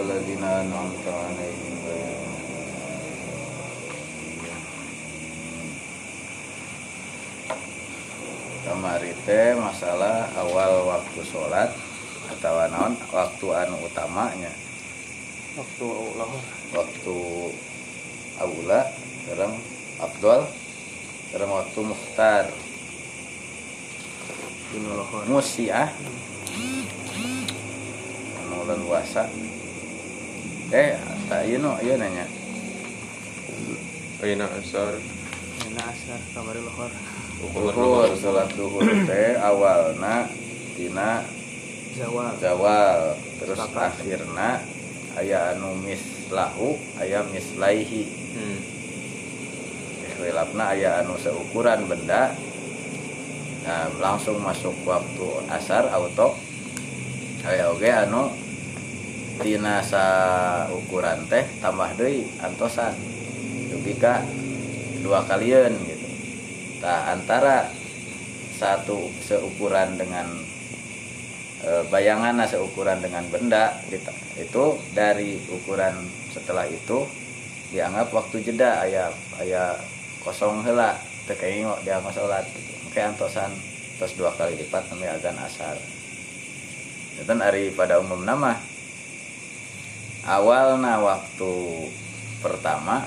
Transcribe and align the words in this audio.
ladzina 0.00 0.64
an'amta 0.64 1.12
'alaihim 1.12 1.74
ghairil 1.84 2.32
kamari 8.72 9.12
teh 9.28 9.52
masalah 9.58 10.32
awal 10.38 10.88
waktu 10.88 11.20
sholat 11.28 11.70
atau 12.32 12.56
naon? 12.72 12.96
Waktu 13.12 13.46
anu 13.52 13.76
utamanya. 13.84 14.48
Waktu 15.52 15.86
lohor 16.16 16.42
waktu 16.72 17.16
aula 18.40 18.80
sekarang 19.22 19.52
abdul 20.00 20.40
sekarang 21.28 21.50
waktu 21.52 21.80
muhtar. 21.84 22.44
Musiah. 25.28 25.92
Anu 28.40 28.64
bulan 28.64 28.80
puasa 28.88 29.28
eh 30.72 30.96
tak 31.28 31.44
ieu 31.48 31.60
no 31.60 31.76
ieu 31.84 31.96
nanya. 32.00 32.24
Aina 34.22 34.46
asar 34.48 34.94
Dina 35.60 35.82
asar 35.82 36.20
kamari 36.32 36.60
lohor 36.62 36.90
duhur 37.42 38.10
salat 38.16 38.48
duhur 38.54 38.86
teh 39.04 39.34
awalna 39.36 40.30
dina 40.78 41.26
zawal 41.98 42.32
zawal 42.38 43.18
terus 43.42 43.58
Sepakat. 43.58 43.98
akhirna 43.98 44.62
aya 45.18 45.52
anu 45.52 45.74
mislahu 45.82 46.78
aya 46.96 47.20
mislaihi. 47.28 48.02
Hmm. 48.32 48.58
ikhtilafna 50.08 50.64
aya 50.72 51.02
anu 51.04 51.18
seukuran 51.20 51.84
benda. 51.84 52.32
Nah, 53.62 53.86
langsung 54.02 54.42
masuk 54.42 54.74
waktu 54.82 55.28
asar 55.46 55.86
auto. 55.94 56.34
Aya 57.46 57.70
oge 57.70 57.90
anu 57.90 58.30
tina 59.42 59.82
sa 59.82 60.04
ukuran 60.70 61.26
teh 61.26 61.44
tambah 61.60 61.92
deui 61.98 62.24
antosan 62.40 62.94
dugi 63.74 63.98
ka 63.98 64.22
dua 65.02 65.26
kalian 65.26 65.74
gitu 65.82 66.08
nah, 66.80 67.12
antara 67.12 67.68
satu 68.56 69.10
seukuran 69.26 69.98
dengan 69.98 70.30
e, 71.66 71.70
bayangan 71.90 72.46
seukuran 72.46 73.02
dengan 73.02 73.26
benda 73.26 73.74
gitu. 73.90 74.14
itu 74.38 74.64
dari 74.94 75.42
ukuran 75.50 75.98
setelah 76.30 76.70
itu 76.70 77.02
dianggap 77.74 78.14
waktu 78.14 78.46
jeda 78.46 78.86
aya 78.86 79.10
aya 79.42 79.74
kosong 80.22 80.62
hela 80.62 80.94
teu 81.26 81.34
kaingok 81.38 81.82
dia 81.86 81.98
salat 82.14 82.44
gitu. 82.50 82.72
Makanya 82.86 83.14
antosan 83.14 83.50
terus 83.98 84.12
dua 84.18 84.30
kali 84.34 84.58
lipat 84.58 84.84
sampai 84.90 85.08
azan 85.08 85.38
asar. 85.38 85.76
Itu 87.16 87.32
hari 87.38 87.70
pada 87.72 88.02
umum 88.02 88.26
nama 88.26 88.58
awalna 90.22 91.02
waktu 91.02 91.52
pertama 92.38 93.06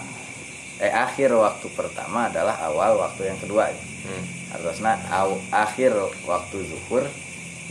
eh 0.76 0.92
akhir 0.92 1.32
waktu 1.32 1.68
pertama 1.72 2.28
adalah 2.28 2.60
awal 2.62 3.00
waktu 3.00 3.32
yang 3.32 3.40
kedua. 3.40 3.72
Hmm. 4.06 4.22
harusnya 4.54 4.94
aw- 5.10 5.42
akhir 5.50 5.92
waktu 6.24 6.58
zuhur 6.70 7.04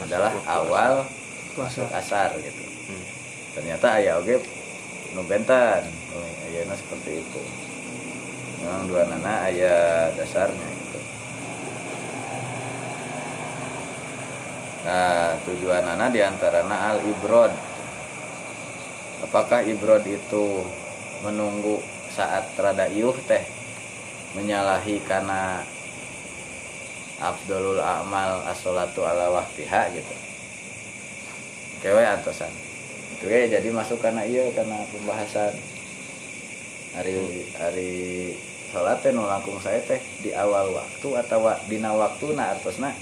adalah 0.03 0.35
awal 0.45 1.07
puasa. 1.55 1.87
asar 1.95 2.35
gitu. 2.43 2.65
Hmm. 2.91 3.05
ternyata 3.55 4.03
ayah 4.03 4.19
oge 4.19 4.43
nu 5.15 5.23
benten 5.25 5.85
oh, 6.11 6.29
ayana 6.51 6.75
seperti 6.75 7.23
itu. 7.23 7.41
Memang 8.65 8.89
dua 8.89 9.03
nana 9.07 9.47
ayah 9.47 10.09
dasarnya 10.17 10.65
gitu 10.65 10.99
nah 14.85 15.33
tujuan 15.49 15.81
nana 15.81 16.13
di 16.13 16.21
antaranya 16.21 16.77
al 16.93 16.99
ibrod 17.01 17.53
apakah 19.25 19.65
ibrod 19.65 20.05
itu 20.05 20.61
menunggu 21.25 21.81
saat 22.13 22.53
rada 22.61 22.87
iuh 22.93 23.17
teh 23.25 23.43
menyalahi 24.37 25.01
karena 25.09 25.65
Abdulul 27.19 27.81
Amal 27.81 28.45
as-salatu 28.45 29.07
ala 29.07 29.33
waktiha 29.33 29.89
gitu? 29.97 30.15
Kewe 31.81 32.05
antosan. 32.05 32.53
Itu 33.17 33.31
ya 33.31 33.49
jadi 33.49 33.69
masuk 33.73 34.03
karena 34.05 34.27
iya 34.29 34.51
karena 34.53 34.85
pembahasan 34.93 35.55
hari 36.93 37.49
hari 37.57 37.93
sholat 38.75 39.01
teh 39.01 39.15
saya 39.63 39.81
teh 39.87 40.01
di 40.21 40.31
awal 40.37 40.75
waktu 40.75 41.09
atau 41.25 41.49
dina 41.71 41.95
waktu 41.97 42.37
na 42.37 42.53
artosna. 42.53 42.93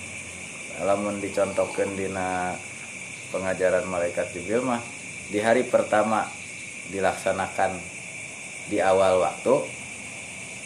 Lamun 0.82 1.20
dicontohkan 1.20 1.92
dina 1.98 2.56
pengajaran 3.32 3.84
malaikat 3.88 4.28
Jibril 4.32 4.64
mah 4.64 4.80
di 5.32 5.40
hari 5.40 5.64
pertama 5.64 6.28
dilaksanakan 6.92 7.80
di 8.68 8.84
awal 8.84 9.24
waktu 9.24 9.64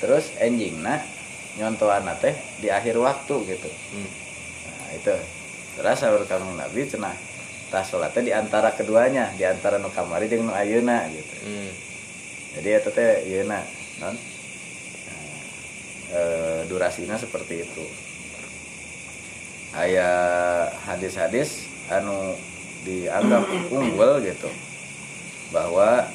terus 0.03 0.35
endingna 0.43 1.07
nyontohan 1.57 2.05
teh 2.21 2.37
di 2.61 2.69
akhir 2.69 2.99
waktu 3.01 3.35
gitu. 3.49 3.71
Hmm. 3.95 4.11
Nah, 4.67 4.91
itu. 4.93 5.15
Terus 5.77 5.97
sahur 5.97 6.25
kami 6.29 6.57
Nabi 6.57 6.85
cenah 6.85 7.17
tas 7.67 7.91
sholatnya 7.91 8.23
di 8.23 8.33
antara 8.35 8.71
keduanya 8.75 9.35
di 9.35 9.43
antara 9.43 9.79
nu 9.81 9.91
kamari 9.91 10.31
jeung 10.31 10.47
nu 10.47 10.53
ayeuna 10.55 11.11
gitu. 11.11 11.35
Hmm. 11.43 11.71
jadi 12.57 12.79
itu 12.79 12.91
teh 12.95 13.11
ayeuna 13.27 13.61
non? 14.01 14.15
Nah, 14.15 14.19
e, 16.13 16.21
durasinya 16.69 17.17
seperti 17.17 17.65
itu. 17.65 17.85
Aya 19.77 20.09
hadis-hadis 20.89 21.69
anu 21.93 22.37
dianggap 22.87 23.43
unggul 23.75 24.23
gitu. 24.23 24.47
Bahwa 25.51 26.07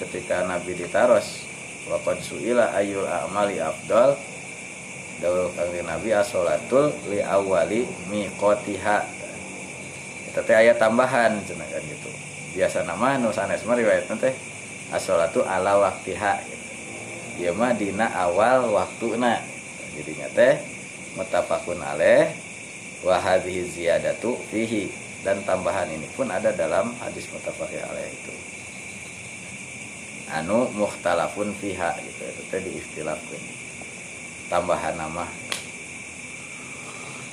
ketika 0.00 0.48
Nabi 0.48 0.72
ditaros 0.72 1.44
waqad 1.86 2.18
suila 2.24 2.72
ayul 2.72 3.04
a'mali 3.04 3.60
afdal 3.60 4.16
dawuh 5.20 5.48
kanjeng 5.56 5.84
Nabi 5.84 6.12
as-sholatul 6.16 6.92
li 7.12 7.20
awali 7.20 7.84
miqatiha. 8.08 8.98
Eta 10.32 10.40
teh 10.44 10.56
aya 10.56 10.72
tambahan 10.76 11.40
cenah 11.44 11.68
kan 11.68 11.84
gitu. 11.84 12.10
Biasa 12.56 12.88
nama 12.88 13.20
nu 13.20 13.32
sanes 13.32 13.64
mah 13.68 13.76
riwayatna 13.76 14.16
teh 14.16 14.32
ala 15.44 15.72
waktiha 15.76 16.32
gitu. 16.40 16.64
ieu 17.36 17.52
mah 17.52 17.76
dina 17.76 18.08
awal 18.12 18.72
waktuna. 18.72 19.40
Jadinya 19.96 20.28
teh 20.36 20.60
muttafaqun 21.16 21.80
alaih 21.80 22.28
wa 23.00 23.16
hadhihi 23.16 23.64
ziyadatu 23.72 24.36
fihi 24.52 25.05
dan 25.26 25.42
tambahan 25.42 25.90
ini 25.90 26.06
pun 26.14 26.30
ada 26.30 26.54
dalam 26.54 26.94
hadis 27.02 27.26
muttafaqun 27.34 27.82
alaih 27.82 28.14
itu. 28.14 28.34
Anu 30.30 30.70
mukhtalafun 30.70 31.50
fiha 31.58 31.98
gitu. 31.98 32.22
Itu 32.22 32.42
teh 32.46 32.62
diistilahkeun. 32.62 33.42
Tambahan 34.46 34.94
nama. 34.94 35.26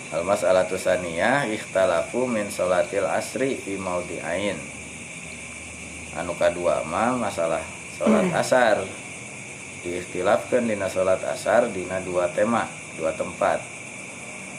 Al 0.09 0.25
mas'alatu 0.25 0.73
saniyah 0.77 1.45
ikhtalafu 1.53 2.25
min 2.25 2.49
salatil 2.49 3.05
asri 3.05 3.61
fi 3.61 3.77
maudi'ain 3.77 4.57
anu 6.13 6.37
kadua 6.37 6.85
mah 6.85 7.17
masalah 7.17 7.61
salat 7.97 8.29
asar. 8.33 8.81
Diikhtilafkeun 9.85 10.69
dina 10.69 10.89
salat 10.89 11.21
asar 11.25 11.69
dina 11.69 11.97
dua 12.01 12.29
tema 12.33 12.69
dua 12.97 13.13
tempat 13.17 13.72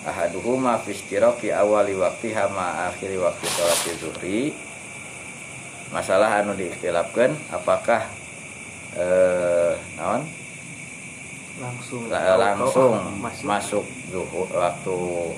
ahaduhuma 0.04 0.76
fi 0.84 0.92
istiraqi 0.92 1.48
awali 1.50 1.96
waqtiha 1.96 2.52
ma 2.52 2.92
akhiri 2.92 3.16
waqti 3.16 3.46
salat 3.48 3.80
zuhri. 3.98 4.52
Masalah 5.92 6.44
anu 6.44 6.52
diikhtilafkeun 6.58 7.32
apakah 7.54 8.04
eh 8.98 9.74
naon? 9.96 10.22
Langsung. 11.54 12.10
La- 12.10 12.34
langsung 12.34 12.98
masuk, 13.22 13.46
masuk 13.46 13.84
zuhur 14.10 14.48
waktu 14.50 14.96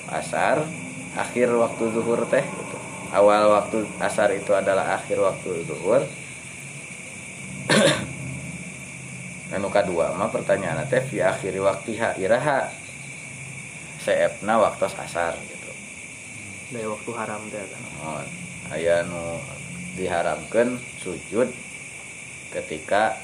asar 0.09 0.65
akhir 1.17 1.49
waktu 1.53 1.85
zuhur 1.93 2.25
teh 2.29 2.45
gitu. 2.45 2.77
awal 3.13 3.53
waktu 3.53 3.85
asar 4.01 4.33
itu 4.33 4.53
adalah 4.53 4.97
akhir 4.97 5.21
waktu 5.21 5.65
zuhur. 5.69 6.03
Anu 9.55 9.69
kadua 9.71 10.17
mah 10.17 10.33
pertanyaan 10.33 10.89
teh 10.89 11.05
fi 11.05 11.21
akhiri 11.21 11.61
waktiha 11.61 12.17
iraha 12.17 12.73
seepna 14.07 14.55
waktu 14.63 14.87
asar 14.87 15.35
gitu. 15.35 15.71
Dari 16.71 16.87
waktu 16.87 17.11
haram 17.19 17.43
teh 17.51 17.59
kan. 17.59 17.83
Oh, 18.07 18.23
aya 18.71 19.03
nu 19.03 19.43
diharamkan 19.99 20.79
sujud 21.03 21.51
ketika 22.55 23.19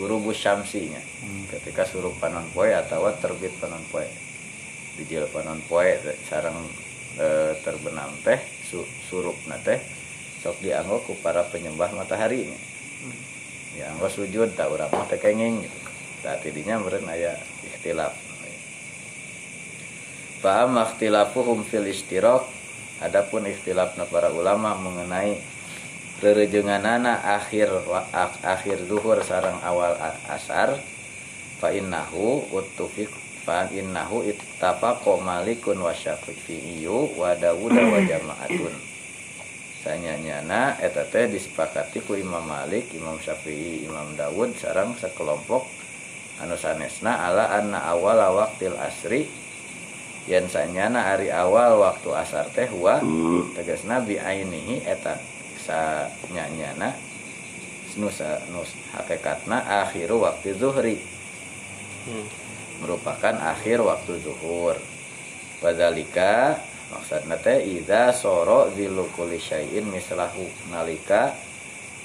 guru 0.00 0.24
busyamsinya 0.24 1.04
ketika 1.52 1.84
suruh 1.84 2.16
panon 2.16 2.48
poe 2.56 2.72
atau 2.72 3.04
terbit 3.20 3.52
panon 3.60 3.84
poe. 3.92 4.08
Di 4.96 5.04
jil 5.04 5.28
panon 5.28 5.60
poe 5.68 6.00
sarang 6.24 6.56
e, 7.20 7.56
terbenam 7.60 8.08
teh 8.24 8.40
su, 8.64 8.80
surup 9.12 9.36
teh 9.68 9.80
sok 10.40 10.64
ku 11.04 11.12
para 11.20 11.44
penyembah 11.44 11.92
mataharinya. 11.92 12.56
Dianggo 13.76 14.08
sujud 14.08 14.52
tak 14.56 14.72
urang 14.72 14.92
mah 14.92 15.04
teh 15.08 15.20
kenging 15.20 15.64
gitu. 15.64 15.78
Saat 16.24 16.40
tidinya 16.40 16.80
meureun 16.80 17.08
aya 17.08 17.36
ikhtilaf 17.66 18.31
Faham 20.42 20.74
ikhtilafuhum 20.82 21.62
fil 21.62 21.86
istirok 21.86 22.42
Adapun 23.02 23.50
ikhtilafna 23.50 24.06
para 24.06 24.30
ulama 24.30 24.78
mengenai 24.78 25.42
rerejenganana 26.22 27.34
akhir 27.34 27.66
akhir 28.46 28.86
duhur 28.86 29.18
sareng 29.26 29.58
awal 29.58 29.98
asar 30.30 30.78
fa 31.58 31.74
innahu 31.74 32.46
uttufik 32.54 33.10
fa 33.42 33.66
innahu 33.74 34.22
ittafaqa 34.22 35.18
malikun 35.18 35.82
wa 35.82 35.90
syafi'iyyu 35.90 37.18
wa 37.18 37.34
dawud 37.34 37.74
wa 37.74 37.98
jama'atun. 38.10 38.74
Sanyanyana 39.82 40.78
eta 40.78 41.02
teh 41.10 41.26
disepakati 41.26 42.06
ku 42.06 42.14
Imam 42.14 42.46
Malik, 42.46 42.94
Imam 42.94 43.18
Syafi'i, 43.18 43.82
Imam 43.82 44.14
Dawud 44.14 44.54
sareng 44.54 44.94
sekelompok 44.94 45.66
anu 46.38 46.54
sanesna 46.54 47.18
ala 47.18 47.50
anna 47.50 47.82
awala 47.90 48.30
waqtil 48.30 48.78
asri 48.78 49.26
yen 50.30 50.46
sanyana 50.46 51.16
ari 51.16 51.28
awal 51.34 51.82
waktu 51.82 52.08
asar 52.14 52.46
teh 52.54 52.70
wa 52.70 53.02
tegasna 53.58 54.02
bi 54.02 54.18
ainihi 54.18 54.86
eta 54.86 55.18
sanyanyana 55.58 56.94
nusa 57.98 58.40
nus 58.54 58.72
hakikatna 58.96 59.84
akhiru 59.84 60.24
waktu 60.24 60.56
zuhri. 60.56 60.96
Hmm. 62.02 62.26
merupakan 62.82 63.38
akhir 63.38 63.78
waktu 63.78 64.18
zuhur. 64.26 64.74
Wadhalika 65.62 66.58
maksudna 66.90 67.38
teh 67.38 67.62
idza 67.62 68.10
soro 68.10 68.66
zilu 68.74 69.06
kulli 69.14 69.38
syai'in 69.38 69.86
mislahu. 69.86 70.42
Nalika 70.74 71.30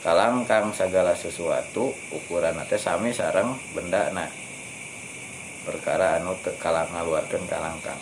kalangkang 0.06 0.70
segala 0.78 1.18
sesuatu 1.18 1.90
ukuran 2.14 2.62
teh 2.70 2.78
sami 2.78 3.10
sareng 3.10 3.58
benda 3.74 4.14
na 4.14 4.30
perkara 5.68 6.24
anu 6.24 6.32
kalang 6.64 6.88
ngaluarkeun 6.96 7.44
kalangkang 7.52 8.00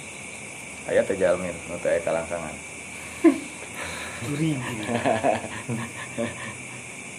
aya 0.86 1.02
teh 1.02 1.18
jalmin 1.18 1.58
nu 1.66 1.76
aya 1.82 1.98
kalangkangan 2.06 2.54
Duri. 4.26 4.54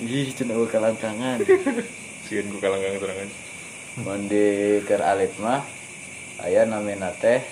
ih 0.07 0.31
eueuh 0.31 0.71
kalangkangan 0.71 1.43
Sieun 2.27 2.47
ku 2.55 2.59
kalangkang 2.63 3.03
terangan. 3.03 3.31
mun 4.07 4.23
di 4.31 4.79
keur 4.87 5.03
alit 5.03 5.35
mah 5.43 5.67
aya 6.47 6.63
namina 6.63 7.11
teh 7.19 7.43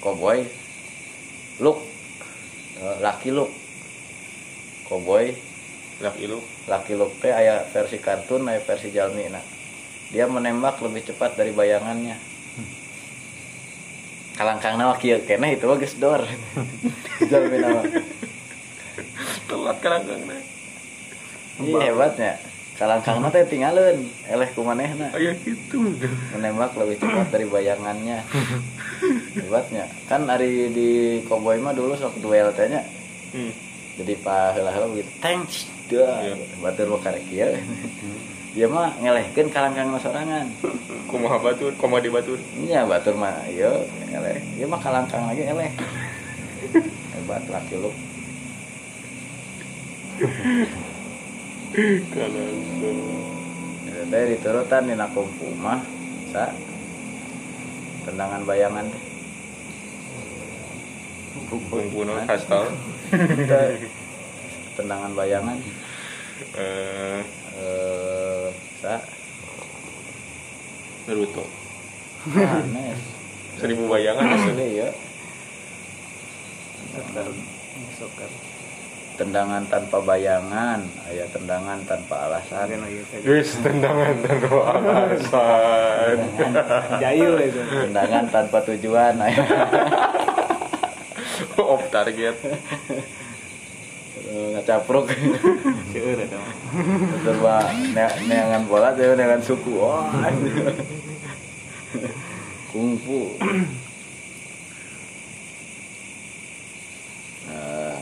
koboy 0.00 0.48
look 1.60 1.84
Eh, 2.76 2.96
laki 3.00 3.32
look 3.32 3.48
koboy 4.84 5.32
Laki 5.96 6.28
lu. 6.28 6.44
laki 6.68 6.92
look 6.92 7.08
teh 7.24 7.32
aya 7.32 7.64
versi 7.72 7.96
kartun 7.96 8.44
aya 8.52 8.60
versi 8.60 8.92
jalmi 8.92 9.32
nah 9.32 9.40
dia 10.08 10.24
menembak 10.26 10.78
lebih 10.78 11.02
cepat 11.04 11.34
dari 11.34 11.50
bayangannya. 11.50 12.16
Kalangkang 14.34 14.76
nama 14.76 14.92
kieu 14.94 15.18
keneh 15.20 15.56
itu 15.56 15.64
mah 15.64 15.76
geus 15.76 15.96
dor. 15.96 16.20
Jalmi 17.30 17.56
nama 17.56 17.80
Telat 19.46 19.78
kalangkang 19.80 20.22
nah. 20.24 20.42
ini 21.56 21.72
hebatnya. 21.80 22.36
Kalangkang 22.76 23.24
teh 23.30 23.48
tinggalin 23.48 24.04
eleh 24.26 24.48
kumanehna 24.52 25.08
Aya 25.10 25.32
gitu. 25.38 25.96
menembak 26.30 26.76
lebih 26.76 27.00
cepat 27.00 27.32
dari 27.32 27.48
bayangannya. 27.48 28.20
Hebatnya. 29.34 29.88
Kan 30.04 30.28
hari 30.28 30.68
di 30.68 30.88
Cowboy 31.24 31.56
mah 31.56 31.72
dulu 31.72 31.96
sok 31.96 32.20
duel 32.20 32.52
tehnya 32.52 32.84
Hmm. 33.26 33.52
jadi 33.96 34.16
pak 34.16 34.54
heula-heula 34.54 34.86
begitu 34.88 35.10
thanks 35.18 35.66
dah 35.90 36.24
Iya. 36.24 36.34
batur 36.62 36.88
mau 36.88 36.96
karek 36.96 37.26
kieu 37.26 37.52
dia 38.56 38.64
mah 38.64 38.88
ngelehkeun 39.04 39.52
kalangkang 39.52 39.92
sorangan. 40.00 40.48
Kumaha 41.12 41.36
batur, 41.36 41.76
kumaha 41.76 42.00
di 42.00 42.08
batur. 42.08 42.40
iya 42.56 42.88
batur 42.88 43.12
mah 43.12 43.44
ieu 43.52 43.84
eleh 44.08 44.40
dia 44.56 44.64
mah 44.64 44.80
kalangkang 44.80 45.28
lagi 45.28 45.44
eleh 45.44 45.68
hebat 47.12 47.44
laki 47.52 47.76
lu. 47.76 47.92
Kalangkang. 52.16 53.00
Itu 53.84 54.02
teh 54.08 54.22
diturutan 54.32 54.88
dina 54.88 55.04
kumpu 55.12 55.52
mah 55.60 55.84
sa. 56.32 56.48
Tendangan 58.08 58.40
bayangan 58.48 58.88
teh. 58.88 59.02
Kumpuno 61.68 62.24
kastal. 62.24 62.72
Teh, 63.12 63.84
tendangan 64.80 65.12
bayangan. 65.12 65.60
Eh, 66.56 67.20
eh 67.56 68.48
sa 68.84 69.00
Naruto. 71.06 71.44
Anes. 72.34 73.00
Seribu 73.62 73.88
bayangan 73.88 74.26
asli. 74.26 74.52
Asli 74.52 74.68
ya. 74.82 74.90
Tendangan 79.16 79.64
tanpa 79.72 79.96
bayangan, 80.04 80.84
aya 81.08 81.24
tendangan 81.32 81.80
tanpa 81.88 82.28
alasan. 82.28 82.68
Lagi 82.68 83.00
tadi. 83.08 83.24
Wis 83.24 83.56
tendangan 83.64 84.12
tanpa 84.20 84.56
alasan. 84.76 86.16
Jahil 87.00 87.32
itu. 87.48 87.60
Tendangan 87.64 88.24
tanpa 88.28 88.58
tujuan, 88.68 89.16
aya 89.16 89.40
Off 91.56 91.88
target. 91.88 92.36
Eh, 94.16 94.46
ngacapruk. 94.56 95.12
Seueur 95.92 96.18
eta 96.24 96.40
mah 97.44 97.68
ne- 97.92 98.18
neangan 98.24 98.62
bola 98.64 98.96
teh 98.96 99.12
neangan 99.12 99.44
suku. 99.44 99.76
Wah. 99.76 100.08
Kungfu. 102.72 103.36
Nah, 107.46 107.96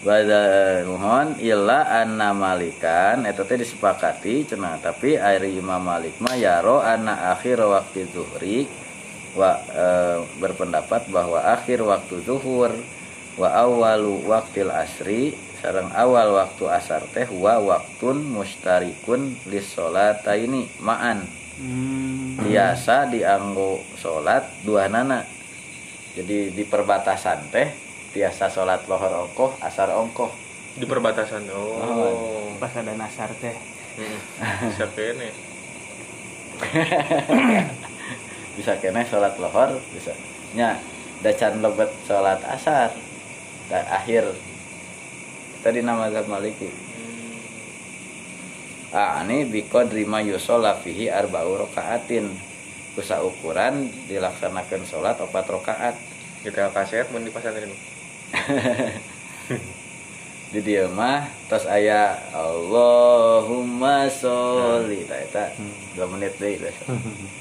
Bada 0.00 0.44
nuhon 0.84 1.36
illa 1.44 2.04
anna 2.04 2.32
malikan 2.36 3.24
eta 3.24 3.44
teh 3.44 3.56
disepakati 3.56 4.48
cenah 4.48 4.80
tapi 4.84 5.16
ari 5.16 5.60
Imam 5.60 5.80
Malik 5.80 6.16
mah 6.24 6.36
yaro 6.36 6.80
anna 6.80 7.36
akhir 7.36 7.60
waktu 7.60 8.08
zuhri 8.08 8.64
wa 9.36 9.60
eh, 9.60 10.24
berpendapat 10.40 11.08
bahwa 11.12 11.44
akhir 11.44 11.84
waktu 11.84 12.24
zuhur 12.24 12.72
wa 13.38 13.48
awalu 13.52 14.26
waktil 14.26 14.70
asri 14.72 15.36
sareng 15.60 15.92
awal 15.92 16.40
waktu 16.40 16.64
asar 16.66 17.04
teh 17.12 17.28
wa 17.28 17.60
waktun 17.60 18.24
mustarikun 18.24 19.36
lis 19.46 19.76
ini 20.34 20.66
ma'an 20.80 21.40
Hmm. 21.60 22.40
biasa 22.40 23.12
dianggo 23.12 23.84
salat 24.00 24.48
dua 24.64 24.88
nana 24.88 25.28
jadi 26.16 26.48
di 26.56 26.64
perbatasan 26.64 27.52
teh 27.52 27.68
biasa 28.16 28.48
salat 28.48 28.80
lohor 28.88 29.28
ongkoh 29.28 29.60
asar 29.60 29.92
ongkoh 29.92 30.32
Di 30.70 30.86
perbatasan. 30.86 31.50
Oh. 31.50 32.54
Pas 32.62 32.70
ada 32.78 32.94
nasar 32.94 33.28
teh. 33.42 33.52
Hmm. 33.98 34.18
Bisa 34.70 34.86
kene. 34.94 35.28
bisa 38.56 38.72
kene 38.80 39.02
salat 39.04 39.34
lohor 39.40 39.80
bisa 39.92 40.12
nya 40.52 40.80
dacan 41.20 41.60
lebet 41.60 41.88
salat 42.04 42.40
asar 42.44 42.92
dan 43.70 43.86
akhir. 43.86 44.34
Tadi 45.62 45.78
nama 45.80 46.10
mazhab 46.10 46.26
maliki. 46.26 46.68
Ah 48.90 49.22
ini 49.22 49.46
biko 49.46 49.86
terima 49.86 50.18
yusola 50.18 50.74
fihi 50.82 51.06
arba'u 51.06 51.62
rokaatin. 51.62 52.26
Kusa 52.98 53.22
ukuran 53.22 53.86
dilaksanakan 54.10 54.82
sholat 54.82 55.22
opat 55.22 55.46
rokaat. 55.46 55.94
Kita 56.42 56.74
kaset 56.74 57.06
mun 57.14 57.22
di 57.22 57.30
pasantren. 57.30 57.70
di 60.50 60.58
dia 60.66 60.90
mah 60.90 61.30
tos 61.46 61.70
aya 61.70 62.18
Allahumma 62.34 64.10
sholli. 64.10 65.06
Ta 65.06 65.22
eta 65.22 65.44
dua 65.94 66.10
menit 66.10 66.34
deh 66.42 66.58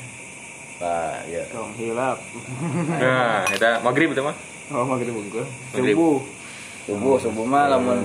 Wah, 0.80 1.20
ya. 1.28 1.44
Tong 1.52 1.76
hilap. 1.76 2.24
Nah, 2.88 3.44
eta 3.52 3.84
maghrib 3.84 4.16
itu 4.16 4.24
mah. 4.24 4.32
Oh, 4.70 4.86
maghrib 4.86 5.18
unggul. 5.18 5.46
Subuh. 5.74 6.22
Subuh, 6.86 7.18
subuh 7.22 7.46
mah 7.46 7.70
lamun 7.70 8.02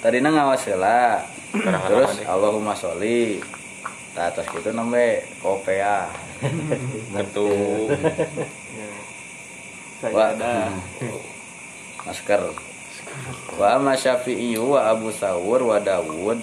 tadina 0.00 0.32
ngawas 0.32 0.64
heula. 0.68 1.20
Karang 1.52 1.84
Terus 1.88 2.20
eh. 2.20 2.28
Allahumma 2.28 2.72
sholli. 2.72 3.40
Tah 4.16 4.32
atas 4.32 4.48
kitu 4.48 4.72
nembe 4.72 5.24
kopea. 5.44 6.08
Ya. 6.08 6.08
Wah. 10.12 10.32
Sajadah. 10.36 10.72
Masker. 12.04 12.42
Wa 13.56 13.76
amma 13.76 13.96
Syafi'i 13.96 14.56
wa 14.60 14.88
Abu 14.92 15.08
Sawur 15.12 15.64
wa 15.64 15.80
Dawud. 15.80 16.40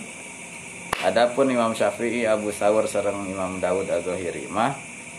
Adapun 1.04 1.52
Imam 1.52 1.74
Syafi'i, 1.74 2.26
Abu 2.26 2.50
Sawur 2.54 2.90
sareng 2.90 3.26
Imam 3.30 3.60
Dawud 3.62 3.90
Az-Zahiri 3.90 4.48
mah 4.50 4.74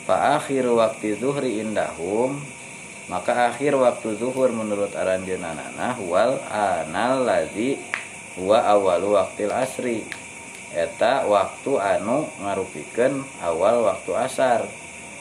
fa 0.04 0.36
akhiru 0.36 0.76
waktu 0.76 1.16
zuhri 1.16 1.64
indahum 1.64 2.40
maka 3.04 3.52
akhir 3.52 3.76
waktu 3.76 4.16
zuhur 4.16 4.48
menurut 4.48 4.96
aranjeunana 4.96 6.00
wal 6.08 6.40
anal 6.48 7.28
ladzi 7.28 7.76
huwa 8.40 8.64
awalu 8.64 9.20
waktil 9.20 9.52
asri. 9.52 10.08
Eta 10.74 11.22
waktu 11.28 11.78
anu 11.78 12.26
ngarupikeun 12.42 13.22
awal 13.44 13.86
waktu 13.86 14.10
asar. 14.16 14.66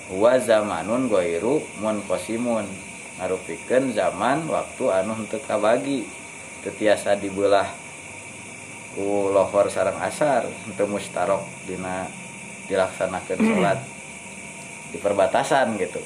Huwa 0.09 0.41
zamanun 0.41 1.11
goiru 1.11 1.61
munqasimun. 1.77 2.65
Ngarupikeun 3.21 3.93
zaman 3.93 4.49
waktu 4.49 4.83
anu 4.89 5.13
henteu 5.19 5.43
kabagi. 5.45 6.09
Teu 6.63 6.73
tiasa 6.73 7.19
dibelah 7.19 7.67
ku 8.93 9.33
lohor 9.33 9.67
sarang 9.73 9.97
asar 9.99 10.45
untuk 10.69 10.85
mustarok 10.85 11.41
dina 11.65 12.05
dilaksanakan 12.69 13.39
sholat 13.41 13.79
di 14.93 14.97
perbatasan 15.01 15.73
gitu 15.81 15.97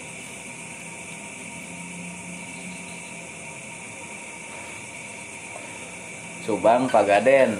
Subang 6.47 6.87
Pagaden 6.87 7.59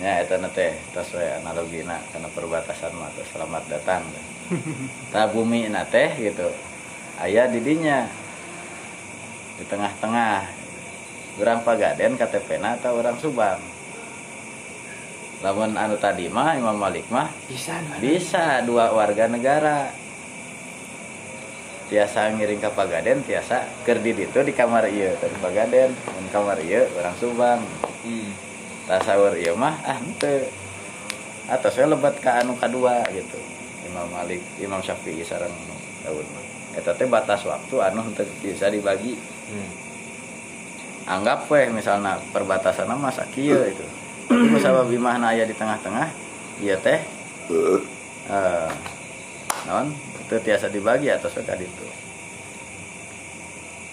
ya 0.00 0.24
itu 0.24 0.32
teh 0.56 0.72
tas 0.96 1.12
we 1.12 1.28
analogina 1.28 2.00
karena 2.08 2.24
perbatasan 2.32 2.96
mah 2.96 3.12
teh 3.12 3.26
selamat 3.28 3.68
datang. 3.68 4.00
Nah 5.12 5.28
bumi 5.28 5.68
na 5.68 5.84
teh 5.84 6.08
gitu. 6.16 6.48
Ayah 7.20 7.52
didinya. 7.52 8.08
Di 9.60 9.64
tengah-tengah. 9.68 10.64
Orang 11.36 11.60
Pagaden 11.68 12.16
KTP 12.16 12.56
na 12.64 12.80
atau 12.80 12.96
orang 12.96 13.20
Subang. 13.20 13.60
Lamun 15.44 15.76
anu 15.76 16.00
tadi 16.00 16.32
mah 16.32 16.56
Imam 16.56 16.80
Malik 16.80 17.12
mah 17.12 17.28
Bisa. 17.44 17.76
bisa 18.00 18.64
dua 18.64 18.88
warga 18.88 19.28
negara 19.28 19.92
tiasa 21.92 22.32
ngiring 22.32 22.56
ke 22.56 22.70
Pagaden 22.72 23.20
tiasa 23.20 23.68
kerdit 23.84 24.16
itu 24.16 24.40
di 24.40 24.56
kamar 24.56 24.88
iya 24.88 25.12
di 25.12 25.36
Pagaden 25.36 25.92
di 25.92 26.30
kamar 26.32 26.56
iya 26.64 26.88
orang 26.96 27.16
Subang. 27.20 27.60
Hmm. 28.02 28.32
tasawur 28.88 29.36
iya 29.36 29.52
mah 29.52 29.76
ah 29.84 30.00
ente 30.00 30.48
atau 31.46 31.68
saya 31.68 31.92
lebat 31.92 32.16
ke 32.16 32.30
anu 32.32 32.56
kedua 32.56 33.04
gitu. 33.12 33.36
Imam 33.84 34.08
Malik 34.08 34.40
Imam 34.56 34.80
Syafi'i 34.80 35.20
sarang 35.20 35.52
Daud 36.00 36.24
mah. 36.32 36.44
Eta 36.80 36.96
teh 36.96 37.04
batas 37.04 37.44
waktu 37.44 37.74
anu 37.92 38.08
untuk 38.08 38.24
bisa 38.40 38.72
dibagi. 38.72 39.20
Hmm. 39.52 39.70
anggap 41.02 41.50
weh 41.50 41.66
misalnya 41.68 42.16
perbatasan 42.30 42.88
mah 42.88 43.10
sakieu 43.10 43.58
itu 43.58 43.86
tapi 44.32 44.48
kusabab 44.48 44.88
imahna 44.88 45.36
aya 45.36 45.44
di 45.44 45.52
tengah-tengah 45.52 46.08
iya 46.64 46.72
teh 46.80 47.04
eh 48.32 48.70
naon 49.68 49.92
itu 50.32 50.40
tiasa 50.40 50.72
dibagi 50.72 51.12
atau 51.12 51.28
sudah 51.28 51.52
itu. 51.60 51.84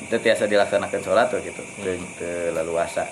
Itu 0.08 0.16
tiasa 0.16 0.48
dilaksanakan 0.48 1.00
sholat 1.04 1.28
tuh 1.28 1.44
gitu. 1.44 1.60
Itu, 1.84 2.00
itu 2.00 2.32
leluasa 2.56 3.04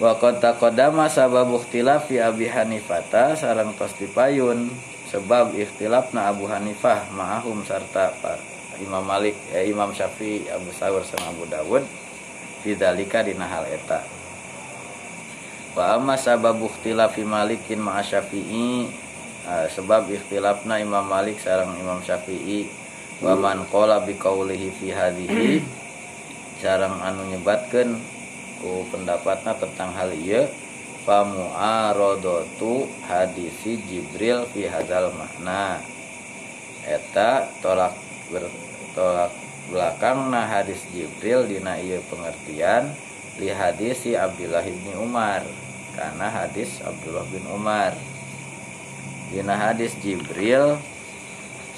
wa 0.00 0.16
qad 0.16 0.40
taqaddama 0.40 1.12
sababu 1.12 1.60
ikhtilaf 1.60 2.08
fi 2.08 2.24
Abi 2.24 2.48
Hanifata 2.48 3.36
sareng 3.36 3.76
tos 3.76 3.92
dipayun 4.00 4.72
sebab 5.12 5.52
ikhtilafna 5.52 6.32
Abu 6.32 6.48
Hanifah 6.48 7.12
ma'ahum 7.12 7.60
Pak 7.68 8.40
Imam 8.80 9.04
Malik 9.04 9.36
eh, 9.52 9.68
Imam 9.68 9.92
Syafi'i 9.92 10.48
Abu 10.48 10.72
Sawir 10.72 11.04
sama 11.04 11.36
Abu 11.36 11.44
Dawud 11.44 11.84
fidzalika 12.64 13.20
dina 13.20 13.44
hal 13.44 13.68
eta. 13.68 14.00
Wa 15.76 16.00
amma 16.00 16.16
sababu 16.16 16.72
ikhtilafi 16.72 17.20
Malikin 17.28 17.84
ma'a 17.84 18.00
Syafi'i 18.00 18.88
eh, 19.46 19.66
sebab 19.70 20.10
ikhtilafna 20.10 20.80
Imam 20.80 21.06
Malik 21.06 21.40
sareng 21.40 21.76
Imam 21.78 22.02
Syafi'i 22.04 22.68
wa 23.20 23.36
man 23.36 23.64
qala 23.68 24.04
bi 24.04 24.16
qaulihi 24.16 24.68
fi 24.74 24.92
hadhihi 24.92 25.60
sareng 26.64 27.00
anu 27.00 27.28
nyebatkeun 27.30 28.00
ku 28.60 28.84
pendapatna 28.92 29.56
tentang 29.56 29.96
hal 29.96 30.12
ieu 30.12 30.44
fa 31.08 31.24
mu'aradatu 31.24 32.84
hadisi 33.08 33.80
Jibril 33.88 34.44
fi 34.52 34.68
hadzal 34.68 35.08
makna. 35.16 35.80
Eta 36.84 37.48
tolak 37.64 37.96
bertolak 38.28 39.32
belakang 39.70 40.28
nah 40.28 40.44
hadis 40.44 40.82
Jibril 40.90 41.46
dina 41.46 41.78
ieu 41.78 42.02
pengertian 42.10 42.90
li 43.38 43.48
hadis 43.48 44.02
si 44.02 44.18
Abdullah 44.18 44.66
bin 44.66 44.96
Umar 44.98 45.46
karena 45.94 46.26
hadis 46.26 46.82
Abdullah 46.82 47.24
bin 47.30 47.44
Umar 47.48 47.94
dina 49.30 49.54
hadis 49.54 49.94
Jibril 50.02 50.74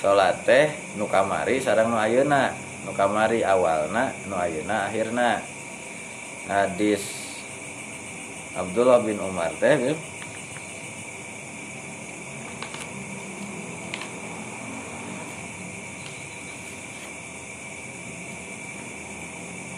salat 0.01 0.41
teh 0.49 0.73
nu 0.97 1.05
kamari 1.05 1.61
sareng 1.61 1.93
nu 1.93 2.01
ayeuna 2.01 2.57
nu 2.89 2.97
kamari 2.97 3.45
awalna 3.45 4.09
nu 4.25 4.35
ayeuna 4.41 4.89
akhirna 4.89 5.45
hadis 6.49 7.05
Abdullah 8.57 9.01
bin 9.05 9.21
Umar 9.21 9.53
teh 9.61 9.77
Bil. 9.77 9.97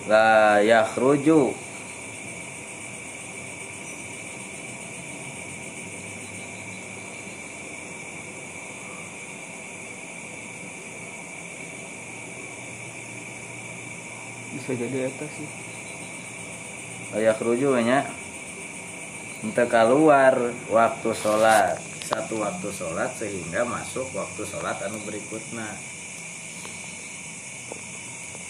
la 0.05 0.61
yakhruju 0.61 1.57
Bisa 14.65 14.81
jadi 14.81 15.13
eta 15.13 15.29
sih. 15.29 15.45
layak 17.13 17.37
rujunya 17.45 18.01
untuk 19.45 19.69
keluar 19.69 20.33
waktu 20.73 21.11
sholat 21.13 21.77
satu 22.01 22.41
waktu 22.41 22.73
sholat 22.73 23.13
sehingga 23.13 23.69
masuk 23.69 24.09
waktu 24.17 24.41
sholat 24.49 24.81
anu 24.89 25.05
berikutnya 25.05 25.69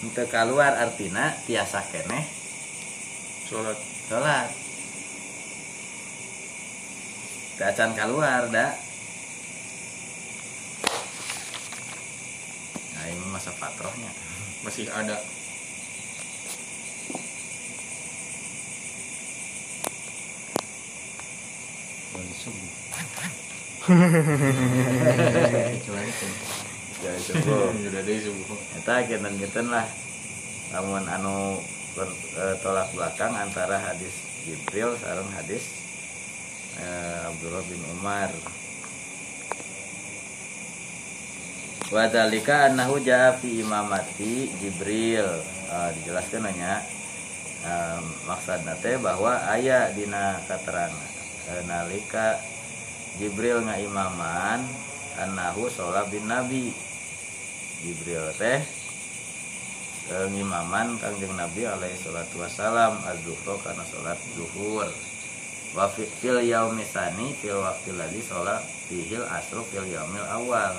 untuk 0.07 0.31
keluar 0.31 0.79
artinya 0.79 1.35
tiasa 1.51 1.83
keneh 1.91 2.23
Sholat. 3.51 3.75
sholat 4.07 4.47
Kacan 7.59 7.91
keluar 7.91 8.47
dah 8.55 8.71
nah 12.95 13.03
ini 13.03 13.25
masa 13.35 13.51
patrohnya 13.59 14.15
Masih 14.63 14.87
ada. 14.89 15.34
Ya 27.03 28.01
deh 28.07 28.17
subuh. 28.19 28.57
Genten-genten 29.05 29.67
lah. 29.69 29.85
Namun 30.73 31.03
anu 31.05 31.61
ber- 31.93 32.19
eh, 32.35 32.55
tolak 32.65 32.89
belakang 32.97 33.33
antara 33.37 33.77
hadis 33.77 34.15
Jibril 34.45 34.97
sareng 34.97 35.29
hadis 35.33 35.63
eh, 36.81 37.27
Abdullah 37.29 37.63
bin 37.69 37.81
Umar. 37.93 38.29
Wadalika 41.93 42.73
annahu 42.73 42.97
jaa 42.99 43.37
fi 43.37 43.61
imamati 43.61 44.49
Jibril. 44.57 45.29
Eh, 45.69 45.89
dijelaskan 46.01 46.41
nanya 46.49 46.81
eh, 47.65 47.99
maksudna 48.25 48.73
teh 48.81 48.97
bahwa 48.97 49.45
aya 49.45 49.93
dina 49.93 50.41
keterangan 50.49 51.14
nalika 51.65 52.41
Jibril 53.15 53.63
ngaimaman 53.63 54.59
annahu 55.15 55.71
sholat 55.71 56.11
bin 56.11 56.27
Nabi. 56.27 56.75
Jibril 57.79 58.27
teh 58.35 58.59
eh, 60.11 60.25
ngimaman 60.33 60.99
kangjeng 60.99 61.37
Nabi 61.37 61.63
alaihi 61.63 61.95
salatu 61.95 62.43
wassalam 62.43 62.99
az-zuhra 63.07 63.55
karena 63.63 63.85
sholat 63.87 64.19
zuhur. 64.35 64.89
Wa 65.75 65.87
fi- 65.91 66.11
fil 66.19 66.43
yaumi 66.43 66.83
tsani 66.83 67.35
fil 67.39 67.59
waqtil 67.59 67.95
ladzi 67.99 68.19
sholat 68.23 68.63
fihil 68.91 69.23
asru 69.27 69.63
fil 69.67 69.87
yaumil 69.87 70.27
awal. 70.27 70.75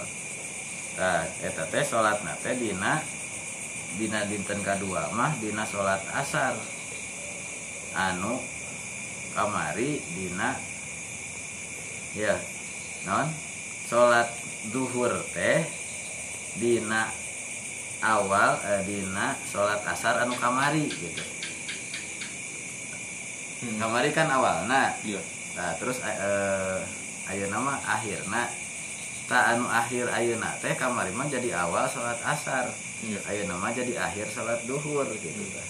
Nah 1.00 1.25
eta 1.40 1.64
teh 1.73 1.85
sholatna 1.85 2.37
teh 2.44 2.52
dina 2.56 3.00
dina 3.96 4.28
dinten 4.28 4.61
kadua 4.61 5.08
mah 5.16 5.32
dina 5.40 5.64
sholat 5.64 6.04
asar. 6.12 6.52
Anu 7.96 8.55
kamari 9.36 10.00
dina. 10.16 10.56
Ya. 12.16 12.40
Non? 13.04 13.28
Sholat 13.84 14.32
duhur 14.72 15.12
teh 15.36 15.60
dina 16.56 17.12
awal 18.00 18.56
eh, 18.64 18.82
dina 18.88 19.36
sholat 19.44 19.84
asar 19.84 20.24
anu 20.24 20.32
kamari 20.40 20.88
gitu. 20.88 21.22
Hmm. 23.56 23.76
kamari 23.80 24.12
kan 24.12 24.28
awal 24.28 24.68
nah 24.68 24.92
Iya. 25.04 25.20
nah 25.56 25.72
terus 25.76 26.00
eh, 26.00 26.16
eh, 26.16 26.80
ayeuna 27.30 27.60
nama 27.60 27.74
akhirna. 27.84 28.48
Tak 29.28 29.44
anu 29.54 29.68
akhir 29.68 30.08
ayeuna 30.10 30.56
teh 30.64 30.72
kamari 30.74 31.12
mah 31.12 31.28
jadi 31.28 31.52
awal 31.54 31.84
sholat 31.86 32.18
asar. 32.24 32.72
Iya. 33.04 33.20
ayeuna 33.28 33.60
mah 33.60 33.70
jadi 33.76 34.00
akhir 34.00 34.32
sholat 34.32 34.64
duhur 34.64 35.06
gitu. 35.12 35.44
Kan 35.52 35.68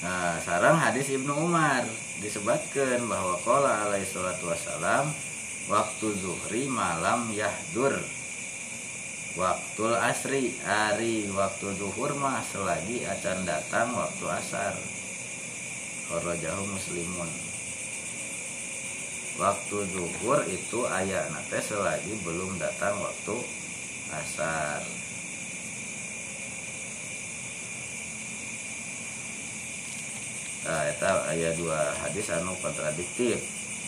Nah, 0.00 0.40
sarang 0.40 0.80
hadis 0.80 1.12
Ibnu 1.12 1.28
Umar 1.44 1.84
disebutkan 2.24 3.04
bahwa 3.04 3.36
qala 3.44 3.84
alaihi 3.84 4.08
salatu 4.08 4.48
wassalam 4.48 5.12
waktu 5.68 6.16
zuhri 6.16 6.72
malam 6.72 7.28
yahdur. 7.28 8.00
waktu 9.36 9.86
asri 10.00 10.56
hari 10.66 11.28
waktu 11.30 11.76
zuhur 11.78 12.16
mah 12.16 12.40
selagi 12.48 13.04
acan 13.04 13.44
datang 13.44 13.92
waktu 13.92 14.24
asar. 14.24 14.72
Kharajahu 16.08 16.64
muslimun. 16.64 17.30
Waktu 19.36 19.76
zuhur 19.84 20.40
itu 20.48 20.80
ayat 20.88 21.28
nate 21.28 21.60
selagi 21.60 22.24
belum 22.24 22.56
datang 22.56 22.96
waktu 23.04 23.36
asar 24.16 24.99
nah 30.60 30.84
itu 30.84 31.04
ayat 31.04 31.54
dua 31.56 31.96
hadis 32.04 32.28
anu 32.32 32.52
kontradiktif 32.60 33.40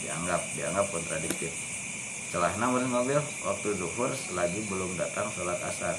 dianggap 0.02 0.42
dianggap 0.58 0.86
kontradiktif. 0.90 1.52
Celahna 2.32 2.72
meureun 2.72 2.90
mobil 2.90 3.20
waktu 3.44 3.68
zuhur 3.76 4.10
selagi 4.10 4.64
belum 4.66 4.96
datang 4.96 5.28
sholat 5.36 5.60
asar. 5.62 5.94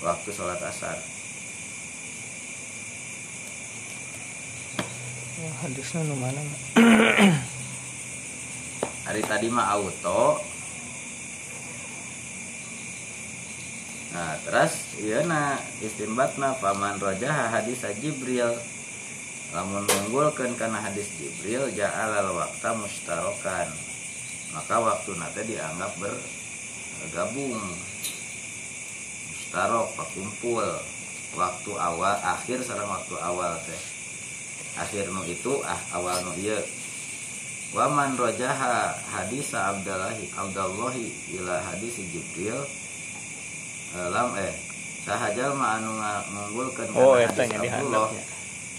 Waktu 0.00 0.30
sholat 0.30 0.62
asar. 0.62 0.96
Ya, 5.40 5.50
hadisnya 5.64 6.00
nu 6.04 6.16
mana? 6.20 6.42
hari 9.10 9.26
tadi 9.26 9.50
mah 9.50 9.74
auto. 9.74 10.38
Nah 14.14 14.38
terus 14.46 14.74
iya 15.02 15.26
na 15.26 15.58
istimbatna 15.82 16.54
paman 16.62 17.02
roja 17.02 17.50
hadis 17.50 17.82
Jibril 17.98 18.54
lamun 19.50 19.82
mengunggulkan 19.82 20.54
karena 20.54 20.78
hadis 20.78 21.10
Jibril 21.18 21.74
ja'al 21.74 22.22
al 22.22 22.30
wakta 22.38 22.70
mustarokan 22.78 23.70
maka 24.50 24.82
waktu 24.82 25.14
nate 25.14 25.46
dianggap 25.46 25.94
bergabung. 25.98 27.58
Mustarok 29.30 29.88
pakumpul. 29.94 30.68
Waktu 31.30 31.70
awal 31.78 32.18
akhir 32.26 32.58
sareng 32.66 32.90
waktu 32.90 33.14
awal 33.22 33.54
teh. 33.62 33.82
Akhir 34.82 35.06
nu 35.14 35.22
itu 35.22 35.62
ah 35.62 35.78
awal 35.94 36.18
nu 36.26 36.34
iya 36.38 36.58
Waman 37.70 38.18
rojaha 38.18 38.98
hadis 39.14 39.54
Abdallahi 39.54 40.26
Abdallahi 40.34 41.38
ila 41.38 41.62
hadis 41.62 42.02
Jibril 42.02 42.58
eh, 43.94 44.08
lam 44.10 44.34
eh 44.34 44.50
sahajal 45.06 45.54
ma 45.54 45.78
anu 45.78 45.94
mengunggulkan 46.34 46.90
Oh, 46.98 47.14
Abdullah. 47.14 48.10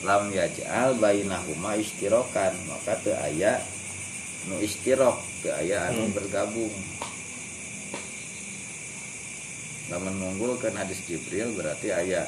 Lam 0.02 0.30
yaj'al 0.30 0.98
bainahuma 0.98 1.78
istirokan 1.78 2.54
maka 2.66 2.98
teu 3.00 3.14
aya 3.14 3.62
nu 4.46 4.58
istirok 4.58 5.14
teu 5.42 5.54
aya 5.54 5.88
anu 5.88 6.10
Hmm. 6.10 6.16
bergabung 6.16 6.74
lamun 9.88 10.16
mengunggulkan 10.16 10.74
hadis 10.74 11.04
Jibril 11.04 11.52
berarti 11.54 11.92
aya 11.92 12.24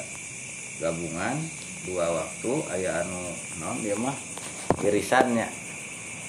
gabungan 0.78 1.34
dua 1.82 2.12
waktu 2.12 2.52
aya 2.70 3.02
anu 3.02 3.24
non 3.58 3.76
dia 3.80 3.96
mah 3.96 4.14
irisannya 4.80 5.48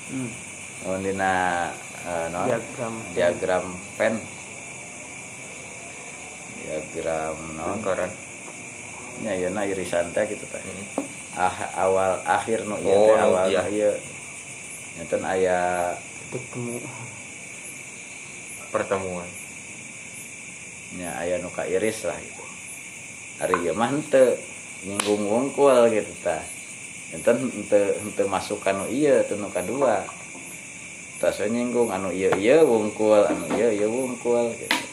Hmm. 0.06 0.30
oh 0.86 0.98
dina 0.98 1.34
eh, 2.02 2.28
non 2.30 2.46
Diagram. 2.48 2.94
diagram 3.14 3.66
pen 3.98 4.14
diagram 6.60 7.38
non 7.54 7.78
Lingkaran. 7.78 8.12
nya 9.22 9.32
ieu 9.34 9.50
na 9.50 9.64
irisan 9.64 10.10
teh 10.10 10.26
gitu 10.26 10.46
teh 10.46 10.62
Hmm. 10.62 11.06
Ah, 11.36 11.56
awal 11.80 12.20
akhir 12.24 12.64
nu 12.64 12.76
ieu 12.80 12.92
Oh, 12.92 13.16
awal 13.16 13.52
iya. 13.52 13.62
nu 13.64 13.72
ieu 13.72 13.94
Nyeun 14.96 15.24
aya 15.28 15.60
Ketemu. 16.32 16.80
Pertemuan. 18.72 19.30
nya 20.96 21.12
aya 21.20 21.40
nu 21.44 21.52
iris 21.52 22.08
lah 22.08 22.16
gitu 22.16 22.44
hari 23.36 23.68
mah 23.76 23.92
henteu 23.92 24.40
nyinggung 24.88 25.28
wungkul 25.28 25.92
gitu 25.92 26.08
tah 26.24 26.40
enten 27.12 27.52
henteu 27.52 28.00
henteu 28.00 28.28
masukan 28.32 28.80
nu 28.80 28.86
ieu 28.88 29.20
teu 29.28 29.36
nu 29.36 29.52
kadua 29.52 30.08
tas 31.20 31.40
nyinggung 31.44 31.92
anu 31.92 32.16
ieu 32.16 32.32
ieu 32.40 32.64
wungkul 32.64 33.28
anu 33.28 33.44
ieu 33.60 33.72
ieu 33.76 33.92
wungkul 33.92 34.56
gitu 34.56 34.85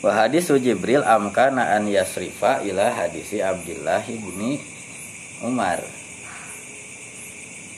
Wa 0.00 0.16
hadisu 0.16 0.56
Jibril 0.56 1.04
amkana 1.04 1.76
an 1.76 1.84
yasrifa 1.84 2.64
ila 2.64 2.88
hadisi 2.88 3.44
Abdullah 3.44 4.00
ibni 4.08 4.56
Umar. 5.44 5.84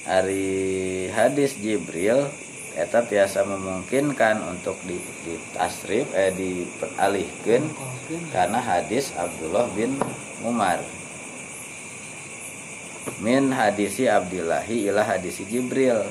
Ari 0.06 1.10
hadis 1.10 1.58
Jibril 1.58 2.30
eta 2.78 3.04
tiasa 3.04 3.44
memungkinkan 3.44 4.38
untuk 4.48 4.78
di, 4.86 4.96
di 5.26 5.34
tasrif 5.52 6.08
eh 6.16 6.32
dialihkan 6.32 7.68
karena 8.30 8.58
hadis 8.62 9.10
Abdullah 9.18 9.66
bin 9.74 9.98
Umar. 10.46 10.78
Min 13.18 13.50
hadisi 13.50 14.06
Abdillahi 14.06 14.86
ila 14.90 15.02
hadisi 15.02 15.42
Jibril. 15.46 16.06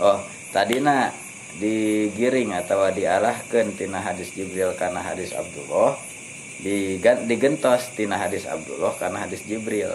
Oh, 0.00 0.20
tadina 0.52 1.12
digiring 1.60 2.50
atau 2.56 2.86
diarahkan 2.90 3.74
tina 3.78 4.02
hadis 4.02 4.34
Jibril 4.34 4.74
karena 4.74 5.00
hadis 5.02 5.30
Abdullah 5.36 5.94
digentos 7.28 7.92
tina 7.94 8.16
hadis 8.18 8.48
Abdullah 8.48 8.94
karena 8.96 9.26
hadis 9.26 9.44
Jibril. 9.44 9.92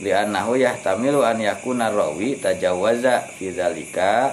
Li'annahu 0.00 0.56
yahtamilu 0.56 1.20
an 1.20 1.36
yakuna 1.44 1.92
rawi 1.92 2.40
tajawaza 2.40 3.28
fi 3.36 3.52
dzalika 3.52 4.32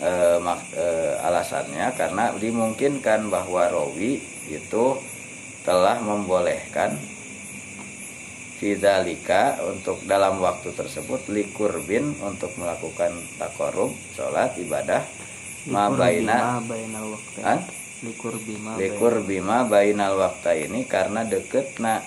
eh, 0.00 0.40
mak- 0.40 0.72
eh, 0.72 1.12
alasannya 1.20 1.92
karena 1.92 2.32
dimungkinkan 2.32 3.28
bahwa 3.28 3.68
rawi 3.68 4.16
itu 4.48 4.96
telah 5.68 6.00
membolehkan 6.00 6.96
Fidzalika 8.58 9.62
untuk 9.70 10.02
dalam 10.02 10.42
waktu 10.42 10.74
tersebut 10.74 11.30
likurbin 11.30 12.18
untuk 12.18 12.50
melakukan 12.58 13.14
takorub 13.38 13.94
sholat 14.18 14.58
ibadah 14.58 15.06
ma 15.70 15.86
baina 15.94 16.66
waktu. 17.06 17.38
Likur 17.98 18.34
bima. 18.38 18.78
likur 18.78 19.14
bima 19.26 19.66
bainal 19.66 20.14
wakta 20.18 20.54
ini 20.54 20.86
karena 20.86 21.26
deket 21.26 21.82
na 21.82 21.98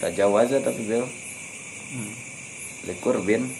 tajawaza 0.00 0.58
tapi 0.64 0.82
bil 0.82 1.04
Hmm. 1.92 2.08
likurbin 2.88 3.52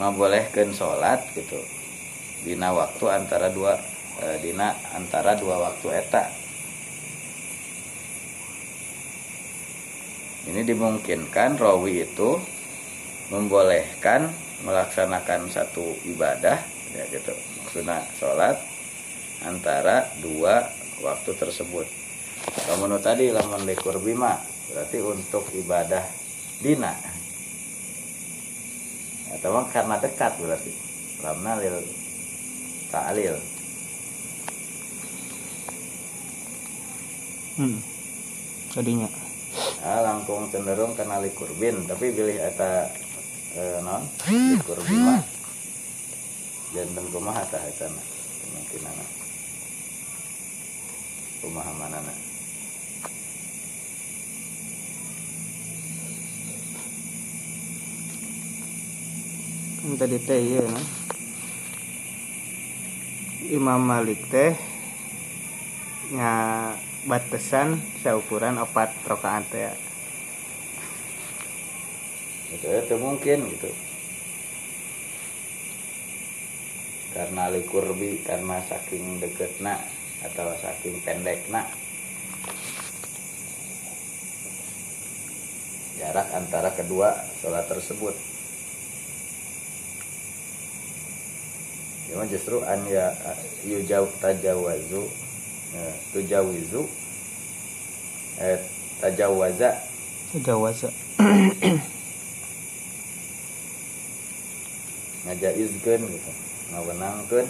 membolehkan 0.00 0.72
sholat 0.72 1.20
gitu 1.36 1.60
dina 2.42 2.74
waktu 2.74 3.04
antara 3.06 3.48
dua 3.50 3.78
eh, 4.22 4.38
dina 4.42 4.74
antara 4.94 5.38
dua 5.38 5.58
waktu 5.62 5.86
eta. 5.94 6.24
Ini 10.42 10.66
dimungkinkan 10.66 11.54
rawi 11.54 12.02
itu 12.02 12.34
membolehkan 13.30 14.26
melaksanakan 14.66 15.48
satu 15.48 15.96
ibadah 16.06 16.58
ya 16.92 17.04
gitu 17.08 17.32
maksudnya 17.62 18.04
sholat 18.18 18.58
antara 19.46 20.06
dua 20.18 20.66
waktu 21.00 21.30
tersebut. 21.38 21.86
Kamu 22.42 22.90
tadi 22.98 23.30
lamun 23.30 23.62
likur 23.64 24.02
bima 24.02 24.34
berarti 24.70 24.98
untuk 24.98 25.46
ibadah 25.54 26.02
dina. 26.58 26.94
Atau 29.32 29.56
karena 29.72 29.96
dekat 29.96 30.36
berarti. 30.36 30.72
Lamna 31.22 31.54
lil 31.62 32.01
ta'lil 32.92 33.36
Hmm. 37.52 37.76
Tadinya. 38.72 39.08
ah, 39.84 40.00
langkung 40.00 40.48
cenderung 40.48 40.96
kena 40.96 41.20
likurbin 41.20 41.84
tapi 41.84 42.08
pilih 42.08 42.40
eta 42.40 42.88
eh, 43.52 43.76
non 43.84 44.00
likurbin 44.24 45.04
mah 45.04 45.20
jantan 46.72 47.04
kumaha 47.12 47.44
tah 47.52 47.60
eta 47.60 47.92
na 47.92 48.02
kemungkinan 48.40 48.96
kumaha 51.44 51.72
manana 51.76 52.14
Kan 59.82 59.98
tadi 59.98 60.16
teh 60.22 60.38
iya 60.38 60.62
nah. 60.62 60.86
Imam 63.50 63.82
Malik 63.82 64.22
teh 64.30 64.54
nya 66.14 66.34
batasan 67.10 67.82
seukuran 67.98 68.60
opat 68.62 68.94
rokaat 69.02 69.42
teh. 69.50 69.74
itu 72.52 72.68
itu 72.68 72.94
mungkin 73.00 73.48
gitu. 73.50 73.70
Karena 77.16 77.50
likurbi 77.50 78.22
karena 78.22 78.62
saking 78.62 79.18
deketna 79.18 79.80
atau 80.22 80.54
saking 80.62 81.02
pendekna. 81.02 81.66
Jarak 85.98 86.28
antara 86.30 86.70
kedua 86.76 87.10
sholat 87.42 87.66
tersebut 87.66 88.14
Cuma 92.12 92.28
justru 92.28 92.60
an 92.60 92.84
ya 92.84 93.16
yujau 93.64 94.04
tajawazu 94.20 95.08
eh, 95.72 95.94
tujawizu 96.12 96.84
eh, 98.36 98.60
tajawaza 99.00 99.80
Jawaza. 100.32 100.88
ngajaizkeun 105.28 106.02
gitu 106.08 106.32
ngawenangkeun 106.72 107.48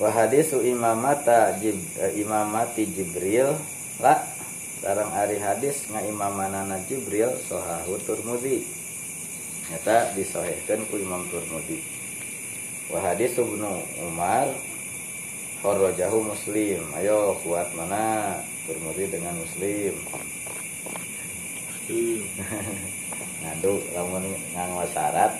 wa 0.00 0.10
hadisu 0.10 0.64
imamata 0.66 1.52
jib, 1.60 1.76
eh, 2.00 2.16
imamati 2.18 2.86
jibril 2.90 3.54
la 4.00 4.31
sareng 4.82 5.14
ari 5.14 5.38
hadis 5.38 5.86
ngaimamanana 5.94 6.82
jibril 6.90 7.30
sohahu 7.46 8.02
turmudi. 8.02 8.66
Nyata 9.70 10.10
disohehkeun 10.18 10.90
ku 10.90 10.98
imam 10.98 11.22
turmudi. 11.30 11.78
Wa 12.90 12.98
hadis 12.98 13.38
ibnu 13.38 13.78
umar 14.02 14.50
Kharajahu 15.62 16.26
muslim. 16.26 16.82
Ayo 16.98 17.38
kuat 17.46 17.70
mana 17.78 18.34
turmudi 18.66 19.06
dengan 19.06 19.38
muslim. 19.38 19.94
Ngadu 23.46 23.86
lamun 23.94 24.34
nganggo 24.50 24.82
syarat 24.90 25.38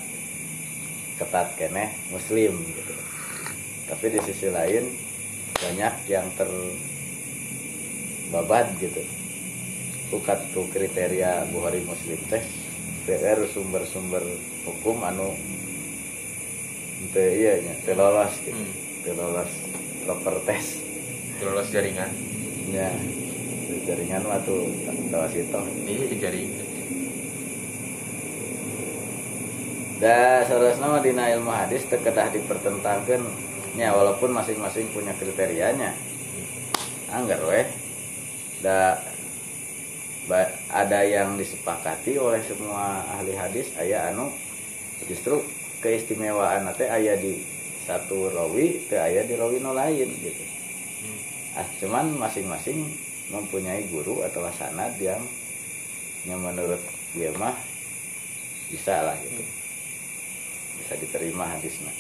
ketat 1.19 1.59
keneh 1.59 1.91
muslim 2.15 2.63
gitu. 2.63 2.95
Tapi 3.91 4.07
di 4.07 4.23
sisi 4.23 4.55
lain 4.55 4.87
banyak 5.59 5.95
yang 6.07 6.31
terbabad 8.31 8.71
gitu 8.79 9.22
bukan 10.13 10.39
tuh 10.53 10.69
kriteria 10.69 11.49
Bukhari 11.49 11.81
Muslim 11.89 12.21
teh. 12.29 12.45
PR 13.03 13.41
sumber-sumber 13.51 14.23
hukum 14.63 15.03
anu 15.03 15.35
teu 17.11 17.27
iya 17.35 17.59
nya 17.59 17.75
teu 17.83 17.99
lolos 17.99 18.31
gitu. 18.45 18.55
Hmm. 18.55 18.73
teu 19.03 19.17
lolos 19.17 19.51
proper 20.05 20.37
test. 20.47 20.79
Lolos 21.41 21.73
jaringan. 21.73 22.13
Ya 22.71 22.93
jaringan 23.89 24.23
waktu 24.29 24.55
tawas 25.11 25.33
itu. 25.35 25.61
Iya 25.89 26.15
jaringan 26.21 26.71
Da 30.03 30.43
saudara 30.51 30.75
mah 30.83 30.99
dina 30.99 31.31
ilmu 31.31 31.51
hadis 31.51 31.89
teu 31.89 31.99
kedah 31.99 32.31
dipertentangkeun. 32.31 33.23
Nya 33.73 33.97
walaupun 33.97 34.31
masing-masing 34.37 34.93
punya 34.93 35.17
kriterianya. 35.17 35.97
Anggar 37.11 37.41
weh. 37.49 37.67
Da 38.63 38.99
ada 40.71 41.03
yang 41.03 41.35
disepakati 41.35 42.15
oleh 42.15 42.39
semua 42.47 43.03
ahli 43.19 43.35
hadis 43.35 43.75
aya 43.75 44.15
anu 44.15 44.31
justru 45.11 45.43
keistimewaan 45.83 46.71
teh 46.79 46.87
aya 46.87 47.19
di 47.19 47.43
satu 47.83 48.31
rawi 48.31 48.87
teu 48.87 49.03
aya 49.03 49.27
di 49.27 49.35
rawi 49.35 49.59
nu 49.59 49.75
lain 49.75 50.07
gitu. 50.23 50.45
Ah, 51.59 51.67
cuman 51.83 52.15
masing-masing 52.17 52.87
mempunyai 53.35 53.85
guru 53.91 54.23
atau 54.23 54.47
sanad 54.55 54.95
yang 55.03 55.21
yang 56.23 56.39
menurut 56.39 56.79
dia 57.19 57.35
mah 57.35 57.59
bisa 58.71 59.03
lah 59.03 59.19
gitu. 59.27 59.43
Bisa 60.79 60.95
diterima 61.03 61.51
hadisnya. 61.51 61.91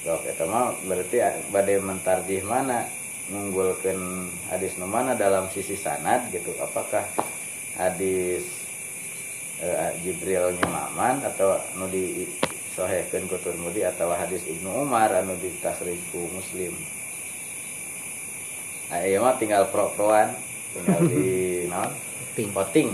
Sok 0.00 0.24
eta 0.24 0.48
mah 0.48 0.72
berarti 0.88 1.20
badai 1.52 1.76
mentarjih 1.84 2.40
mana 2.48 2.88
mengunggulkan 3.30 4.26
hadis 4.50 4.74
nu 4.76 4.90
mana 4.90 5.14
dalam 5.14 5.46
sisi 5.54 5.78
sanad 5.78 6.26
gitu. 6.34 6.50
Apakah 6.58 7.06
hadis 7.78 8.44
eh, 9.62 9.90
Jibril 10.02 10.58
nyimaman 10.58 11.22
atau 11.24 11.56
nu 11.78 11.86
di 11.86 12.26
sohehkeun 12.74 13.30
ku 13.30 13.38
Tirmidzi 13.38 13.86
atau 13.86 14.10
hadis 14.12 14.42
Ibnu 14.46 14.82
Umar 14.82 15.14
anu 15.14 15.38
ditasrih 15.38 15.98
ku 16.10 16.26
Muslim? 16.34 16.74
Ah, 18.90 19.06
iya 19.06 19.22
mah 19.22 19.38
tinggal 19.38 19.70
pro-proan 19.70 20.34
tinggal 20.74 21.00
di 21.06 21.24
naon? 21.70 21.94
Voting. 22.34 22.50
voting 22.50 22.90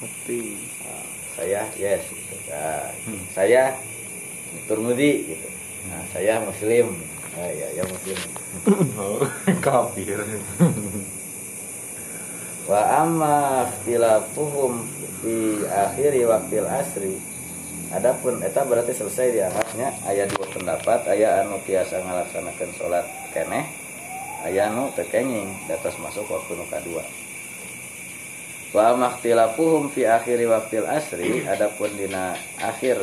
Tapi 0.00 0.38
Nah, 0.80 1.06
saya 1.36 1.62
yes 1.78 2.02
gitu. 2.10 2.34
Nah, 2.50 2.90
saya 3.30 3.78
Turmudi 4.66 5.30
gitu. 5.30 5.48
Nah 5.90 6.02
saya 6.12 6.42
muslim 6.42 6.92
nah, 7.36 7.50
ya 7.50 7.68
ya 7.78 7.84
muslim 7.86 8.18
oh 8.98 9.22
kafir 9.64 10.18
wa 12.70 12.80
amma 13.02 13.66
ikhtilafuhum 13.66 15.00
di 15.20 15.60
akhiri 15.68 16.24
waktil 16.24 16.66
asri. 16.66 17.16
Adapun 17.90 18.38
eta 18.46 18.62
berarti 18.62 18.94
selesai 18.94 19.34
diangkatnya 19.34 19.90
aya 20.06 20.24
dua 20.30 20.46
pendapat. 20.46 21.10
Aya 21.10 21.42
anu 21.42 21.58
tiasa 21.66 22.00
ngalaksanakeun 22.00 22.70
sholat 22.78 23.06
keneh. 23.34 23.66
Aya 24.46 24.70
anu 24.72 24.94
teu 24.94 25.04
kenging 25.10 25.50
datos 25.66 25.98
masuk 25.98 26.24
waktu 26.30 26.56
nu 26.56 26.64
kadua. 26.70 27.02
Wa 28.70 28.94
amma 28.94 29.18
ikhtilafuhum 29.18 29.90
fi 29.90 30.06
akhiri 30.06 30.46
waktil 30.46 30.86
asri 30.86 31.42
adapun 31.44 31.90
dina 31.98 32.38
akhir 32.62 33.02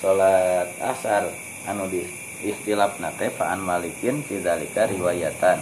sholat 0.00 0.72
asar 0.80 1.28
anu 1.68 1.84
di 1.92 2.02
ikhtilaf 2.40 2.96
nate 3.00 3.28
fa'an 3.32 3.60
malikin 3.60 4.24
fidzalika 4.24 4.88
riwayatan. 4.88 5.60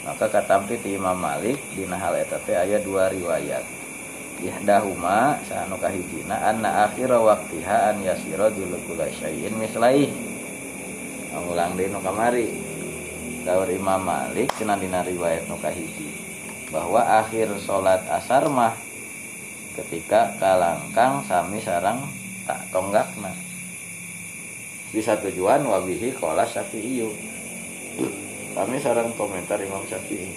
Maka 0.00 0.32
katampi 0.32 0.80
ti 0.80 0.96
Imam 0.96 1.18
Malik 1.18 1.60
dina 1.76 2.00
hal 2.00 2.16
eta 2.16 2.40
teh 2.40 2.56
aya 2.56 2.80
dua 2.80 3.12
riwayat. 3.12 3.62
Ihdahuma 4.40 5.36
sanu 5.44 5.76
kahijina 5.76 6.40
anna 6.40 6.88
akhira 6.88 7.20
waqtiha 7.20 7.92
an 7.92 7.96
yasira 8.00 8.48
dulukula 8.48 9.04
syai'in 9.12 9.52
mislaih 9.60 10.08
ngulang 11.30 11.76
deui 11.76 11.92
nu 11.92 12.00
kamari. 12.00 12.48
Daur 13.44 13.68
Imam 13.68 14.00
Malik 14.00 14.48
cenah 14.56 14.80
dina 14.80 15.04
riwayat 15.04 15.44
nu 15.48 15.60
kahiji. 15.60 16.08
Bahwa 16.72 17.04
akhir 17.20 17.52
salat 17.60 18.00
asar 18.08 18.48
mah 18.48 18.72
ketika 19.76 20.32
kalangkang 20.40 21.24
sami 21.28 21.60
sarang 21.60 22.08
tak 22.48 22.62
tonggakna 22.72 23.49
bisa 24.90 25.14
tujuan 25.18 25.62
wabihi 25.66 26.14
kola 26.18 26.42
syafi'iyu 26.46 27.10
kami 28.50 28.82
sarang 28.82 29.14
komentar 29.14 29.62
Imam 29.62 29.86
Syafi'i. 29.86 30.34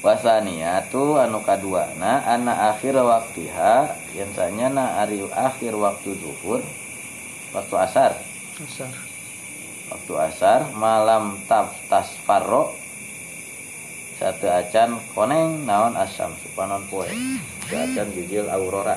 Wasaniatu 0.00 1.18
anu 1.20 1.42
kaduana 1.44 2.24
ana 2.24 2.72
akhir 2.72 2.96
waktiha. 2.96 3.92
Yang 4.16 4.30
sanyana 4.38 5.04
ari 5.04 5.20
akhir 5.20 5.76
waktu 5.76 6.16
zuhur 6.16 6.64
waktu 7.52 7.74
asar. 7.76 8.12
Asar. 8.56 8.92
waktu 9.86 10.12
asar 10.18 10.60
malam 10.74 11.38
taf 11.46 11.70
tasfarro 11.86 12.74
satu 14.18 14.50
acan 14.50 14.98
koneng 15.14 15.68
naon 15.68 15.92
asam 15.92 16.32
supanon 16.40 16.88
poe. 16.88 17.04
Satu 17.68 17.76
acan 17.76 18.08
gigil 18.16 18.48
aurora. 18.48 18.96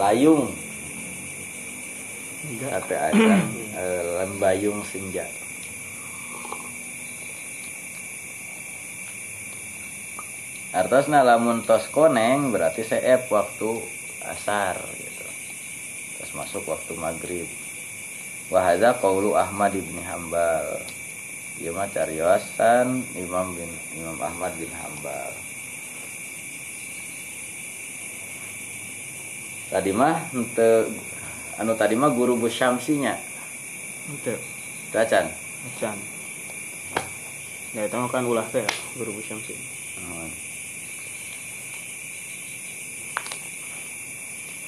Layung 0.00 0.65
Satu 2.46 2.94
acan 2.94 3.42
eh, 3.74 4.02
lembayung 4.22 4.80
senja 4.86 5.26
artosna 10.76 11.24
lamun 11.24 11.64
tos 11.64 11.88
koneng 11.88 12.52
berarti 12.52 12.84
seep 12.84 13.26
waktu 13.32 13.70
asar 14.28 14.76
gitu 14.94 15.26
terus 16.20 16.32
masuk 16.36 16.68
waktu 16.68 16.92
maghrib 17.00 17.48
Wahada 18.46 18.94
qaulu 19.02 19.34
Ahmad 19.34 19.74
bin 19.74 19.98
Hambal. 20.06 20.78
Ieu 21.58 21.74
mah 21.74 21.90
cariosan 21.90 23.02
Imam 23.18 23.58
bin 23.58 23.66
Imam 23.98 24.22
Ahmad 24.22 24.54
bin 24.54 24.70
Hambal. 24.70 25.34
Tadi 29.66 29.90
mah 29.90 30.30
henteu 30.30 30.94
anu 31.56 31.72
tadi 31.76 31.96
mah 31.96 32.12
guru 32.12 32.36
Bu 32.36 32.48
Syamsinya. 32.52 33.16
Itu. 34.12 34.36
Tacan. 34.92 35.26
Acan. 35.74 35.98
Ya 37.76 37.84
itu 37.84 37.96
kan 38.08 38.24
ulah 38.24 38.46
teh 38.48 38.64
guru 38.96 39.16
Bu 39.16 39.22
Syamsi. 39.24 39.52
Hmm. 40.00 40.30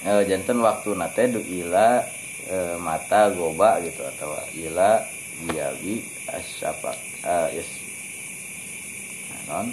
Eh, 0.09 0.23
janten 0.31 0.63
waktu 0.65 0.95
nate 0.95 1.27
du 1.29 1.43
ila 1.43 2.01
eh, 2.49 2.77
mata 2.81 3.29
goba 3.35 3.83
gitu 3.83 4.01
atau 4.07 4.31
ila 4.57 5.05
biabi 5.45 6.07
asyapak 6.33 6.97
eh, 7.27 7.59
yes. 7.59 7.71
non 9.51 9.69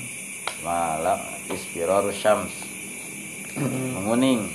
malam 0.63 1.19
ispiraru 1.51 2.09
syams 2.09 2.51
menguning 3.95 4.49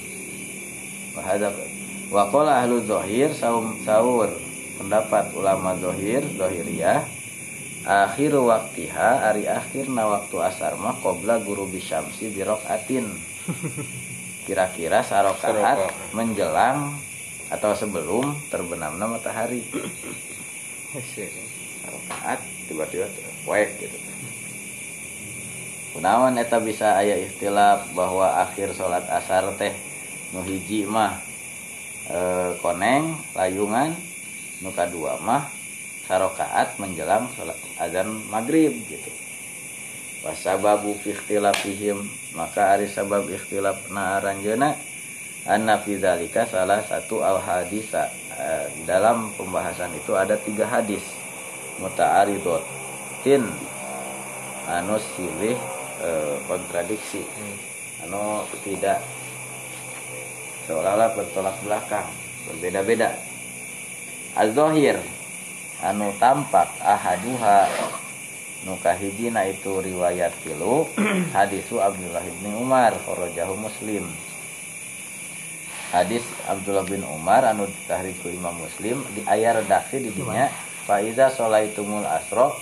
wahada 1.14 1.54
wakola 2.10 2.66
ahlu 2.66 2.82
zohir 2.82 3.30
saum 3.30 3.78
sahur 3.86 4.34
pendapat 4.82 5.30
ulama 5.38 5.78
zohir 5.78 6.26
zohiriyah 6.34 7.06
akhir 7.86 8.34
waktiha 8.34 9.30
hari 9.30 9.46
akhir 9.46 9.88
na 9.88 10.10
waktu 10.10 10.36
asar 10.42 10.74
mah 10.74 10.98
qobla 11.00 11.38
guru 11.40 11.70
bisyamsi 11.70 12.34
birokaatin 12.34 13.06
kira-kira 14.50 15.06
sarokaat 15.06 15.78
Sarokat. 15.78 16.10
menjelang 16.10 16.98
atau 17.50 17.74
sebelum 17.74 18.34
terbenamnya 18.50 19.06
matahari. 19.06 19.62
Sarokaat 21.82 22.40
tiba-tiba 22.66 23.06
poek 23.46 23.70
gitu. 23.78 23.98
Kunaon 25.90 26.38
eta 26.38 26.62
bisa 26.62 26.94
aya 26.98 27.18
ikhtilaf 27.18 27.94
bahwa 27.94 28.42
akhir 28.42 28.74
sholat 28.74 29.06
asar 29.10 29.50
teh 29.58 29.74
nu 30.30 30.46
hiji 30.46 30.86
mah 30.86 31.29
e, 32.10 32.20
koneng 32.58 33.14
layungan 33.38 33.94
nu 34.60 34.74
kadua 34.74 35.22
mah 35.22 35.46
sarokaat 36.10 36.76
menjelang 36.82 37.30
sholat 37.38 37.56
azan 37.78 38.10
maghrib 38.28 38.74
gitu. 38.90 39.10
Wasababu 40.26 40.98
fi 41.00 41.14
ikhtilafihim 41.16 42.02
maka 42.34 42.76
ari 42.76 42.90
sabab 42.90 43.30
ikhtilaf 43.30 43.88
na 43.94 44.18
aranjeuna 44.18 44.74
anna 45.46 45.78
fi 45.80 45.96
dzalika 45.96 46.44
salah 46.44 46.82
satu 46.84 47.24
al 47.24 47.40
hadisa 47.40 48.10
Eh, 48.40 48.66
dalam 48.88 49.28
pembahasan 49.36 49.92
itu 49.92 50.16
ada 50.16 50.32
tiga 50.40 50.64
hadis 50.64 51.04
muta'aridotin 51.76 53.44
anu 54.64 54.96
silih 54.96 55.60
eh, 56.00 56.36
kontradiksi. 56.48 57.20
Anu 58.00 58.40
tidak 58.64 59.04
seolah-olah 60.70 61.10
bertolak 61.18 61.58
belakang 61.66 62.06
berbeda-beda. 62.46 63.18
Az-zahir 64.38 65.02
anu 65.82 66.14
tampak 66.22 66.70
ahaduha. 66.78 67.66
Nu 68.60 68.76
kahijina 68.78 69.48
itu 69.48 69.82
riwayat 69.82 70.36
tilu 70.44 70.84
hadisu 71.36 71.82
Abdullah 71.82 72.22
bin 72.22 72.54
Umar 72.54 72.94
kharajahu 73.02 73.58
Muslim. 73.58 74.06
Hadis 75.90 76.22
Abdullah 76.46 76.86
bin 76.86 77.02
Umar 77.02 77.42
anu 77.50 77.66
ditahrij 77.66 78.14
ku 78.22 78.30
Imam 78.30 78.54
Muslim 78.54 79.02
di 79.16 79.26
ayat 79.26 79.64
redaksi 79.64 79.98
di 79.98 80.14
dinya 80.14 80.46
fa 80.86 81.02
iza 81.02 81.34
solaitumul 81.34 82.06
asro 82.06 82.54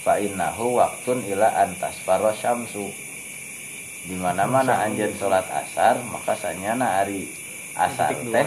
fa 0.00 0.16
innahu 0.16 0.80
waktun 0.80 1.20
ila 1.28 1.50
antas 1.60 1.98
faro 2.06 2.32
syamsu. 2.32 2.88
Di 4.00 4.16
mana 4.16 4.48
anjeun 4.80 5.12
salat 5.18 5.44
asar 5.50 6.00
maka 6.08 6.32
sanyana 6.38 7.04
ari 7.04 7.39
asar 7.76 8.14
teh. 8.14 8.46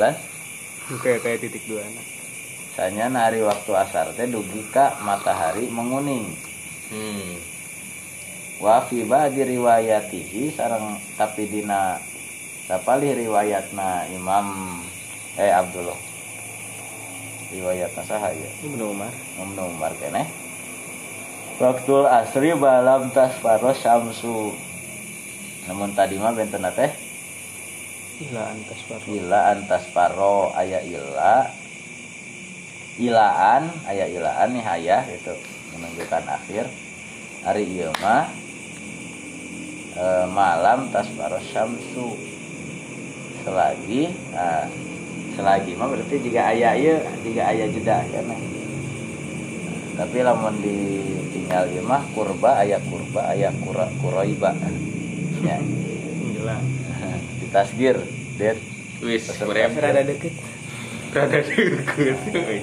lah? 0.00 0.14
Kayak 1.02 1.20
kayak 1.22 1.38
titik 1.42 1.62
duaan. 1.70 1.94
Sanyana 2.74 3.30
ari 3.30 3.42
waktu 3.42 3.70
asar 3.74 4.14
teh 4.14 4.26
dugi 4.26 4.66
ka 4.70 4.98
matahari 5.02 5.70
menguning. 5.70 6.26
Hmm. 6.90 7.38
wa 8.60 8.82
fi 8.84 9.08
ba'di 9.08 9.56
riwayatihi 9.56 10.52
sareng 10.52 11.00
tapi 11.16 11.48
dina 11.48 11.96
sapali 12.68 13.16
riwayatna 13.16 14.04
Imam 14.12 14.76
eh 15.40 15.48
Abdullah 15.48 16.10
riwayatna 17.50 18.02
saha 18.06 18.30
ya 18.30 18.48
ini 18.62 18.78
bener 18.78 18.86
Umar. 18.94 19.12
Ibnu 19.38 19.62
Umar 19.74 19.92
keneh. 19.98 20.26
Waktu 21.60 21.96
asri 22.08 22.56
balam 22.56 23.12
tas 23.12 23.36
paros 23.42 23.76
syamsu. 23.82 24.54
Namun 25.68 25.92
tadi 25.92 26.16
mah 26.16 26.32
benten 26.32 26.64
teh 26.72 26.90
Ila 28.20 28.52
antas 28.52 28.84
baru 28.84 29.10
ila 29.16 29.40
antas 29.56 29.84
paro 29.96 30.52
aya 30.52 30.84
ila. 30.84 31.48
Ilaan 33.00 33.72
aya 33.88 34.12
ilaan 34.12 34.52
nih 34.52 34.64
ayah 34.76 35.08
itu 35.08 35.32
menunjukkan 35.72 36.28
akhir. 36.28 36.68
Hari 37.48 37.64
ieu 37.64 37.88
mah 38.04 38.28
e, 39.96 40.04
malam 40.28 40.92
tas 40.92 41.08
paro 41.16 41.40
syamsu. 41.40 42.12
Selagi 43.40 44.12
ah, 44.36 44.68
selagi 45.32 45.72
mah 45.80 45.88
berarti 45.88 46.20
jika 46.20 46.52
ayah 46.52 46.76
ieu 46.76 47.00
jika 47.24 47.42
ayah 47.56 47.72
jeda 47.72 48.04
karena 48.04 48.36
tapi 49.96 50.20
lamun 50.20 50.60
ditinggal 50.60 51.72
ieu 51.72 51.80
mah 51.88 52.04
kurba 52.12 52.60
aya 52.60 52.76
kurba 52.84 53.32
aya 53.32 53.48
kura 53.64 53.88
kuroiba 54.04 54.52
ya 55.48 55.56
ditasgir 57.50 57.98
dit 58.38 58.58
Wis, 59.00 59.26
kurem. 59.34 59.74
rada 59.74 60.02
deket 60.02 60.30
Rada 61.10 61.42
deket. 61.42 62.14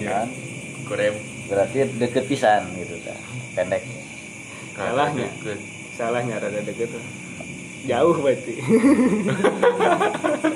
kan 0.01 0.27
Kurem. 0.83 1.13
berarti 1.45 1.77
deket 1.93 2.23
pisan 2.25 2.71
gitu 2.73 2.95
kan 3.03 3.19
pendek 3.53 3.83
Salah 4.71 5.09
Rada 5.09 5.17
nggak? 5.17 5.31
deket. 5.35 5.59
salahnya 5.91 6.35
rada 6.37 6.61
deket 6.61 6.87
jauh 7.83 8.15
berarti 8.15 8.53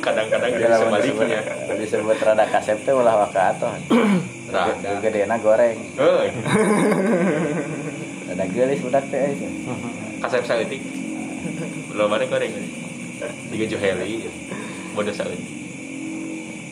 Kadang-kadang 0.02 0.50
Jadi 0.50 0.62
jadi 0.62 0.72
lamun 0.74 1.00
sebaliknya. 1.00 1.40
disebut, 1.76 2.18
rada 2.20 2.46
kasep 2.46 2.78
teh 2.82 2.92
ulah 2.92 3.16
waka 3.20 3.52
atuh 3.52 3.76
Rada. 4.48 4.92
gedena 5.00 5.36
goreng 5.38 5.76
rada 8.26 8.46
geulis 8.48 8.80
budak 8.80 9.04
teh 9.08 9.28
itu 9.30 9.48
kasep 10.20 10.44
sautik. 10.46 10.80
Belum 11.90 12.08
ada 12.10 12.24
goreng. 12.24 12.54
Tiga 13.24 13.66
Joheli. 13.68 14.26
Bodoh 14.92 15.12
sautik. 15.12 15.40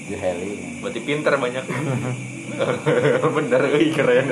juheli 0.05 0.57
Berarti 0.81 0.99
pinter 0.99 1.33
banyak. 1.35 1.65
Bener, 3.35 3.62
euy 3.69 3.93
keren. 3.93 4.25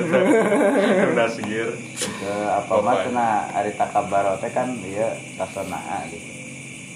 Nasir. 1.13 1.69
ke 2.17 2.33
apa 2.49 2.73
mah 2.75 2.93
Apa? 2.93 3.03
cenah 3.05 3.33
ari 3.53 3.71
takabaro 3.71 4.33
teh 4.37 4.49
kan 4.49 4.73
dia 4.81 5.05
tasonaa 5.35 6.09
gitu 6.09 6.27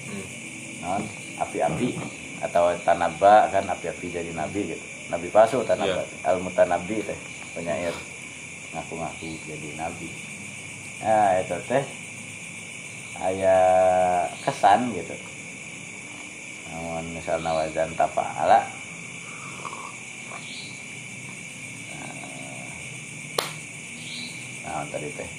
Hmm. 0.02 0.26
non 0.82 1.02
api-api 1.38 1.94
atau 2.42 2.74
tanaba 2.82 3.48
kan 3.48 3.64
api-api 3.64 4.10
jadi 4.10 4.34
nabi 4.34 4.74
gitu 4.74 4.82
nabi 5.08 5.30
palsu 5.30 5.62
tanaba 5.62 6.02
al 6.20 6.36
mutanabi 6.36 7.00
teh 7.00 7.16
penyair 7.54 7.94
ngaku-ngaku 8.72 9.30
jadi 9.46 9.68
nabi 9.78 10.10
nah 11.00 11.38
itu 11.38 11.56
teh 11.64 11.84
aya 13.22 13.58
kesan 14.42 14.90
gitu. 14.98 15.14
Namun 16.72 17.14
misalnya 17.14 17.54
wajan 17.54 17.94
tapala 17.94 18.66
nah 24.62 24.86
tadi 24.88 25.08
teh. 25.12 25.30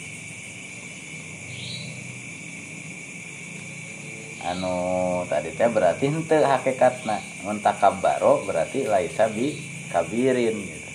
Anu 4.43 4.75
tadi 5.31 5.55
teh 5.55 5.67
berarti 5.71 6.05
henteu 6.11 6.43
hakikatna. 6.43 7.17
Mun 7.43 7.59
takabaro 7.63 8.43
berarti 8.47 8.87
laisa 8.87 9.27
bi 9.31 9.55
kabirin 9.91 10.55
gitu. 10.55 10.91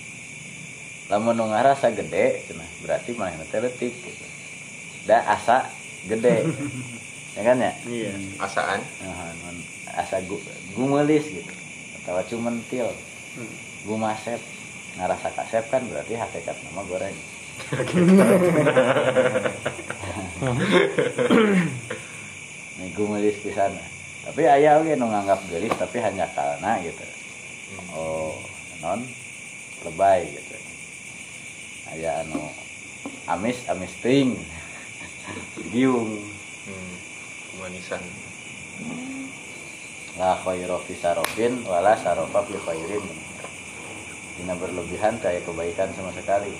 Lamun 1.09 1.40
ngarasa 1.40 1.88
gede 1.96 2.44
cenah 2.46 2.70
berarti 2.85 3.16
manehna 3.16 3.44
teh 3.48 3.59
leutik 3.59 3.96
gitu. 3.96 4.27
Da 5.09 5.24
asa 5.24 5.78
gede. 6.09 6.49
Ya 7.37 7.42
kan 7.44 7.61
ya? 7.61 7.73
Iya. 7.87 8.12
Asaan. 8.40 8.81
Nah, 9.05 9.31
asa 9.94 10.18
gu, 10.25 10.40
gumelis 10.75 11.29
gitu. 11.29 11.53
Atau 12.03 12.18
cumentil 12.35 12.88
Hmm. 13.38 13.47
gumasep 13.87 14.40
ngarasa 14.99 15.31
kasep 15.31 15.71
kan 15.71 15.87
berarti 15.87 16.18
hakikat 16.18 16.59
nama 16.66 16.83
goreng. 16.90 17.14
Nih 22.79 22.90
gumelis 22.94 23.38
pisan 23.42 23.75
tapi 24.27 24.44
ayah 24.44 24.83
oge 24.83 24.92
nu 24.99 25.09
nganggap 25.09 25.40
gelis 25.49 25.73
tapi 25.79 26.03
hanya 26.05 26.29
karena 26.37 26.77
gitu. 26.85 27.05
Oh 27.94 28.35
non 28.83 29.01
lebay 29.87 30.27
gitu. 30.35 30.57
Ayah 31.94 32.23
anu 32.27 32.42
amis 33.27 33.59
amis 33.71 33.94
ting 34.03 34.35
giung 35.73 36.19
Hmm. 36.69 36.95
Kumanisan. 37.49 38.05
la 40.19 40.35
khairu 40.45 40.77
fi 40.85 40.93
sarofin 40.99 41.62
wala 41.64 41.95
sarofa 41.97 42.43
fi 42.45 42.59
khairin 42.59 43.07
dina 44.37 44.53
berlebihan 44.59 45.17
kayak 45.23 45.47
kebaikan 45.47 45.88
sama 45.95 46.11
sekali 46.12 46.53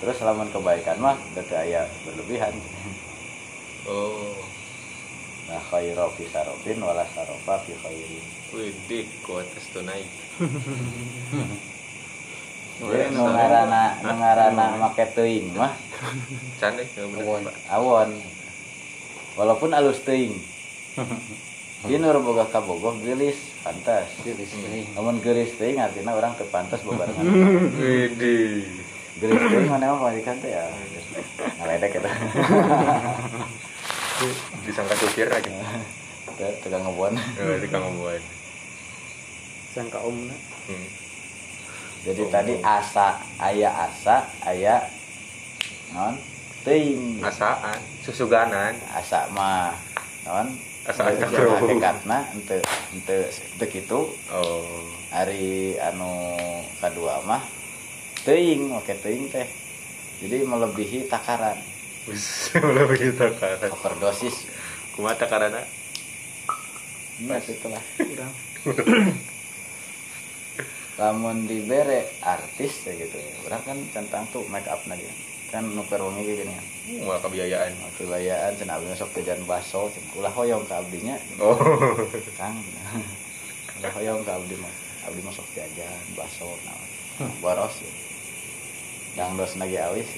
terus 0.00 0.18
lamun 0.24 0.48
kebaikan 0.50 0.96
mah 0.98 1.14
berarti 1.36 1.54
aya 1.54 1.84
berlebihan 2.02 2.56
Oh. 3.86 4.34
la 5.46 5.60
khairu 5.60 6.08
fi 6.18 6.24
sarofin 6.26 6.80
wala 6.82 7.04
sarofa 7.14 7.60
fi 7.62 7.72
khairin 7.78 8.24
Widih, 8.50 9.06
kuatas 9.22 9.70
tuh 9.70 9.86
naik. 9.86 10.10
Ngaranna 12.80 13.82
nu 14.00 14.12
ngaranna 14.16 14.64
make 14.78 15.04
teuing 15.12 15.52
mah 15.52 15.72
ya 16.56 16.72
Awon. 17.20 17.44
awon 17.68 18.10
walaupun 19.36 19.70
alus 19.70 20.00
teuing 20.00 20.32
Ieu 21.88 21.96
nu 21.96 22.12
boga 22.20 22.44
kabogoh 22.46 22.96
geulis 23.00 23.36
pantas 23.60 24.08
Tiris 24.20 24.48
teuing. 24.50 24.88
namun 24.92 25.20
geulis 25.20 25.52
teuing 25.54 25.76
artinya 25.76 26.12
orang 26.12 26.32
teu 26.34 26.48
pantas 26.48 26.80
bebarengan 26.80 27.24
Widih. 27.80 28.64
geulis 29.16 29.40
teuing 29.42 29.68
mana 29.68 29.92
mah 29.92 30.08
majikan 30.08 30.40
teh 30.40 30.48
ya 30.48 30.64
ngaledek 31.60 32.00
eta 32.00 32.10
Disangka 34.60 34.92
supir 34.96 35.24
aja. 35.26 35.48
Teu 36.36 36.52
tukang 36.60 36.84
ngebuan 36.84 37.16
tukang 37.60 37.82
membuat. 37.86 38.20
sangka 39.70 40.00
omna 40.00 40.34
Hmm. 40.60 40.86
Jadi 42.00 42.22
tadi 42.32 42.54
asa 42.64 43.20
aya 43.36 43.68
asa 43.68 44.24
aya 44.42 44.80
non 45.92 46.16
teuing 46.60 47.20
Asaan, 47.24 47.80
susuganan, 48.04 48.76
asa 48.92 49.24
mah 49.32 49.72
non. 50.28 50.48
Asaan 50.84 51.16
hakikatna 51.16 52.24
henteu 52.32 52.60
henteu 52.92 53.20
teu 53.60 53.68
kitu 53.68 54.00
Oh. 54.32 54.64
hari 55.12 55.76
anu 55.76 56.36
kedua 56.80 57.20
mah 57.24 57.40
teuing 58.24 58.72
oke 58.72 58.92
teuing 59.00 59.28
teh. 59.28 59.48
Jadi 60.20 60.44
melebihi 60.44 61.08
takaran. 61.08 61.56
Begitu 62.92 63.24
kan. 63.40 63.56
overdosis. 63.72 64.44
Kumaha 64.96 65.16
takarana? 65.16 65.64
nah 67.20 67.36
itulah. 67.36 67.80
kurang 68.00 68.32
lamun 71.00 71.48
dibere 71.48 72.04
artis 72.20 72.84
ya 72.84 72.92
gitu 72.94 73.16
orang 73.48 73.62
kan 73.64 73.78
tentang 73.90 74.28
tuh 74.28 74.44
make 74.46 74.68
up 74.68 74.84
lagi 74.84 75.08
kan 75.48 75.64
nuker 75.64 75.96
wangi 75.96 76.22
kayak 76.22 76.38
gini 76.38 76.52
kan 76.52 76.66
Wah, 77.06 77.18
kebiayaan. 77.18 77.72
kebayaan 77.96 78.52
cenah 78.54 78.76
abdi 78.76 78.88
masuk 78.88 79.08
jajan 79.16 79.40
baso 79.44 79.88
ulah 80.14 80.30
hoyong 80.30 80.62
ke 80.62 80.74
abdinya 80.74 81.16
Oh. 81.40 81.56
kang 82.36 82.54
ulah 83.80 83.92
hoyong 83.96 84.20
ke 84.20 84.30
abdi 84.30 84.54
mah 84.54 84.74
abdi 85.06 85.20
masuk 85.24 85.46
jajan 85.50 86.04
baso 86.12 86.52
nah 86.62 86.76
boros 87.40 87.80
ya. 87.80 87.92
dangdos 89.16 89.56
lagi 89.56 89.80
awis 89.80 90.08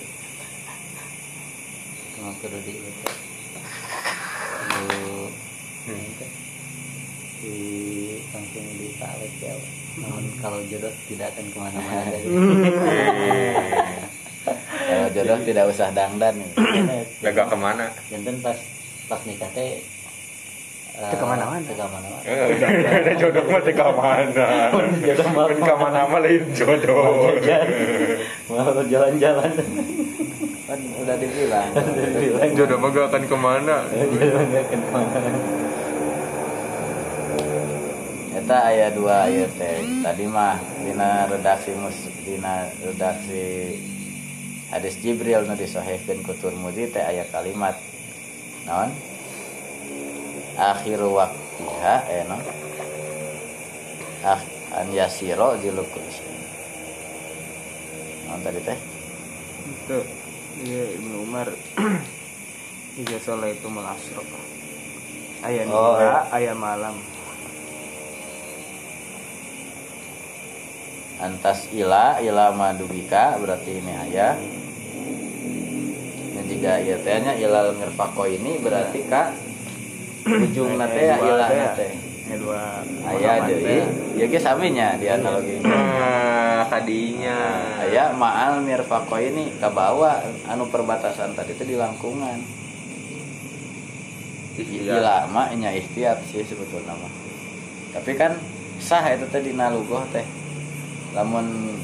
Emang 2.13 2.37
kudu 2.39 2.55
di 2.61 2.77
itu. 2.77 3.11
Di 7.41 7.57
langsung 8.31 8.67
di 8.79 8.89
tarik 8.95 9.35
ya. 9.41 9.57
Namun 9.93 10.25
kalau 10.41 10.59
jodoh 10.65 10.93
tidak 11.05 11.29
akan 11.37 11.45
ke 11.53 11.59
mana-mana 11.61 12.03
dari 12.09 12.25
kalau 14.89 15.09
jodoh 15.13 15.39
tidak 15.45 15.65
usah 15.69 15.89
dangdan 15.93 16.35
gitu. 16.41 16.57
Gak 17.21 17.47
ke 17.47 17.57
mana? 17.57 17.87
Jantan 18.09 18.37
pas 18.41 18.57
pas 19.07 19.21
nikah 19.29 19.51
teh 19.53 19.85
eh, 20.93 21.11
Teu 21.13 21.17
ke 21.21 21.27
mana-mana. 21.29 21.61
teu 21.65 21.77
ke 21.77 21.85
mana-mana. 21.85 22.25
Ada 22.25 23.13
jodoh 23.21 23.45
mah 23.47 23.61
teh 23.61 23.75
ka 23.77 23.93
mana? 23.93 24.47
Jodoh 25.05 25.29
mah 25.33 25.45
Mun 25.53 25.61
ka 25.61 25.75
mana 25.77 25.99
mah 26.09 26.21
lain 26.25 26.43
jodoh. 26.57 27.29
mau 28.49 28.83
jalan-jalan. 28.85 29.53
kan 30.63 30.79
udah 31.05 31.17
dibilang 31.21 31.69
Jodoh 32.57 32.77
mah 32.81 32.89
gak 32.97 33.07
akan 33.13 33.23
ke 33.29 33.37
mana. 33.37 33.77
Jodoh 33.93 34.41
nggak 34.41 34.63
akan 34.73 34.81
ke 34.81 34.89
mana-mana. 34.89 35.72
Eta 38.43 38.59
aya 38.75 38.91
dua 38.91 39.31
aya 39.31 39.47
teh. 39.55 39.87
Tadi 40.03 40.27
mah 40.27 40.59
dina 40.83 41.31
redaksi 41.31 41.79
mus 41.79 41.95
dina 42.27 42.67
redaksi 42.83 43.79
hadis 44.75 44.99
Jibril 44.99 45.47
nu 45.47 45.55
disahihkeun 45.55 46.27
ku 46.27 46.35
Turmudi 46.43 46.91
teh 46.91 47.07
aya 47.07 47.23
kalimat 47.31 47.79
naon? 48.67 48.91
Akhiru 50.59 51.15
waqtiha 51.15 51.97
eh 52.11 52.23
no. 52.27 52.39
Ah 54.27 54.43
an 54.75 54.91
yasiro 54.91 55.55
dilukul 55.63 56.03
Naon 58.27 58.41
tadi 58.43 58.59
teh? 58.67 58.79
itu 59.63 59.99
iya 60.67 60.85
Ibnu 60.99 61.23
Umar 61.23 61.47
Iza 63.01 63.19
soleh 63.23 63.55
itu 63.55 63.71
melasrok 63.71 64.27
ayah 65.47 65.65
Oh, 65.71 65.95
nila 65.95 66.27
ayah 66.35 66.55
malam 66.59 66.99
Antas 71.23 71.71
ila 71.71 72.19
ila 72.19 72.51
madubika 72.51 73.39
berarti 73.39 73.79
ini 73.79 73.95
aya. 73.95 74.35
Dan 76.35 76.45
jika 76.51 76.83
ieu 76.83 76.99
teh 76.99 77.15
nya 77.23 77.39
ila 77.39 77.71
ngerpako 77.71 78.27
ini 78.27 78.59
berarti 78.59 79.07
ka 79.07 79.31
ujung 80.27 80.75
nate 80.75 80.99
ya 80.99 81.17
ila 81.23 81.47
nate. 81.47 81.89
Aya 82.27 82.37
dua 82.43 82.83
Aya 83.07 83.39
pemahaman 83.39 83.49
deui. 83.55 83.63
teh. 83.63 83.83
Ieu 84.19 84.27
ge 84.35 84.39
saminya 84.43 84.99
di 84.99 85.07
analogi. 85.07 85.63
Ah, 85.63 86.67
kadinya. 86.67 87.39
Aya 87.87 88.11
ma'al 88.19 88.59
mirfaqo 88.67 89.15
ini 89.23 89.55
ka 89.63 89.71
bawah 89.71 90.27
anu 90.51 90.67
perbatasan 90.75 91.39
tadi 91.39 91.55
itu 91.55 91.63
di 91.71 91.79
langkungan. 91.79 92.43
Ila 94.59 95.31
mah 95.31 95.55
nya 95.55 95.71
ikhtiar 95.71 96.19
sih 96.27 96.43
sebetulnya. 96.43 96.99
Tapi 97.95 98.11
kan 98.19 98.35
sah 98.83 99.07
itu 99.07 99.31
teh 99.31 99.39
dina 99.39 99.71
lugoh 99.71 100.03
teh. 100.11 100.27
Lamun 101.13 101.77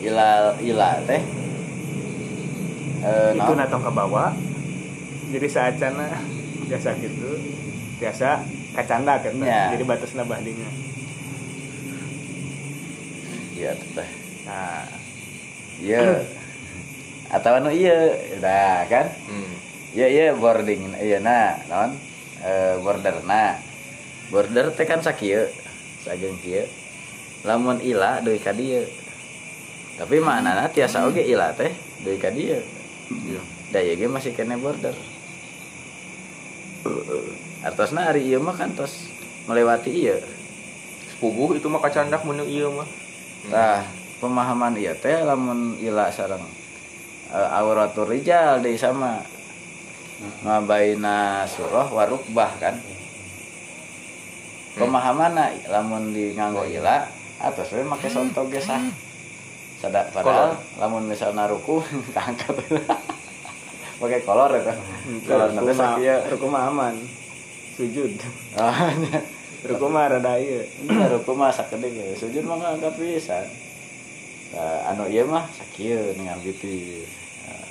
ila 0.00 0.52
ila 0.60 1.00
teh 1.04 1.22
eh 3.00 3.30
itu 3.32 3.52
natong 3.54 3.80
ke 3.80 3.90
bawah 3.90 4.30
jadi 5.30 5.48
saat 5.48 5.74
cana 5.76 6.20
biasa 6.66 6.96
gitu 6.98 7.38
biasa 7.96 8.44
kacanda 8.72 9.16
kan 9.18 9.32
Ya. 9.40 9.72
jadi 9.72 9.84
batas 9.84 10.12
nabahdinya 10.12 10.68
Iya 13.56 13.72
teh. 13.72 14.10
nah 14.44 14.84
Iya. 15.76 16.24
Atau 17.26 17.52
anu 17.52 17.68
iya, 17.68 18.16
nah 18.38 18.84
kan? 18.86 19.12
Hmm. 19.28 19.52
Iya 19.92 20.06
iya 20.08 20.24
boarding, 20.32 20.92
iya 20.96 21.18
nah, 21.20 21.56
non, 21.68 21.96
e, 22.38 22.52
border 22.80 23.20
nah, 23.24 23.60
border 24.28 24.72
teh 24.72 24.84
kan 24.84 25.00
sakieu, 25.00 25.44
sageung 26.00 26.36
kieu. 26.38 26.64
Lamun 27.46 27.78
ila 27.78 28.18
deui 28.20 28.42
ka 28.42 28.50
dieu. 28.50 28.82
Tapi 29.96 30.18
maknana 30.18 30.66
tiasa 30.68 31.06
oge 31.06 31.22
ila 31.22 31.54
teh 31.54 31.70
deui 32.02 32.18
ka 32.18 32.34
dieu. 32.34 32.58
Iya. 33.06 33.40
Da 33.70 33.78
ieu 33.78 33.94
ge 33.94 34.10
masih 34.10 34.34
kene 34.34 34.58
border. 34.58 34.92
Artosna 37.62 38.10
ari 38.10 38.26
ieu 38.26 38.42
mah 38.42 38.58
kan 38.58 38.74
tos 38.74 39.06
melewati 39.46 39.94
ieu. 39.94 40.18
Sepuguh 41.14 41.54
itu 41.54 41.70
mah 41.70 41.78
kacandak 41.78 42.26
mun 42.26 42.42
ieu 42.42 42.74
mah. 42.74 42.88
Tah, 43.46 43.86
pemahaman 44.18 44.74
ieu 44.74 44.94
teh 44.98 45.22
lamun 45.22 45.78
ila 45.78 46.10
sareng 46.10 46.42
e, 47.30 47.38
auratul 47.38 48.10
rijal 48.10 48.58
deui 48.58 48.74
sama. 48.74 49.22
Mabaina 50.42 51.46
surah 51.46 51.94
warukbah 51.94 52.58
kan. 52.58 52.74
Pemahaman 54.76 55.62
lamun 55.70 56.10
di 56.10 56.34
nganggo 56.34 56.66
ila 56.66 57.25
atos 57.46 57.70
we 57.72 57.82
make 57.86 58.08
sonto 58.10 58.42
ge 58.50 58.58
sah. 58.58 58.80
Sada 59.76 60.08
padahal 60.10 60.56
lamun 60.80 61.06
misalna 61.06 61.46
ruku 61.46 61.78
kaangkat. 62.16 62.56
Pakai 63.96 64.20
kolor 64.24 64.52
eta. 64.56 64.74
Kolor 65.24 65.48
nanti 65.52 65.72
sakieu. 65.72 66.18
ruku 66.32 66.46
mah 66.48 66.68
aman 66.68 66.94
sujud 67.76 68.12
Ah, 68.56 68.88
nya. 68.92 69.20
ruku 69.68 69.86
mah 69.88 70.08
rada 70.08 70.40
ieu 70.40 70.64
Nya 70.88 71.12
ruku 71.12 71.32
mah 71.36 71.52
sakedeng 71.52 71.92
ge. 71.92 72.16
Sujud 72.16 72.44
mah 72.44 72.56
ngangkat 72.56 72.96
pisan. 72.96 73.44
Nah, 74.56 74.92
anu 74.92 75.04
ieu 75.08 75.28
mah 75.28 75.44
sakieu 75.52 76.16
ningali 76.16 76.40
biti. 76.52 77.04
Uh, 77.46 77.68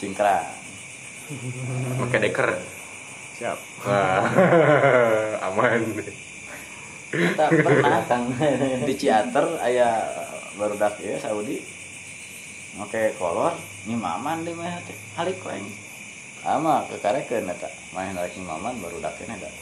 cingkrang. 0.00 0.48
Make 2.00 2.18
deker. 2.20 2.56
siap. 3.36 3.58
Aman. 5.46 5.80
Kita 7.12 7.52
pernah 7.52 8.00
kang 8.08 8.32
di 8.88 8.94
Ciater 8.96 9.60
aya 9.60 10.00
barudak 10.56 10.96
ya 11.04 11.20
Saudi. 11.20 11.60
Make 12.80 13.12
kolor 13.20 13.52
ini 13.84 14.00
maman 14.00 14.48
deh 14.48 14.56
mah 14.56 14.80
teh 14.88 14.96
halik 15.20 15.44
lain 15.44 15.68
ama 16.40 16.88
kekarekeun 16.88 17.52
eta. 17.52 17.68
Main 17.92 18.16
rek 18.16 18.32
maman 18.40 18.80
barudak 18.80 19.12
ini 19.20 19.36
ada 19.36 19.52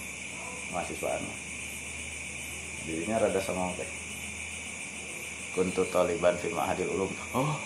mahasiswa 0.70 1.18
anu 1.18 1.32
dirinya 2.86 3.18
rada 3.18 3.42
songong 3.42 3.74
teh. 3.74 3.90
Kuntu 5.50 5.82
taliban 5.90 6.38
fi 6.38 6.54
ma'hadil 6.54 6.86
ulum. 6.94 7.10
Oh. 7.34 7.58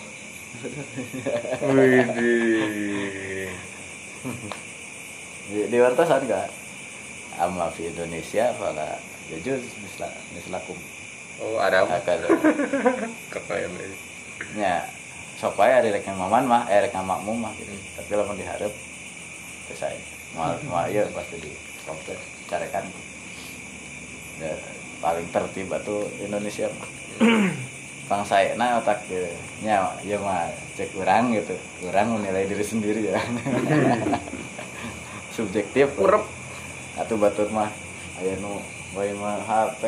Widih. 1.77 3.53
di, 5.53 5.59
di 5.69 5.77
wartasan 5.77 6.25
gak 6.25 6.49
ama 7.37 7.69
fi 7.69 7.85
Indonesia 7.93 8.49
fala 8.57 8.97
jujur 9.27 9.57
misla 9.81 10.07
mislakum 10.31 10.77
Oh, 11.35 11.59
Arab. 11.59 11.91
akal 11.91 12.15
Kakak 13.27 13.59
ini. 13.67 13.91
nya 14.55 14.87
sok 15.35 15.59
wae 15.59 15.67
ari 15.67 15.91
rek 15.91 16.07
maman 16.07 16.47
mah 16.47 16.63
eh 16.71 16.79
rek 16.79 16.95
makmum 16.95 17.43
mah 17.43 17.51
gitu 17.59 17.75
tapi 17.99 18.15
lamun 18.15 18.39
diharap 18.39 18.71
terus 19.67 19.79
saya. 19.79 19.99
Mal 20.31 20.55
mal 20.71 20.87
ieu 20.87 21.03
pasti 21.11 21.35
di 21.43 21.51
komplek 21.83 22.15
carekan 22.47 22.87
ya, 24.39 24.51
paling 25.03 25.27
tertib 25.27 25.75
tuh 25.83 26.07
Indonesia 26.23 26.71
mah 26.71 26.87
Bang 28.07 28.23
saya 28.23 28.55
nah 28.55 28.79
otak 28.79 29.03
ke 29.11 29.27
nya 29.59 29.91
ya 30.07 30.15
mah 30.23 30.47
cek 30.79 30.95
kurang 30.95 31.35
gitu. 31.35 31.51
Kurang 31.83 32.15
menilai 32.15 32.47
diri 32.47 32.63
sendiri 32.63 33.11
ya. 33.11 33.19
Subjektif 35.35 35.91
urep. 35.99 36.23
atau 36.95 37.19
batur 37.19 37.51
mah 37.51 37.67
aya 38.15 38.39
nu 38.39 38.55
bae 38.95 39.11
mah 39.11 39.43
HP 39.43 39.83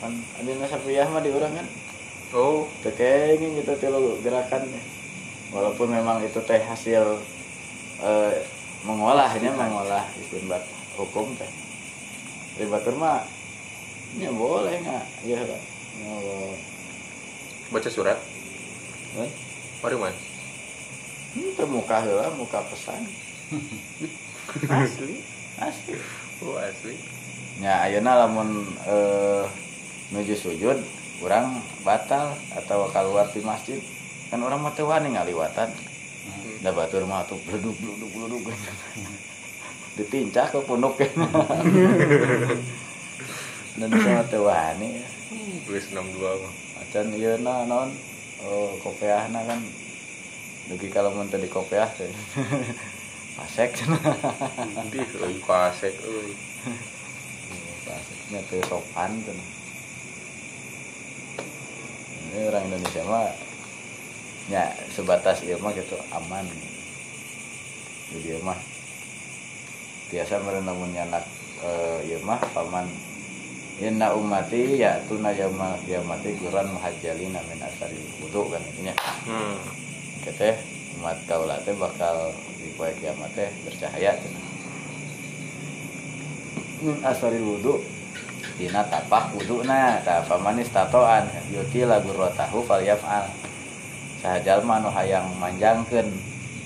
kan 0.00 0.12
ada 0.40 0.66
sapiah 0.72 1.04
mah 1.12 1.20
di 1.20 1.28
urang 1.28 1.52
kan? 1.52 1.68
Oh. 2.32 2.64
Tekengin 2.80 3.60
gitu 3.60 3.76
tilu 3.76 4.16
gerakannya 4.24 4.80
walaupun 5.52 5.92
memang 5.92 6.24
itu 6.24 6.40
teh 6.42 6.58
hasil 6.58 7.20
eh, 8.00 8.34
mengolahnya 8.82 9.52
mengolah 9.52 10.08
istinbat 10.16 10.64
hukum 10.96 11.36
teh. 11.36 11.52
Dari 12.56 12.72
batur 12.72 12.96
mah 12.96 13.28
ya 14.16 14.32
boleh 14.32 14.80
nggak 14.80 15.04
ya 15.28 15.36
kan 15.44 15.60
baca 17.68 17.88
surat? 17.92 18.16
Eh, 19.20 19.30
mari 19.84 19.96
man 20.00 20.16
hmm, 21.36 21.52
termuka 21.60 22.00
lah 22.08 22.32
muka 22.32 22.64
pesan. 22.72 23.04
Asli 24.72 25.20
asli. 25.60 25.96
Oh 26.44 26.56
asli 26.56 27.15
ya 27.56 27.88
ayeuna 27.88 28.26
lamun 28.26 28.68
eh, 28.84 29.44
nuju 30.12 30.36
sujud 30.36 30.76
kurang 31.16 31.64
batal 31.80 32.36
atau 32.52 32.88
keluar 32.92 33.24
di 33.32 33.40
masjid. 33.40 33.80
Kan 34.28 34.44
orang 34.44 34.60
mah 34.60 34.74
teu 34.76 34.90
wani 34.90 35.16
ngaliwatan. 35.16 35.70
Da 36.60 36.72
batur 36.72 37.04
mah 37.08 37.24
tuh 37.24 37.38
bleduk 37.46 37.76
bleduk 37.78 38.10
bleduk 38.12 38.42
ditincak 39.96 40.52
ke 40.52 40.60
pondok 40.60 41.00
dan 43.80 43.88
bisa 43.88 44.28
teu 44.28 44.44
wani 44.44 45.00
tulis 45.64 45.88
62 45.88 46.20
mah. 46.20 46.52
Acan 46.84 47.06
ieu 47.16 47.40
na 47.40 47.64
naon? 47.64 47.90
Oh 48.44 48.76
kopiahna 48.84 49.40
kan. 49.48 49.60
Dugi 50.68 50.92
kalau 50.92 51.14
mun 51.16 51.32
teu 51.32 51.40
di 51.40 51.48
kopiah 51.48 51.88
teh. 51.96 52.08
Pasek. 53.36 53.84
Euy 55.20 55.36
pasek 55.44 55.92
euy 56.04 56.32
teu 58.26 58.62
sopan 58.66 59.14
tuh 59.22 59.36
ini 62.36 62.52
orang 62.52 62.68
Indonesia 62.68 63.00
mah 63.08 63.32
ya 64.52 64.68
sebatas 64.92 65.40
ieu 65.40 65.56
mah 65.56 65.72
gitu 65.72 65.96
aman. 66.12 66.44
Jadi 68.12 68.28
ieu 68.28 68.38
mah 68.44 68.60
biasa 70.12 70.44
merenang 70.44 70.76
nyanak 70.92 71.24
eh, 71.64 72.12
ieu 72.12 72.20
mah 72.20 72.36
paman. 72.52 72.84
Inna 73.76 74.12
ummati 74.12 74.80
ya 74.80 74.96
tuna 75.04 75.32
yauma 75.36 75.76
kiamati 75.84 76.32
guran 76.40 76.64
muhajjalina 76.72 77.40
min 77.44 77.60
asari 77.60 78.00
wudu 78.24 78.48
kan 78.48 78.64
intinya 78.72 78.96
hmm. 79.28 79.56
Keteh 80.24 80.56
umat 80.96 81.20
kaula 81.28 81.60
teh 81.60 81.76
bakal 81.76 82.32
di 82.56 82.72
poe 82.72 82.88
kiamat 82.96 83.32
teh 83.36 83.52
bercahaya 83.68 84.16
cenah. 84.16 84.44
Min 86.84 86.96
asari 87.04 87.40
wudu 87.40 87.80
dina 88.56 88.80
tapah 88.88 89.28
wuduna 89.36 90.00
ta 90.00 90.24
pamanis 90.24 90.72
tatoan 90.72 91.28
yuti 91.52 91.84
lagu 91.84 92.08
rotahu 92.12 92.64
falyafal. 92.64 93.28
Saha 94.24 94.40
jalma 94.40 94.80
anu 94.80 94.88
hayang 94.88 95.28
manjangkeun 95.36 96.08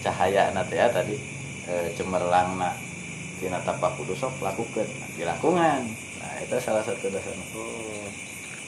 cahaya 0.01 0.55
na 0.55 0.63
teh 0.65 0.79
ya 0.79 0.87
tadi 0.89 1.19
e, 1.67 1.91
cemerlangna 1.99 2.73
dina 3.43 3.59
tapah 3.67 3.91
wudu 3.99 4.15
sok 4.15 4.39
lakukeun 4.39 4.87
dilakungan. 5.19 5.83
Nah, 6.21 6.35
itu 6.41 6.57
salah 6.63 6.85
satu 6.87 7.11
dasar. 7.11 7.35
oh 7.59 8.07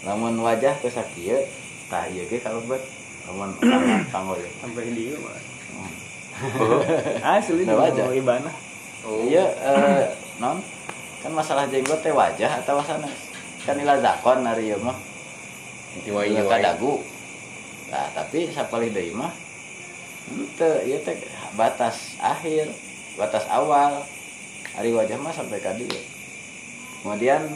Lamun 0.02 0.34
wajah 0.42 0.74
sakieu 0.82 1.38
tah 1.86 2.10
ieu 2.10 2.26
ge 2.26 2.42
kalebet. 2.42 2.82
Lamun 3.30 3.54
tangan 3.62 4.02
tanggo 4.10 4.34
ieu. 4.34 4.50
sampai 4.58 4.90
di 4.90 5.14
mah 5.14 5.38
oh 6.58 6.82
asli 7.38 7.62
Nah, 7.62 7.78
wajah. 7.78 8.02
mau 8.10 8.16
ibana 8.18 8.50
oh 9.06 9.22
Iya, 9.30 9.46
eh, 9.62 10.10
non 10.42 10.58
kan 11.22 11.30
masalah 11.30 11.70
jenggot 11.70 12.02
teh 12.02 12.10
wajah 12.10 12.50
atau 12.66 12.82
sanes 12.82 13.30
kan 13.62 13.78
ilah 13.78 14.02
zakon 14.02 14.42
hari 14.42 14.74
ieu 14.74 14.78
mah. 14.82 14.98
Iwa. 16.02 16.26
kadagu. 16.50 16.98
Nah 17.94 18.10
tapi 18.10 18.50
sapali 18.50 18.90
deui 18.90 19.14
mah 19.14 19.30
henteu 20.26 20.82
ieu 20.82 20.98
teh 21.06 21.14
batas 21.54 22.18
akhir 22.18 22.74
batas 23.14 23.46
awal. 23.46 24.02
Hari 24.74 24.90
wajah 24.90 25.14
mah 25.22 25.30
sampai 25.30 25.62
ka 25.62 25.78
dieu. 25.78 26.02
Kemudian 27.02 27.46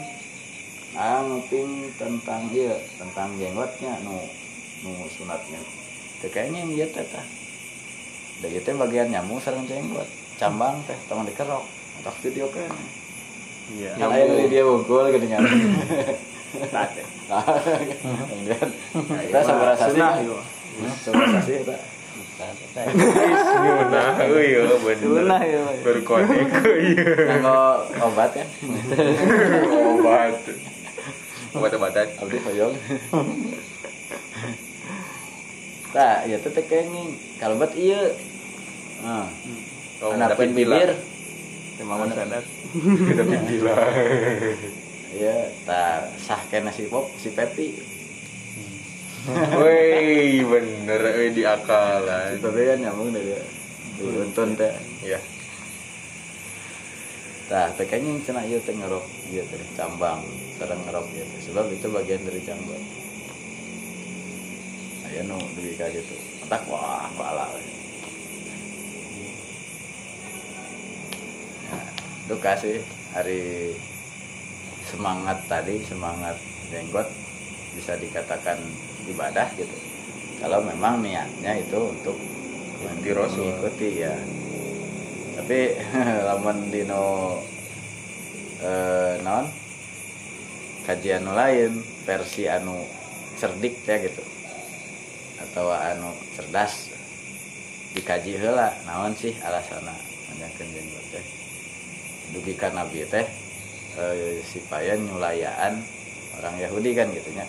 ah 0.95 1.19
nguping 1.27 1.91
tentang 1.99 2.47
ieu 2.55 2.71
tentang 2.95 3.35
jenggotnya 3.35 3.99
nu 4.07 4.15
nu 4.87 5.11
sunatnya. 5.11 5.59
Teh 6.23 6.31
kayaknya 6.31 6.63
yang 6.63 6.71
ieu 6.71 6.87
teh 6.87 7.03
tah. 7.03 7.25
Da 8.39 8.47
ieu 8.47 8.63
teh 8.63 8.71
bagian 8.71 9.11
nyamuk 9.11 9.43
sareng 9.43 9.67
jenggot. 9.67 10.07
Cambang 10.39 10.79
teh 10.87 10.95
tong 11.11 11.27
dikerok. 11.27 11.67
Tak 12.05 12.15
video 12.21 12.47
kan 12.53 12.71
iya 13.75 13.91
kan 13.95 14.07
aya 14.11 14.23
nu 14.25 14.47
dia 14.47 14.63
wungkul 14.63 15.11
geuningan 15.11 15.43
sate 16.71 17.03
kemudian 18.31 18.67
kita 19.27 19.39
sabaraha 19.43 19.75
sasi 19.75 19.99
sunah 19.99 20.13
ieu 20.23 20.37
sabaraha 20.97 21.39
sasi 21.39 21.53
eta 21.65 21.77
Nah, 22.77 24.13
euy 24.29 24.53
ya 24.53 24.61
bener. 24.77 25.01
sunah 25.01 25.41
mah. 25.41 25.73
Berkonek 25.81 26.53
euy. 26.69 26.93
nganggo 26.93 27.57
obat 28.05 28.29
kan 28.29 28.47
Obat. 29.97 30.37
Obat-obatan. 31.57 32.07
abdi 32.21 32.37
hoyong 32.37 32.73
Tah, 35.89 36.29
ya 36.29 36.37
teh 36.37 36.51
teh. 36.53 36.63
Kalebet 37.41 37.71
ieu. 37.73 38.05
Nah, 39.01 39.25
Oh, 39.97 40.13
David 40.13 40.53
Villa. 40.53 40.77
bibir. 40.77 40.91
Mau 41.85 42.01
sadat 42.09 42.45
David 43.13 43.41
Villa. 43.45 43.77
Iya, 45.13 45.49
tah 45.63 46.09
sah 46.17 46.41
kena 46.49 46.73
si 46.73 46.89
Pop, 46.89 47.07
si 47.21 47.29
Pepi. 47.31 47.77
Woi, 49.27 50.41
bener 50.41 51.01
Si 51.15 51.27
di 51.37 51.43
akalan. 51.45 52.41
Pepi 52.41 52.61
kan 52.65 52.79
nyambung 52.81 53.13
dia. 53.13 53.39
Diuntun 53.97 54.57
teh. 54.57 54.73
Iya. 55.05 55.19
Tah, 57.47 57.71
teh 57.77 57.87
kenging 57.87 58.19
cenah 58.27 58.43
ieu 58.43 58.59
teh 58.59 58.75
ngerok 58.75 59.05
ieu 59.31 59.43
teh 59.47 59.59
cambang, 59.79 60.21
sareng 60.59 60.81
ngerok 60.83 61.05
teh. 61.13 61.27
Sebab 61.47 61.71
itu 61.71 61.87
bagian 61.87 62.21
dari 62.27 62.41
janggut. 62.43 62.83
Aya 65.07 65.23
nu 65.23 65.39
dugi 65.55 65.77
ka 65.79 65.87
gitu. 65.93 66.15
Otak 66.43 66.67
wah, 66.67 67.07
bala. 67.15 67.47
Itu 72.27 72.35
kasih 72.43 72.83
hari 73.15 73.71
semangat 74.83 75.39
tadi 75.47 75.79
semangat 75.87 76.35
jenggot 76.67 77.07
bisa 77.71 77.95
dikatakan 77.95 78.59
ibadah 79.07 79.47
gitu. 79.55 79.71
Kalau 80.43 80.59
memang 80.59 80.99
niatnya 80.99 81.55
itu 81.55 81.79
untuk 81.79 82.19
Mengikuti 82.83 83.15
Rasul. 83.15 83.47
mengikuti 83.47 83.89
ya. 84.03 84.11
Tapi 85.39 85.59
lamun 86.27 86.67
dino 86.67 87.03
eh, 88.59 89.23
non 89.23 89.47
kajian 90.83 91.31
lain 91.31 91.79
versi 92.03 92.43
anu 92.51 92.75
cerdik 93.39 93.87
ya 93.87 94.03
gitu. 94.03 94.23
Atau 95.47 95.71
anu 95.71 96.11
cerdas 96.35 96.91
dikaji 97.95 98.35
heula 98.35 98.75
naon 98.83 99.15
sih 99.15 99.31
alasana 99.47 99.95
manjangkeun 100.27 100.75
jenggot 100.75 101.07
teh 101.15 101.46
dugi 102.35 102.53
ka 102.57 102.73
nabi 102.75 103.07
teh 103.07 103.27
eh, 103.99 104.39
supaya 104.43 104.95
nyulayaan 104.97 105.79
orang 106.41 106.55
Yahudi 106.59 106.95
kan 106.97 107.11
gitunya 107.11 107.45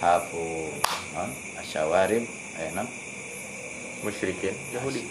hafu 0.00 0.68
non 1.16 1.30
asyawarib 1.60 2.24
eh 2.60 2.70
non 2.76 2.88
Musyrikin. 4.00 4.56
Yahudi. 4.72 5.04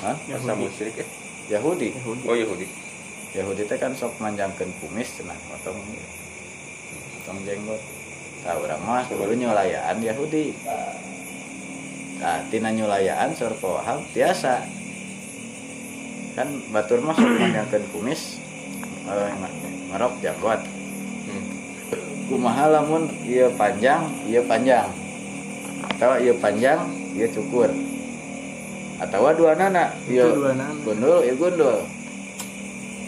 non 0.00 0.16
Masa 0.16 0.56
musyrik? 0.56 0.96
Ya? 0.96 1.06
Yahudi. 1.60 1.92
Oh, 2.24 2.32
Yahudi. 2.32 2.64
Yahudi 3.36 3.62
teh 3.68 3.76
kan 3.76 3.92
sok 3.92 4.16
manjangkeun 4.16 4.72
kumis 4.80 5.20
cenah 5.20 5.36
potong 5.52 5.76
potong 7.20 7.38
jenggot. 7.44 7.82
Tah 8.40 8.56
urang 8.56 8.80
mah 8.80 9.04
kudu 9.04 9.36
nyulayaan 9.36 10.00
Yahudi. 10.00 10.56
Nah 12.24 12.40
tina 12.48 12.72
nyulayaan 12.72 13.36
sor 13.36 13.52
paham 13.60 14.00
tiasa 14.16 14.64
kan 16.40 16.48
batur 16.72 17.04
mah 17.04 17.12
sok 17.20 17.84
kumis 17.92 18.40
eh, 19.04 19.32
ngerok 19.92 20.14
janggot 20.24 20.60
Hmm. 21.20 21.46
kumaha 22.32 22.64
lamun 22.72 23.06
ieu 23.28 23.52
panjang 23.54 24.08
ieu 24.24 24.40
panjang. 24.48 24.88
Atau 25.84 26.16
ieu 26.16 26.32
panjang 26.40 26.80
dia 27.12 27.28
cukur. 27.28 27.68
Atau 28.98 29.28
dua 29.36 29.52
nana 29.52 29.92
ieu 30.08 30.32
gundul 30.80 31.20
ieu 31.22 31.36
gundul. 31.36 31.84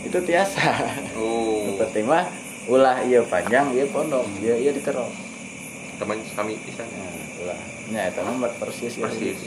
Itu 0.04 0.18
tiasa. 0.22 0.76
Oh. 1.16 1.72
Penting 1.80 2.04
mah 2.04 2.28
ulah 2.68 3.02
iya 3.02 3.24
panjang 3.26 3.74
iya 3.74 3.88
pondok 3.90 4.28
iya 4.44 4.54
iya 4.60 4.70
dikerok. 4.70 5.08
Teman 5.98 6.20
kami 6.36 6.60
pisan 6.68 6.86
nah, 6.92 7.42
ulah. 7.42 7.58
Nya 7.90 8.12
eta 8.12 8.22
mah 8.22 8.52
persis 8.60 9.00
ya. 9.00 9.08
Persis. 9.08 9.40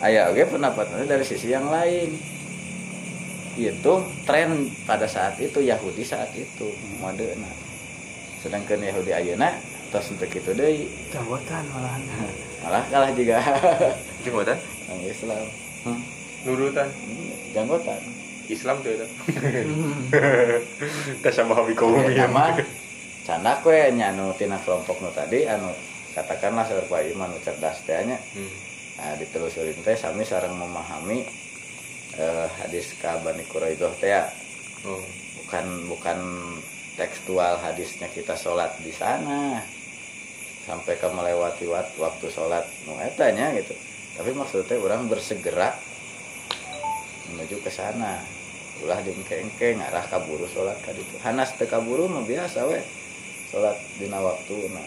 aya 0.00 0.32
oke 0.32 0.48
pendapatnya 0.48 1.04
dari 1.04 1.28
sisi 1.28 1.52
yang 1.52 1.68
lain 1.68 2.16
itu 3.58 3.92
tren 4.28 4.70
pada 4.86 5.06
saat 5.10 5.38
itu 5.42 5.58
Yahudi 5.58 6.06
saat 6.06 6.30
itu 6.38 6.70
mode 7.02 7.26
nah 7.38 7.54
sedangkan 8.40 8.80
Yahudi 8.80 9.12
ayeuna 9.12 9.52
tos 9.90 10.06
untuk 10.14 10.30
itu 10.30 10.50
deui. 10.54 10.86
Janggotan 11.10 11.66
malahan. 11.74 12.02
malah 12.62 12.84
kalah 12.88 13.10
juga. 13.12 13.42
Jenggotan 14.24 14.58
orang 14.86 15.02
Islam. 15.02 15.44
Hmm. 15.82 16.00
nurutan? 16.46 16.88
Janggotan. 17.52 18.00
Islam 18.50 18.76
tuh 18.82 18.90
itu. 18.94 19.06
Tasabah 21.22 21.58
kaum 21.74 22.02
Eta 22.06 22.26
mah 22.30 22.58
canda 23.26 23.58
kue 23.62 23.94
nyanu 23.94 24.34
tina 24.34 24.58
kelompok 24.62 24.98
nu 25.04 25.10
tadi 25.14 25.46
anu 25.46 25.70
katakanlah 26.16 26.66
serba 26.66 26.98
iman 27.14 27.30
cerdas 27.42 27.82
teh 27.86 28.00
nya. 28.06 28.18
Hmm. 28.34 28.52
nah 28.98 29.14
ditelusurin 29.18 29.78
teh 29.86 29.94
sami 29.94 30.26
sareng 30.26 30.54
memahami 30.56 31.22
eh, 32.16 32.48
hadis 32.62 32.94
ka 32.98 33.20
Bani 33.20 33.44
Quraidah 33.46 33.92
teh 34.00 34.10
ya. 34.10 34.26
oh. 34.86 35.02
Bukan 35.44 35.66
bukan 35.90 36.18
tekstual 36.94 37.58
hadisnya 37.58 38.06
kita 38.10 38.34
sholat 38.34 38.70
di 38.80 38.94
sana. 38.94 39.58
Sampai 40.66 40.94
ke 40.94 41.10
melewati 41.10 41.66
wat- 41.66 41.96
waktu 41.98 42.30
sholat 42.30 42.62
nu 42.86 42.94
eta 42.98 43.30
nya 43.34 43.50
gitu. 43.58 43.74
Tapi 44.14 44.30
maksudnya 44.30 44.78
orang 44.78 45.10
bersegera 45.10 45.74
menuju 47.30 47.58
ke 47.62 47.70
sana. 47.70 48.22
Ulah 48.80 49.02
dingkengkeng 49.02 49.82
arah 49.82 50.06
kaburu 50.06 50.46
sholat 50.48 50.78
ka 50.80 50.94
ditu. 50.94 51.18
Hanas 51.20 51.52
teh 51.58 51.66
kaburu 51.66 52.06
mah 52.06 52.22
biasa 52.22 52.64
we 52.70 52.78
sholat 53.50 53.74
dina 53.98 54.22
waktu 54.22 54.54
nah 54.70 54.86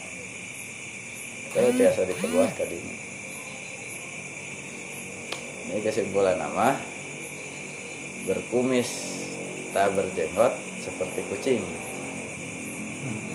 kalau 1.52 1.70
biasa 1.76 2.08
diperluas 2.08 2.48
ka 2.56 2.64
dinya 2.64 2.96
ini 5.68 5.84
kesimpulan 5.84 6.40
nama 6.40 6.72
berkumis 8.24 8.90
tak 9.76 9.92
berjenggot 9.96 10.54
seperti 10.80 11.20
kucing. 11.28 11.64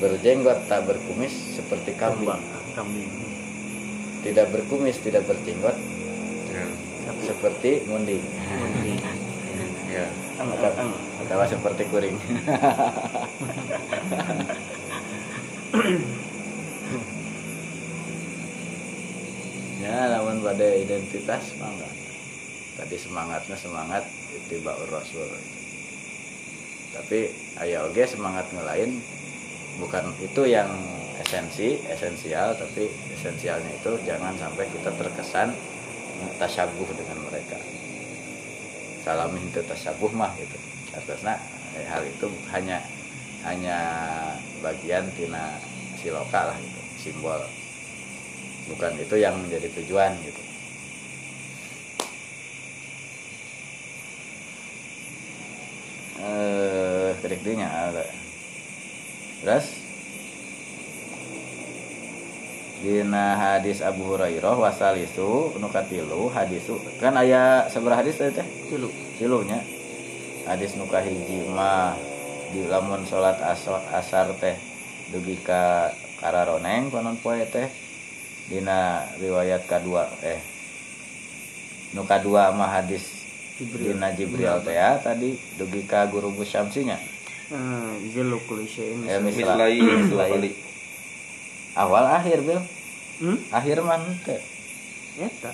Berjenggot 0.01 0.65
tak 0.65 0.89
berkumis 0.89 1.35
seperti 1.57 1.93
kambing. 1.99 2.33
Kambing. 2.73 3.11
tidak 4.19 4.51
berkumis 4.51 4.99
tidak 4.99 5.23
berjenggot 5.31 5.77
ya. 6.53 6.65
seperti 7.23 7.85
munding. 7.87 8.25
Ya. 9.89 10.05
Atau, 10.37 10.93
atau 11.25 11.49
seperti 11.49 11.83
kuring. 11.89 12.17
Ya 19.79 20.13
namun 20.13 20.45
pada 20.45 20.69
identitas 20.77 21.57
mah 21.57 21.73
enggak 21.73 22.08
tadi 22.79 22.95
semangatnya 22.95 23.59
semangat 23.59 24.07
tiba 24.47 24.71
rasul. 24.87 25.27
Tapi 26.95 27.35
ayah 27.67 27.91
oge 27.91 28.07
semangat 28.07 28.47
ngelain 28.55 29.03
bukan 29.83 30.15
itu 30.23 30.47
yang 30.47 30.71
esensi 31.19 31.83
esensial 31.91 32.55
tapi 32.55 32.87
esensialnya 33.19 33.75
itu 33.75 33.99
jangan 34.07 34.33
sampai 34.39 34.71
kita 34.71 34.95
terkesan 34.95 35.51
tasyabuh 36.39 36.89
dengan 36.95 37.19
mereka. 37.27 37.59
Salami 39.03 39.43
itu 39.43 39.61
tasyabuh 39.67 40.15
mah 40.15 40.31
gitu. 40.39 40.59
Atasnya 40.95 41.35
eh, 41.75 41.87
hal 41.91 42.07
itu 42.07 42.31
hanya 42.55 42.79
hanya 43.43 43.79
bagian 44.63 45.11
tina 45.19 45.59
siloka 45.99 46.55
lah 46.55 46.57
gitu 46.63 46.81
simbol. 47.11 47.43
Bukan 48.71 48.95
itu 49.03 49.19
yang 49.19 49.35
menjadi 49.35 49.67
tujuan 49.83 50.15
gitu 50.23 50.48
eh 56.19 57.15
kedikdinya 57.23 57.69
ada 57.91 58.05
terus 59.43 59.89
Dina 62.79 63.35
hadis 63.35 63.83
Abu 63.83 64.07
Hurairah 64.07 64.55
wasalisu 64.55 65.59
nukatilu 65.59 66.31
hadisu 66.31 66.79
kan 67.03 67.19
aya 67.19 67.67
seberapa 67.67 67.99
hadis 67.99 68.23
teh 68.23 68.31
teh 68.31 68.47
Tilu. 68.71 68.87
tilunya 69.19 69.59
hadis 70.47 70.79
nuka 70.79 71.03
hiji 71.03 71.43
mah 71.51 71.99
di 72.55 72.71
lamun 72.71 73.03
salat 73.03 73.35
asar, 73.43 73.83
asar 73.91 74.31
teh 74.39 74.55
dugi 75.11 75.43
ka 75.43 75.91
kararoneng 76.23 76.87
konon 76.95 77.19
poe 77.19 77.43
teh 77.51 77.67
dina 78.47 79.11
riwayat 79.19 79.67
kedua 79.67 80.07
eh 80.23 80.39
nuka 81.99 82.23
dua 82.23 82.55
mah 82.55 82.79
hadis. 82.79 83.18
Dina 83.61 84.09
Jibril 84.11 84.55
teh 84.63 84.73
ya 84.73 84.97
tadi 84.97 85.31
dugi 85.55 85.83
ka 85.83 86.07
guru 86.07 86.31
Busyamsinya 86.31 86.95
Eh, 87.49 87.93
Jelu 88.13 88.37
kulisein. 88.45 89.03
ya 89.03 89.17
misal 89.19 89.57
mislai 89.57 89.81
dua 90.05 90.29
kali 90.29 90.53
awal 91.75 92.05
akhir 92.07 92.39
bil 92.41 92.61
Hmm? 93.19 93.35
akhir 93.51 93.81
man 93.81 94.05
teh 94.23 94.39
Eta. 95.19 95.51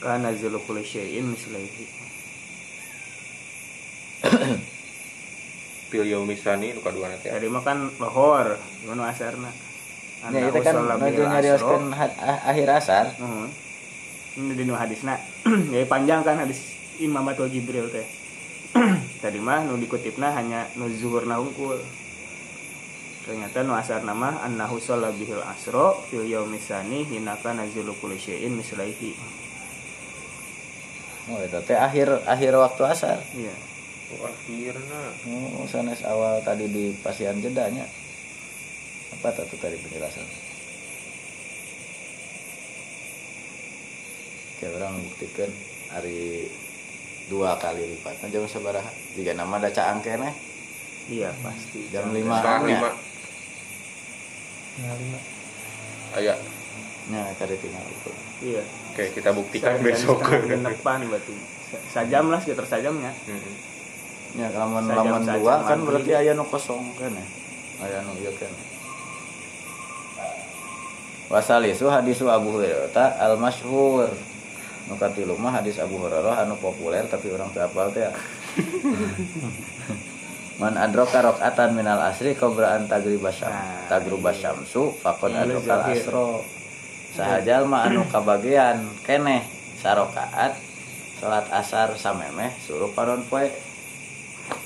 Kana 0.00 0.32
jelu 0.32 0.58
kulisein 0.60 1.22
misalnya. 1.22 1.68
pil 5.90 6.04
yaumisani 6.04 6.72
nu 6.72 6.80
kadua 6.80 7.06
nanti 7.06 7.28
Tadi 7.28 7.46
mah 7.46 7.60
kan 7.60 7.90
lohor, 7.96 8.54
gimana 8.80 9.10
asarna. 9.10 9.50
ya 10.26 10.48
itu 10.48 10.60
kan 10.60 10.76
ah- 11.92 12.42
akhir 12.46 12.68
asar 12.68 13.06
Heeh. 13.12 13.46
Ini 13.46 13.69
di 14.34 14.62
nu 14.64 14.74
hadisna. 14.74 15.18
ya 15.74 15.82
panjang 15.86 16.22
kan 16.22 16.38
hadis 16.38 16.74
Imam 16.98 17.24
Batul 17.24 17.50
Jibril 17.50 17.90
teh. 17.90 18.06
Tadi 19.22 19.38
mah 19.42 19.66
nu 19.66 19.74
dikutipna 19.76 20.30
hanya 20.32 20.70
nu 20.78 20.86
zuhurna 20.88 21.40
hungkul. 21.40 21.80
Ternyata 23.20 23.62
nu 23.62 23.76
asar 23.76 24.00
nama 24.02 24.40
annahu 24.42 24.80
shalla 24.80 25.12
bihil 25.12 25.44
asro 25.44 26.00
fil 26.08 26.24
yaumisani 26.24 27.04
hinaka 27.04 27.52
nazulu 27.52 27.92
kulli 28.00 28.16
syai'in 28.16 28.56
mislaihi. 28.56 29.12
oh 31.30 31.38
itu 31.38 31.60
teh 31.62 31.78
akhir 31.78 32.26
akhir 32.26 32.58
waktu 32.58 32.82
asar 32.90 33.20
Iya. 33.36 33.54
oh, 34.18 34.26
akhirnya 34.26 35.02
Oh, 35.30 35.62
sanes 35.68 36.02
awal 36.02 36.42
tadi 36.42 36.66
di 36.66 36.90
pasian 37.04 37.38
jedanya. 37.38 37.86
Apa 39.14 39.30
tuh 39.36 39.46
tadi 39.60 39.78
penjelasan? 39.78 40.26
Kayak 44.60 44.76
orang 44.76 44.94
buktikan 45.00 45.50
hari 45.88 46.52
dua 47.26 47.56
kali 47.56 47.80
lipat. 47.88 48.12
Nah, 48.20 48.28
jam 48.28 48.44
sabaraha? 48.44 48.90
Jika 49.12 49.32
nama 49.32 49.56
ada 49.56 49.70
caang 49.70 49.98
kene 49.98 50.30
Iya, 51.08 51.32
pasti. 51.40 51.88
jam 51.88 52.12
lima. 52.12 52.38
setengah 52.38 52.62
lima 52.68 52.90
Tinggal 54.70 54.96
lima. 54.96 55.18
ayah 56.14 56.36
Nya 57.08 57.22
kali 57.34 57.56
tinggal 57.56 57.82
itu. 57.82 58.12
Iya. 58.42 58.62
oke 58.62 59.04
kita 59.12 59.30
buktikan 59.32 59.74
Sa- 59.74 59.82
besok 59.82 60.18
jam 60.22 60.62
depan 60.62 60.98
berarti. 61.04 61.34
Sa- 61.66 61.82
Sajam 61.96 62.28
lah 62.28 62.38
sekitar 62.38 62.68
sajamnya. 62.68 63.10
Hmm. 63.24 63.52
Ya 64.36 64.46
lamun 64.52 64.84
Sajam- 64.84 64.96
lamun 65.00 65.22
sajam 65.24 65.36
dua 65.40 65.54
kan 65.64 65.78
berarti 65.82 66.10
aya 66.12 66.32
nu 66.32 66.44
kosong 66.44 66.84
kene. 66.94 67.24
Aya 67.80 68.04
nu 68.04 68.12
ieu 68.14 68.30
kene. 68.32 68.60
Wasalisu 71.26 71.86
hadisu 71.86 72.26
Abu 72.26 72.54
Hurairah 72.54 72.90
al 73.16 73.34
masyhur. 73.34 74.10
Nu 74.90 74.98
katilu 74.98 75.38
mah 75.38 75.62
hadis 75.62 75.78
Abu 75.78 76.02
Hurairah 76.02 76.42
anu 76.42 76.58
populer 76.58 77.06
tapi 77.06 77.30
orang 77.30 77.54
teu 77.54 77.62
apal 77.62 77.94
teh. 77.94 78.02
ya. 78.02 78.10
Man 80.60 80.76
adraka 80.76 81.24
rakaatan 81.24 81.72
minal 81.72 82.02
asri 82.04 82.34
qabla 82.34 82.76
an 82.76 82.84
tagriba 82.90 83.30
syam. 83.32 83.48
Nah, 83.48 83.86
Tagruba 83.88 84.34
syamsu 84.34 84.92
faqad 84.98 85.32
Ini 85.32 85.40
adrakal 85.46 85.80
zahir. 85.86 86.02
asro. 86.04 86.28
Sahajal 87.16 87.62
mah 87.64 87.86
anu 87.88 88.02
kabagian 88.10 88.82
keneh 89.06 89.46
sarokaat 89.80 90.58
salat 91.16 91.46
asar 91.48 91.96
samemeh 91.96 92.50
suruh 92.60 92.90
paron 92.92 93.22
poe. 93.24 93.46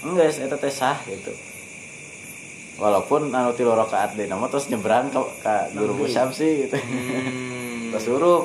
Enggak, 0.02 0.40
eta 0.40 0.56
teh 0.56 0.72
sah 0.72 0.98
gitu. 1.04 1.30
Walaupun 2.80 3.28
anu 3.30 3.54
tilu 3.54 3.70
rakaat 3.76 4.16
deui 4.18 4.26
nama 4.26 4.48
terus 4.50 4.66
nyebrang 4.72 5.12
ka, 5.14 5.20
ka 5.44 5.68
guru. 5.76 6.08
Syamsi 6.10 6.66
gitu. 6.66 6.74
Hmm. 6.80 7.92
Terus 7.94 8.02
suruh 8.02 8.40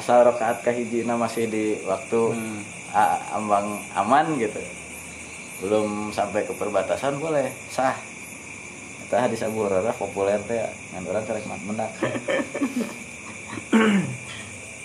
asal 0.00 0.24
rakaat 0.24 0.64
kahijina 0.64 1.14
masih 1.14 1.44
di 1.44 1.64
waktu 1.84 2.32
Hmm. 2.32 2.60
a- 2.90 3.20
ambang 3.32 3.68
aman 3.92 4.32
gitu. 4.34 4.56
Belum 5.60 6.08
sampai 6.08 6.42
ke 6.42 6.52
perbatasan 6.52 7.20
boleh 7.20 7.52
sah. 7.68 7.92
Kita 9.04 9.20
hadis 9.20 9.42
Abu 9.42 9.60
Hurairah 9.60 9.92
populer 9.92 10.40
teh 10.40 10.56
ya 10.56 10.68
ngan 10.90 11.04
orang 11.04 11.24
kerek 11.24 11.44
mendak. 11.60 11.90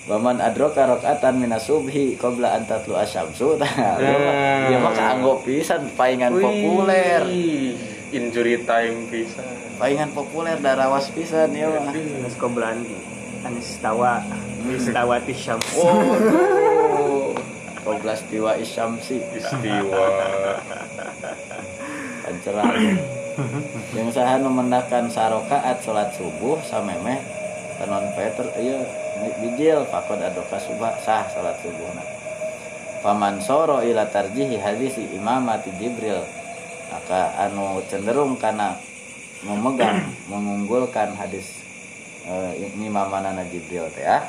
Waman 0.06 0.38
adroka 0.38 0.86
rakaatan 0.86 1.42
minas 1.42 1.66
subhi 1.66 2.14
qabla 2.14 2.54
an 2.54 2.64
tatlu 2.64 2.94
asyamsu. 2.94 3.58
Tah 3.58 3.74
dia 4.70 4.78
mah 4.78 4.94
kaanggo 4.94 5.42
pisan 5.42 5.90
paingan 5.94 6.36
populer. 6.36 7.26
Injury 8.12 8.62
time 8.62 9.10
bisa 9.10 9.42
paingan 9.76 10.14
populer 10.14 10.60
darawas 10.60 11.10
pisan 11.10 11.50
ya 11.52 11.72
mah. 11.72 11.90
Anis 11.90 12.38
koblan 12.38 12.86
Anis 13.46 13.78
tawa 13.78 14.26
Anis 14.66 14.90
tawa 14.90 15.22
tisham 15.22 15.62
oh. 15.78 16.18
Koblas 17.86 18.26
tiwa 18.34 18.58
isyamsi 18.58 19.22
istiwa. 19.38 20.06
Panceran 22.26 22.98
yang 23.94 24.10
saha 24.10 24.42
nu 24.42 24.50
mendakan 24.50 25.06
sarokaat 25.06 25.86
salat 25.86 26.10
subuh 26.18 26.58
samemeh 26.66 27.22
tenon 27.78 28.10
peter 28.18 28.48
iya 28.58 28.82
bijil 29.38 29.86
fakod 29.86 30.18
adoka 30.18 30.58
subah 30.58 30.98
sah 30.98 31.30
salat 31.30 31.62
subuh. 31.62 31.94
Paman 33.06 33.38
soro 33.46 33.86
ila 33.86 34.10
tarjihi 34.10 34.58
hadis 34.58 34.98
imamati 34.98 35.70
jibril. 35.78 36.26
Maka 36.90 37.38
anu 37.38 37.86
cenderung 37.86 38.34
karena 38.42 38.74
memegang 39.46 40.10
mengunggulkan 40.26 41.14
hadis 41.14 41.65
eh, 42.26 42.70
imamanana 42.78 43.46
jibril 43.50 43.90
teh 43.94 44.06
ah 44.06 44.26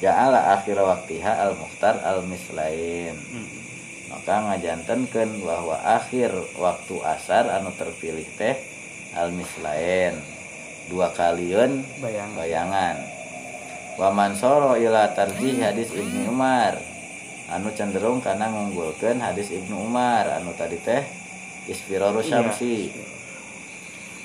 ja'ala 0.00 0.56
akhir 0.60 0.80
waktiha 0.80 1.44
al 1.44 1.56
muhtar 1.56 2.00
al 2.04 2.24
mislain 2.24 3.16
maka 4.10 4.42
ngajantenkeun 4.42 5.44
bahwa 5.44 5.78
akhir 5.86 6.34
waktu 6.58 6.94
asar 7.04 7.46
anu 7.46 7.70
terpilih 7.76 8.26
teh 8.34 8.58
al 9.14 9.30
mislain 9.30 10.18
dua 10.90 11.14
kaliun 11.14 11.86
Bayang 12.02 12.34
bayangan. 12.34 12.98
Waman 13.94 14.34
soro 14.34 14.74
ila 14.74 15.14
tarjih 15.14 15.62
hadis 15.62 15.94
ibnu 15.94 16.34
umar. 16.34 16.74
Anu 17.46 17.70
cenderung 17.74 18.18
karena 18.18 18.50
ngunggulkan 18.50 19.22
hadis 19.22 19.54
ibnu 19.54 19.78
umar. 19.78 20.26
Anu 20.26 20.50
tadi 20.58 20.78
teh 20.82 21.06
isfiroru 21.70 22.18
syamsi 22.26 22.90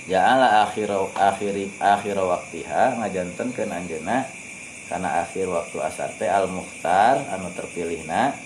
ja'ala 0.05 0.69
akhir 0.69 0.89
akhir 1.17 1.55
akhir 1.81 2.15
waktiha 2.17 3.01
ngajantenkeun 3.01 3.69
anjeunna 3.73 4.29
karena 4.85 5.09
akhir 5.25 5.49
waktu 5.49 5.77
asar 5.81 6.13
teh 6.21 6.29
al 6.29 6.45
muhtar 6.45 7.25
anu 7.33 7.49
terpilihna 7.57 8.37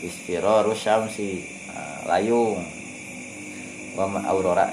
isfiroru 0.00 0.72
syamsi 0.72 1.56
Nah, 1.76 2.08
layung. 2.08 2.64
Waman 4.00 4.24
aurora. 4.24 4.72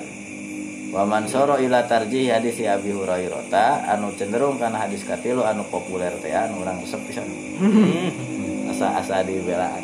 Waman 0.94 1.28
soro 1.28 1.60
ila 1.60 1.84
tarjih 1.84 2.32
hadis 2.32 2.56
si 2.56 2.64
abi 2.64 2.96
hurairah 2.96 3.92
anu 3.92 4.14
cenderung 4.16 4.56
karena 4.56 4.88
hadis 4.88 5.04
katilu 5.04 5.44
anu 5.44 5.68
populer 5.68 6.14
teh 6.24 6.32
anu 6.32 6.64
urang 6.64 6.80
resep 6.80 7.02
pisan. 7.04 7.28
Asa 8.72 9.04
asa 9.04 9.22
dibelaan 9.28 9.84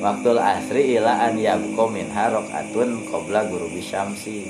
waktu 0.00 0.30
asri 0.36 0.96
ila 0.96 1.28
an 1.28 1.36
yabko 1.36 1.86
min 1.92 2.08
harok 2.10 2.48
atun 2.50 3.04
qabla 3.08 3.46
guru 3.46 3.68
bisyamsi 3.70 4.48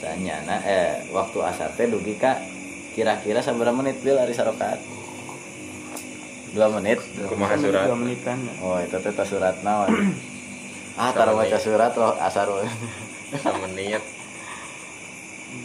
sanyana 0.00 0.60
eh 0.64 1.04
waktu 1.12 1.38
asar 1.40 1.72
teh 1.74 1.88
dugi 1.88 2.16
ka? 2.20 2.36
Kira-kira 2.96 3.44
sabar 3.44 3.72
menit 3.76 4.00
bil 4.00 4.16
ari 4.16 4.32
sarokat? 4.32 4.80
Dua 6.56 6.72
menit. 6.72 6.96
Kumaha 7.28 7.56
surat. 7.60 7.84
Dua 7.84 7.96
menitan 7.96 8.40
ya. 8.40 8.52
oh 8.64 8.80
itu 8.80 8.96
teh 8.96 9.12
tas 9.12 9.28
surat 9.28 9.56
naon? 9.60 9.92
Ah 10.96 11.12
taruh 11.12 11.36
baca 11.36 11.58
surat 11.60 11.92
loh 11.92 12.16
asar 12.16 12.48
menit. 13.68 14.00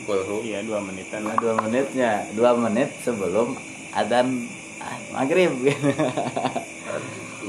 Kulhu. 0.04 0.44
Iya 0.44 0.60
dua 0.68 0.84
menitan 0.84 1.24
Nah, 1.24 1.32
lah 1.32 1.36
dua 1.40 1.54
menitnya. 1.64 2.12
Dua 2.36 2.52
menit 2.60 2.92
sebelum 3.00 3.56
adan 3.96 4.48
ah, 4.84 4.98
maghrib. 5.16 5.56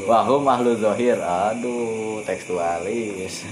Wahum 0.06 0.46
ahlu 0.46 0.78
zohir. 0.78 1.18
Aduh 1.18 2.22
tekstualis 2.22 3.42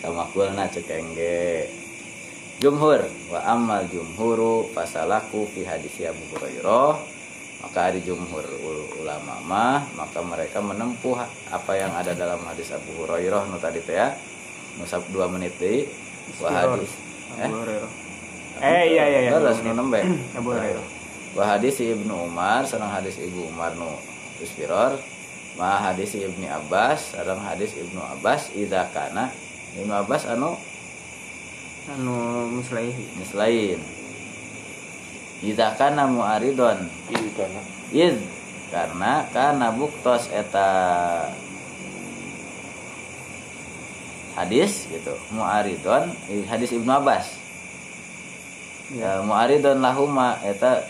sama 0.00 0.24
kulna 0.32 0.64
cekengge. 0.66 1.68
Jumhur. 2.60 3.00
Wa 3.28 3.40
amal 3.46 3.88
jumhuru 3.88 4.68
fasalaku 4.72 5.48
fi 5.48 5.64
hadis 5.64 5.92
Abu 6.04 6.24
Hurairah. 6.34 6.96
Maka 7.60 7.92
di 7.92 8.00
jumhur 8.00 8.40
ul- 8.40 8.88
ulama 9.04 9.36
mah 9.44 9.84
maka 9.92 10.24
mereka 10.24 10.64
menempuh 10.64 11.12
apa 11.52 11.72
yang 11.76 11.92
ada 11.92 12.16
dalam 12.16 12.40
hadis 12.48 12.72
Abu 12.72 13.04
Hurairah 13.04 13.44
nu 13.48 13.60
tadi 13.60 13.80
teh 13.84 13.96
ya. 13.96 14.12
Nu 14.80 14.88
sab 14.88 15.04
dua 15.12 15.28
menit 15.28 15.52
deui. 15.60 15.84
Wa 16.40 16.48
hadis 16.48 16.88
Hurairah. 17.36 17.92
Eh 18.60 18.82
iya 18.92 19.04
iya 19.08 19.20
iya. 19.28 19.30
Terus 19.36 19.60
nu 19.60 19.72
nembe. 19.76 20.00
Abu 20.40 20.48
Hurairah. 20.52 20.86
Wa 21.36 21.44
hadis 21.56 21.78
Ibnu 21.78 22.26
Umar 22.28 22.64
sareng 22.64 22.90
hadis 22.90 23.16
Ibu 23.16 23.52
Umar 23.52 23.76
nu 23.76 23.88
isfiror 24.40 24.98
ma 25.54 25.78
hadis 25.78 26.16
Ibnu 26.16 26.42
Abbas 26.48 27.12
sareng 27.14 27.38
hadis 27.44 27.76
Ibnu 27.76 28.00
Abbas 28.02 28.50
idza 28.50 28.88
kana 28.90 29.28
Ibnu 29.78 29.94
Abbas 29.94 30.26
anu 30.26 30.58
Anu 31.90 32.46
muslaihi 32.60 33.02
mislain 33.18 33.80
idza 35.40 35.72
kana 35.74 36.04
muaridon. 36.04 36.86
Itu 37.08 37.32
kana 37.34 37.60
id 37.90 38.20
karena 38.70 39.26
kana 39.34 39.74
buktos 39.74 40.30
eta 40.30 40.68
hadis 44.38 44.86
gitu. 44.92 45.16
Muaridon 45.34 46.14
hadis 46.46 46.70
Ibnu 46.76 46.92
Abbas. 46.92 47.40
Ya. 48.94 49.24
Muaridon 49.24 49.82
lahuma 49.82 50.38
eta 50.44 50.84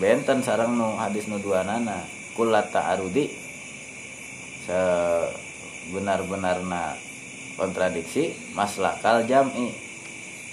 benten 0.00 0.40
sarang 0.46 0.78
nu 0.78 0.96
hadis 0.96 1.28
nu 1.28 1.36
duanana. 1.42 2.00
Kullat 2.32 2.72
ta'arudi 2.72 3.28
sebenar-benarna 4.68 7.05
kontradiksi 7.56 8.36
maslakal 8.52 9.24
jam'i. 9.24 9.72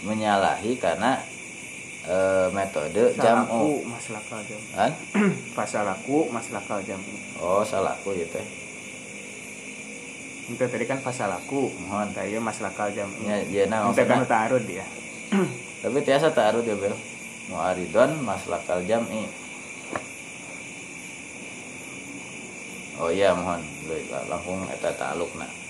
Menyalahi 0.04 0.76
karena 0.80 1.20
e, 2.04 2.16
metode 2.52 3.16
jam'u. 3.16 3.48
Salaku 3.48 3.88
maslakal 3.88 4.40
jam 4.44 4.62
kan? 4.76 4.92
Fasalaku 5.56 6.18
maslakal 6.28 6.80
jam 6.84 7.00
oh 7.40 7.64
salahku 7.64 8.12
gitu 8.16 8.40
Itu 10.44 10.60
tadi 10.60 10.84
kan 10.84 11.00
fasalaku 11.00 11.72
mohon. 11.88 12.12
Tadi 12.12 12.36
maslakal 12.36 12.92
jam 12.92 13.08
ya 13.24 13.40
ya 13.48 13.64
nah 13.72 13.88
Itu 13.92 14.04
kan 14.04 14.28
ta'arud 14.28 14.68
ya. 14.68 14.84
Tapi 15.84 16.00
tiasa 16.04 16.36
ta'arud 16.36 16.68
ya 16.68 16.76
bel. 16.76 16.92
Muaridon 17.48 18.24
maslakal 18.28 18.84
jam'i. 18.84 19.24
Oh 23.00 23.08
iya 23.08 23.32
mohon. 23.32 23.64
Langsung 24.28 24.68
eta 24.68 24.92
ta'alukna 24.92 25.63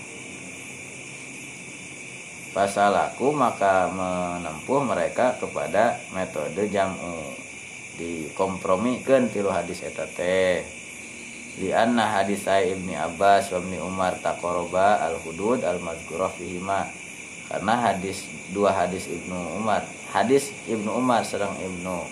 pasalaku 2.54 3.34
maka 3.34 3.90
menempuh 3.90 4.80
mereka 4.86 5.34
kepada 5.42 5.98
metode 6.14 6.70
jam'u. 6.70 7.34
Dikompromikan 7.98 9.26
tilu 9.28 9.50
hadis 9.50 9.82
eta 9.82 10.06
teh. 10.06 10.62
Di 11.54 11.70
anna 11.70 12.10
hadis 12.18 12.46
saya 12.46 12.74
ibni 12.74 12.94
Abbas 12.94 13.50
wa 13.54 13.58
ibni 13.62 13.78
Umar 13.78 14.18
takoroba 14.22 15.02
al 15.02 15.18
hudud 15.22 15.62
al 15.66 15.82
mazkurah 15.82 16.30
fihima. 16.30 16.86
Karena 17.50 17.74
hadis 17.90 18.26
dua 18.50 18.74
hadis 18.74 19.10
ibnu 19.10 19.36
Umar. 19.58 19.82
Hadis 20.14 20.54
ibnu 20.70 20.90
Umar 20.94 21.26
sedang 21.26 21.54
ibnu 21.58 22.06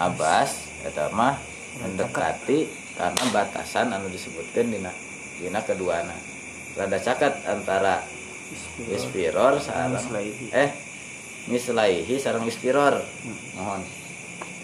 Abbas 0.00 0.68
eta 0.84 1.12
mah 1.12 1.36
mendekati 1.80 2.68
karena 2.96 3.24
batasan 3.32 3.92
anu 3.92 4.08
disebutkan 4.12 4.68
dina 4.68 4.92
dina 5.40 5.60
keduana 5.64 6.12
rada 6.76 6.98
cakat 7.00 7.32
antara 7.48 8.04
ispiror 8.90 9.58
Mislaihi. 9.58 10.46
eh 10.52 10.70
mislaihi 11.48 12.14
sareng 12.20 12.44
ispiror 12.44 13.00
mohon. 13.56 13.82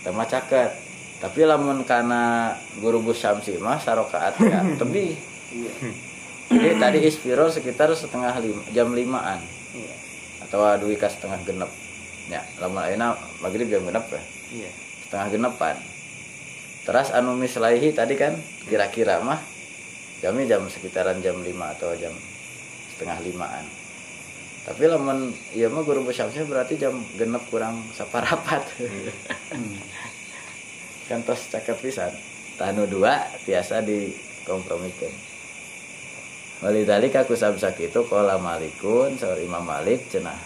Tema 0.05 0.23
caket 0.29 0.71
tapi 1.17 1.49
lamun 1.49 1.83
karena 1.89 2.53
guru 2.79 3.01
Gus 3.01 3.25
Syamsi 3.25 3.57
mah 3.57 3.81
sarokaat 3.81 4.37
ya 4.43 4.61
tebi. 4.81 5.17
Jadi 6.47 6.79
tadi 6.79 6.99
ispiror 7.03 7.51
sekitar 7.51 7.91
setengah 7.97 8.31
lima, 8.39 8.63
jam 8.71 8.95
limaan. 8.95 9.41
Iya. 9.75 9.95
Atau 10.47 10.63
duwi 10.79 10.95
ka 10.95 11.11
setengah 11.11 11.43
genep. 11.43 11.71
Ya 12.31 12.43
lamun 12.63 12.83
ayeuna 12.85 13.19
maghrib 13.43 13.67
jam 13.67 13.83
genep 13.83 14.07
ya. 14.13 14.23
Iya. 14.63 14.71
Setengah 15.09 15.27
genepan. 15.35 15.77
Terus 16.87 17.11
anu 17.11 17.35
mislaihi 17.35 17.91
tadi 17.91 18.15
kan 18.15 18.39
kira-kira 18.71 19.19
mah 19.19 19.43
jamnya 20.23 20.55
jam 20.55 20.63
sekitaran 20.71 21.19
jam 21.19 21.43
5 21.43 21.51
atau 21.51 21.91
jam 21.99 22.15
setengah 22.97 23.21
limaan. 23.21 23.69
Tapi 24.65 24.89
lamun 24.89 25.31
iya 25.53 25.69
mah 25.69 25.85
guru 25.85 26.03
besamsnya 26.03 26.49
berarti 26.49 26.81
jam 26.81 26.97
genep 27.15 27.45
kurang 27.53 27.85
saparapat 27.93 28.65
kan 31.07 31.21
tos 31.23 31.53
cakep 31.53 31.77
pisan. 31.85 32.11
Tanu 32.57 32.89
dua 32.89 33.21
tiasa 33.45 33.85
dikompromikan 33.85 35.13
Walidhalika 36.65 37.29
kusab 37.29 37.61
sakitu 37.61 38.09
kola 38.09 38.41
malikun 38.41 39.13
Saur 39.21 39.37
imam 39.37 39.61
malik 39.61 40.09
cenah 40.09 40.41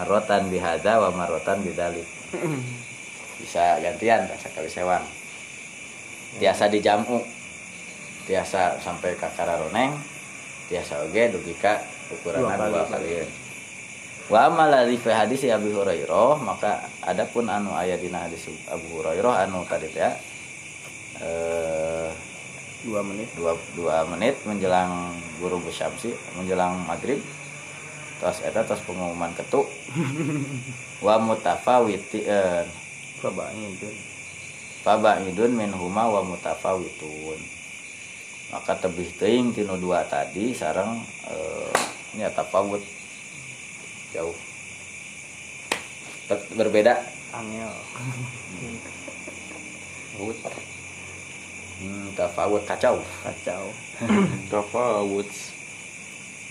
Marotan 0.00 0.48
bihada 0.48 0.96
wa 0.96 1.12
marotan 1.12 1.60
bidalik 1.60 2.08
bisa 3.36 3.76
gantian 3.84 4.24
tak 4.24 4.48
sakali 4.48 4.68
sewang. 4.68 5.04
Tiasa 6.40 6.72
dijamu 6.72 7.20
tiasa 8.24 8.80
sampai 8.80 9.12
ke 9.16 9.28
kararoneng 9.36 10.15
tiasa 10.66 11.06
oge 11.06 11.30
dugi 11.30 11.54
ka 11.58 11.78
ukuran 12.10 12.42
Dua 12.42 12.84
kali. 12.90 13.22
wa 14.26 14.38
amala 14.50 14.82
li 14.82 14.98
fi 14.98 15.14
hadis 15.14 15.46
Abi 15.46 15.70
Hurairah 15.70 16.42
maka 16.42 16.82
adapun 17.06 17.46
anu 17.46 17.70
aya 17.74 17.94
dina 17.94 18.26
hadis 18.26 18.50
Abu 18.66 18.98
Hurairah 18.98 19.46
anu 19.46 19.62
tadi 19.66 19.86
teh 19.90 20.12
eh 21.22 22.10
dua 22.86 23.02
menit. 23.02 23.26
dua, 23.34 23.54
dua 23.74 24.06
menit 24.06 24.38
menjelang 24.46 25.14
guru 25.42 25.58
bersyamsi 25.62 26.14
menjelang 26.38 26.78
maghrib 26.86 27.18
tos 28.22 28.40
eta 28.40 28.64
tos 28.64 28.80
pengumuman 28.86 29.28
ketuk. 29.36 29.68
Wa 31.04 31.20
mutafawiti 31.20 32.24
eh, 32.24 32.64
coba 33.20 33.52
itu 33.52 33.84
Faba'idun 34.80 35.52
min 35.52 35.74
huma 35.74 36.08
wa 36.08 36.22
mutafawitun 36.24 37.36
maka 38.50 38.78
tebih 38.78 39.10
teuing 39.18 39.50
tinu 39.50 39.74
dua 39.78 40.06
tadi 40.06 40.54
sareng 40.54 41.02
eh, 41.26 41.72
nya 42.14 42.30
tafawut 42.30 42.82
jauh. 44.14 44.36
Tet- 46.26 46.50
berbeda? 46.54 46.94
Angel. 47.34 47.74
Wut. 50.16 50.38
hmm, 51.82 52.16
tafawut 52.16 52.62
kacau. 52.64 52.96
Kacau. 53.22 53.64
Tafawut. 54.50 55.28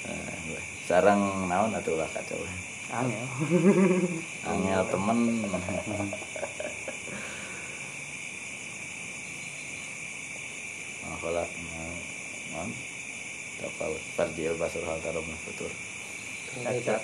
Eh, 0.05 0.59
sareng 0.85 1.49
naon 1.49 1.73
atuh 1.73 1.97
lah 1.97 2.07
kacau. 2.13 2.37
Angel. 2.93 3.25
Angel 4.45 4.81
temen 4.93 5.19
akhlak 11.13 11.51
non 12.55 12.69
tafawut 13.61 14.03
farjil 14.17 14.53
basur 14.57 14.83
hal 14.87 14.99
tarum 15.05 15.27
futur 15.45 15.71
cacat 16.63 17.03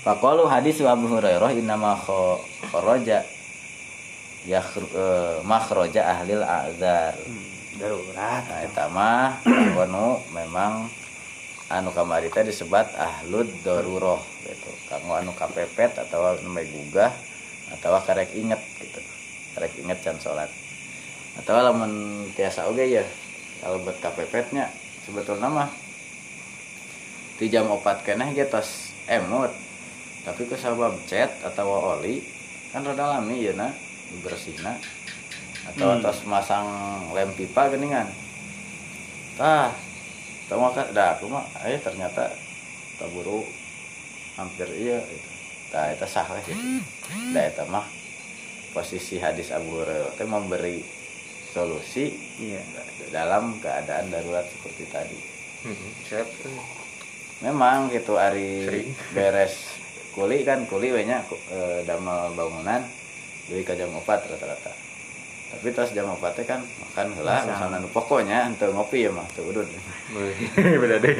Faqalu 0.00 0.48
hadis 0.48 0.80
Abu 0.80 1.12
Hurairah 1.12 1.52
innama 1.52 1.92
kharaja 2.72 3.20
yakhru 4.48 4.88
eh, 4.96 5.44
makhraja 5.44 6.00
ahlil 6.08 6.40
a'zar. 6.40 7.12
darurat 7.76 8.40
Nah, 8.48 8.64
eta 8.64 8.88
mah 8.88 9.36
kanggo 9.44 10.24
memang 10.32 10.88
anu 11.68 11.92
kamari 11.92 12.32
teh 12.32 12.48
disebat 12.48 12.88
ahlud 12.96 13.44
darurah 13.60 14.22
gitu. 14.48 14.72
Kanggo 14.88 15.12
anu 15.20 15.36
kapepet 15.36 15.92
atau 16.00 16.32
anu 16.32 16.48
meh 16.48 16.64
gugah 16.64 17.12
atau 17.76 18.00
karek 18.00 18.32
inget 18.32 18.62
gitu. 18.80 19.04
Karek 19.52 19.76
inget 19.76 20.00
can 20.00 20.16
salat. 20.16 20.48
Atau 21.36 21.52
lamun 21.60 22.24
tiasa 22.32 22.68
oge 22.68 22.88
ya 22.88 23.04
kalau 23.60 23.80
buat 23.84 23.96
kapepetnya 24.00 24.72
sebetulnya 25.04 25.48
mah 25.48 25.70
di 27.36 27.52
jam 27.52 27.68
opat 27.68 28.00
keneh 28.04 28.32
ge 28.32 28.48
tos 28.48 28.96
emut. 29.06 29.52
Tapi 30.24 30.42
ke 30.48 30.56
sabab 30.58 30.96
cat 31.06 31.30
atau 31.44 31.96
oli 31.96 32.24
kan 32.74 32.82
rada 32.82 33.20
lami 33.20 33.46
ya 33.46 33.52
na 33.54 33.70
bersihna 34.26 34.74
atau 35.70 35.98
Hmm. 35.98 36.02
tos 36.02 36.24
masang 36.26 36.66
lem 37.14 37.30
pipa 37.36 37.70
geningan. 37.70 38.08
Tah 39.36 39.70
tau 40.48 40.62
mah 40.62 40.72
kan 40.72 40.86
dah 40.94 41.18
aku 41.18 41.28
mah 41.28 41.44
eh 41.66 41.78
ternyata 41.78 42.32
taburu 42.96 43.44
hampir 44.40 44.66
iya 44.72 44.98
gitu. 45.04 45.28
Tah 45.70 45.92
eta 45.92 46.06
sah 46.08 46.26
we 46.32 46.40
gitu 46.48 46.64
da 47.34 47.40
eta 47.44 47.66
mah 47.68 47.84
posisi 48.72 49.20
hadis 49.20 49.52
Abu 49.52 49.78
Hurairah 49.82 50.16
memberi 50.26 50.95
solusi 51.56 52.12
iya. 52.36 52.60
dalam 53.08 53.56
keadaan 53.56 54.12
darurat 54.12 54.44
seperti 54.44 54.84
tadi. 54.86 55.16
Hmm, 55.64 55.88
Siap. 56.04 56.28
memang 57.38 57.88
gitu 57.88 58.14
hari 58.14 58.64
Sering. 58.64 58.88
beres. 59.10 59.54
Kuli 60.12 60.40
kan 60.42 60.64
kuli 60.64 60.88
we 60.90 61.02
nya 61.02 61.20
ku- 61.22 61.40
eh, 61.48 61.80
damel 61.82 62.32
bangunan 62.32 62.80
jadi 63.46 63.62
ke 63.62 63.72
jam 63.74 63.88
4 63.90 64.04
rata-rata. 64.04 64.72
Tapi 65.46 65.68
tas 65.70 65.92
jam 65.92 66.08
4 66.10 66.20
teh 66.34 66.44
kan 66.44 66.60
makan 66.60 67.06
heula 67.14 67.40
Masang. 67.40 67.48
misalnya 67.48 67.78
nu 67.78 67.88
pokoknya 67.88 68.38
henteu 68.44 68.72
ngopi 68.72 69.04
ya 69.04 69.10
mah 69.10 69.24
teu 69.32 69.44
udud 69.44 69.64
Wih, 70.12 70.36
Beda 70.82 70.96
deh. 70.98 71.16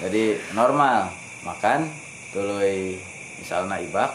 jadi 0.00 0.24
normal. 0.52 1.10
Makan 1.40 1.88
tuluy 2.30 3.00
misalnya 3.40 3.80
ibak 3.80 4.12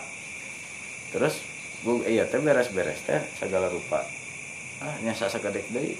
terus 1.09 1.41
bu 1.81 2.03
iya 2.03 2.23
teh 2.23 2.37
beres-beres 2.37 3.01
teh 3.01 3.17
segala 3.35 3.65
rupa 3.65 4.05
ah 4.83 4.95
nyasa 5.03 5.31
sagedek 5.31 5.67
deui 5.71 5.95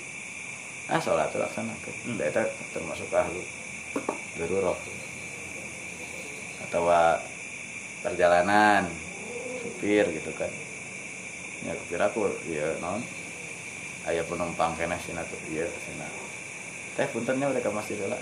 ah 0.91 0.99
salat 0.99 1.31
laksanakeun 1.31 1.95
Hmm. 2.05 2.19
eta 2.21 2.43
termasuk 2.75 3.09
ahlu 3.09 3.41
darurat 4.35 4.77
atau 6.67 6.83
perjalanan 8.03 8.85
supir 9.63 10.05
gitu 10.11 10.29
kan. 10.37 10.51
Ya 11.65 11.73
supir 11.73 11.97
aku 11.97 12.29
iya 12.45 12.77
non 12.83 13.01
ayah 14.05 14.21
penumpang 14.27 14.77
kena 14.77 14.99
sina 15.01 15.25
tuh 15.25 15.39
iya 15.49 15.65
sina. 15.65 16.05
Teh 16.99 17.07
puntennya 17.09 17.49
ke 17.49 17.71
masjid 17.73 17.97
lah 18.05 18.19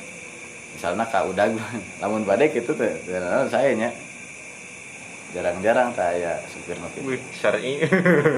misalnya 0.73 1.05
kak 1.05 1.27
udah 1.29 1.45
lamun 2.01 2.23
badai 2.23 2.49
gitu 2.49 2.71
tuh 2.73 2.93
dan 3.09 3.49
saya 3.51 3.75
nya? 3.75 3.89
Jarang-jarang 5.33 5.97
ya 5.97 6.37
supir 6.45 6.77
ngopi 6.77 7.01
Wih, 7.01 7.21
syar'i. 7.33 7.81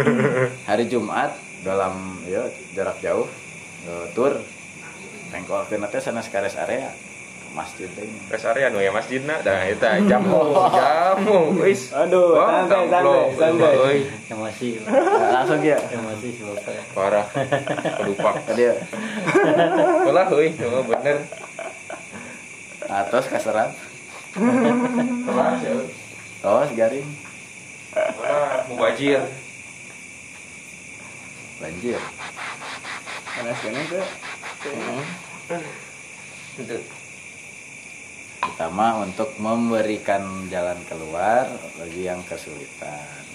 hari 0.69 0.87
Jumat 0.87 1.35
dalam 1.65 2.21
ya 2.29 2.45
jarak 2.77 3.01
jauh 3.01 3.25
eh, 3.89 4.05
tur 4.13 4.37
pengkol 5.33 5.65
ke 5.65 5.81
teh 5.89 5.97
sana 5.99 6.21
sekarang 6.21 6.53
area 6.53 6.93
ke 6.93 7.49
masjid 7.57 7.89
teh 7.97 8.05
Res 8.29 8.45
area 8.45 8.67
nu 8.69 8.83
ya 8.83 8.91
masjidna 8.93 9.41
dah 9.41 9.65
eta 9.65 9.97
jamu 10.11 10.53
jamu 10.53 11.55
wis. 11.57 11.89
Aduh, 11.95 12.35
Wah, 12.37 12.67
santai, 12.69 12.85
santai, 12.91 13.25
santai. 13.33 13.97
emosi 14.29 14.69
Nah, 14.85 15.41
langsung 15.41 15.63
ya 15.63 15.79
emosi 15.79 16.29
si 16.35 16.41
bapak 16.43 16.75
Parah. 16.91 17.25
Kedupak. 18.03 18.35
tadi 18.51 18.63
Ulah 20.05 20.27
euy, 20.29 20.51
nu 20.59 20.83
bener. 20.85 21.17
atas 22.85 23.25
kaserat 23.25 23.71
Kelas 25.25 25.57
ya. 25.65 25.73
tos 26.43 26.69
garing 26.77 27.09
Wah, 27.95 28.61
mubajir. 28.69 29.23
Banjir. 31.59 32.01
Panas 33.35 33.57
kena 33.59 33.81
tuh 33.91 34.05
Itu. 36.55 36.77
pertama 38.45 39.03
untuk 39.03 39.35
memberikan 39.41 40.47
jalan 40.47 40.79
keluar 40.87 41.49
bagi 41.75 42.07
yang 42.07 42.23
kesulitan. 42.23 43.25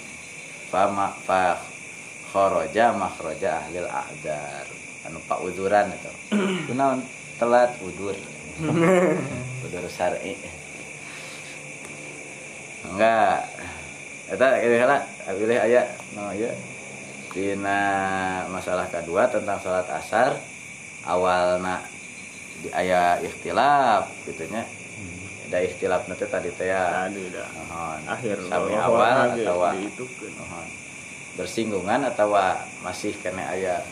Fama 0.73 1.13
fa 1.27 1.61
khoroja 2.31 2.95
makhroja 2.95 3.61
ahlil 3.61 3.85
ahdar 3.85 4.65
anu 5.05 5.21
pak 5.29 5.39
uduran 5.45 5.93
itu. 5.93 6.11
Kunaon 6.67 7.05
telat 7.37 7.77
udur. 7.85 8.17
Udur 9.65 9.85
syar'i. 9.89 10.33
Enggak. 12.89 13.45
Eta 14.31 14.47
lah 14.47 15.03
pilih 15.37 15.59
aya 15.59 15.85
no 16.15 16.31
ya 16.33 16.49
dina 17.31 17.79
masalah 18.47 18.87
kedua 18.87 19.27
tentang 19.27 19.57
salat 19.59 19.87
asar 19.87 20.35
awalna 21.03 21.79
di 22.61 22.69
aya 22.71 23.17
ikhtilaf 23.19 24.05
gitunya 24.23 24.67
ada 25.47 25.57
ikhtilaf 25.61 26.07
nanti 26.07 26.23
tadi 26.27 26.47
teh 26.55 26.71
ya. 26.71 27.03
Akhir 28.07 28.39
sami 28.47 28.71
awal 28.71 29.15
atau 29.35 29.55
mohon. 30.31 30.67
bersinggungan 31.35 32.01
atau 32.07 32.31
masih 32.79 33.11
kena 33.19 33.51
aya. 33.51 33.83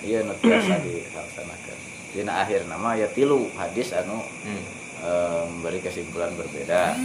Iya 0.00 0.24
nu 0.24 0.32
biasa 0.32 0.80
dilaksanakan. 0.80 1.78
Dina 2.08 2.40
akhir 2.40 2.64
nama 2.68 2.96
ya 2.96 3.08
tilu. 3.10 3.52
Hadis 3.52 3.92
anu 3.92 4.16
Hmm. 4.48 4.64
eh, 5.04 5.42
memberi 5.52 5.80
kesimpulan 5.80 6.32
berbeda. 6.32 6.96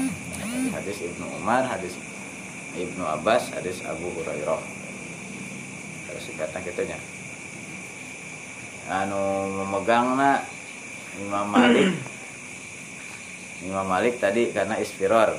Hadis 0.72 1.04
Ibnu 1.04 1.26
Umar 1.36 1.68
hadis 1.68 2.00
Ibnu 2.72 3.04
Abbas 3.04 3.52
hadis 3.52 3.84
Abu 3.84 4.16
Hurairah 4.16 4.64
terus 6.12 6.28
singkatnya 6.28 6.59
gitunya 6.68 6.99
anu 8.91 9.47
memegangna 9.64 10.43
Imam 11.20 11.47
Malik. 11.47 11.95
Imam 13.68 13.88
Malik 13.88 14.20
tadi 14.20 14.51
karena 14.51 14.76
isfiror 14.80 15.38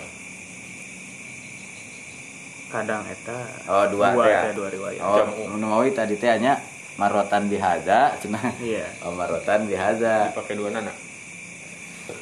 kadang 2.73 3.05
eta 3.05 3.37
oh 3.69 3.85
dua, 3.93 4.17
dua 4.17 4.25
teh 4.25 4.33
ya? 4.33 4.43
dua 4.57 4.69
riwayat. 4.73 5.01
Oh 5.05 5.61
Mawi 5.61 5.93
tadi 5.93 6.17
teh 6.17 6.33
hanya 6.33 6.57
marotan 6.97 7.53
bihaza 7.53 8.17
cenah 8.17 8.57
iya. 8.65 8.89
Oh 9.05 9.13
marotan 9.13 9.69
bihaza. 9.69 10.33
Dipakai 10.33 10.57
dua 10.57 10.73
nana. 10.73 10.93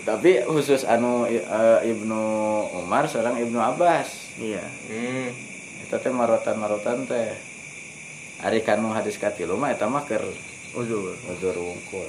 tapi 0.03 0.43
khusus 0.45 0.83
anu 0.85 1.25
eh, 1.27 1.41
Ibnu 1.87 2.23
Umar 2.83 3.07
seorang 3.07 3.39
Ibnu 3.39 3.63
Abbas. 3.63 4.35
Iya. 4.43 4.67
Hmm. 4.91 5.31
Itu 5.87 5.97
teh 6.03 6.11
marotan-marotan 6.11 7.07
teh 7.07 7.31
ari 8.41 8.65
kanu 8.65 8.89
hadis 8.97 9.21
katilu 9.21 9.57
mah 9.57 9.73
eta 9.73 9.85
mah 9.85 10.05
keur 10.09 10.25
uzur. 10.73 11.17
Uzur 11.29 11.57
wungkul. 11.57 12.09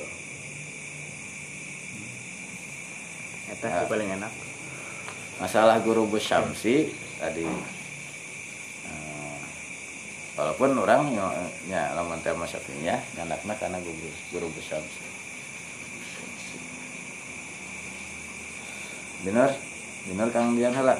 Eta 3.52 3.68
sih 3.68 3.88
paling 3.92 4.10
enak. 4.16 4.32
Masalah 5.44 5.82
guru 5.84 6.08
bus 6.08 6.24
Syamsi 6.24 6.94
tadi 7.20 7.44
eh, 8.88 9.40
walaupun 10.38 10.78
orang 10.78 11.12
nya 11.68 11.92
lamun 11.98 12.22
teh 12.24 12.32
masa 12.32 12.62
ya 12.80 13.02
ngandakna 13.18 13.58
karena 13.60 13.78
guru 13.84 14.10
guru 14.32 14.48
bus 14.56 14.66
Syamsi. 14.72 15.04
Bener 19.28 19.52
bener 20.08 20.28
kang 20.34 20.58
dian 20.58 20.74
hala 20.74 20.98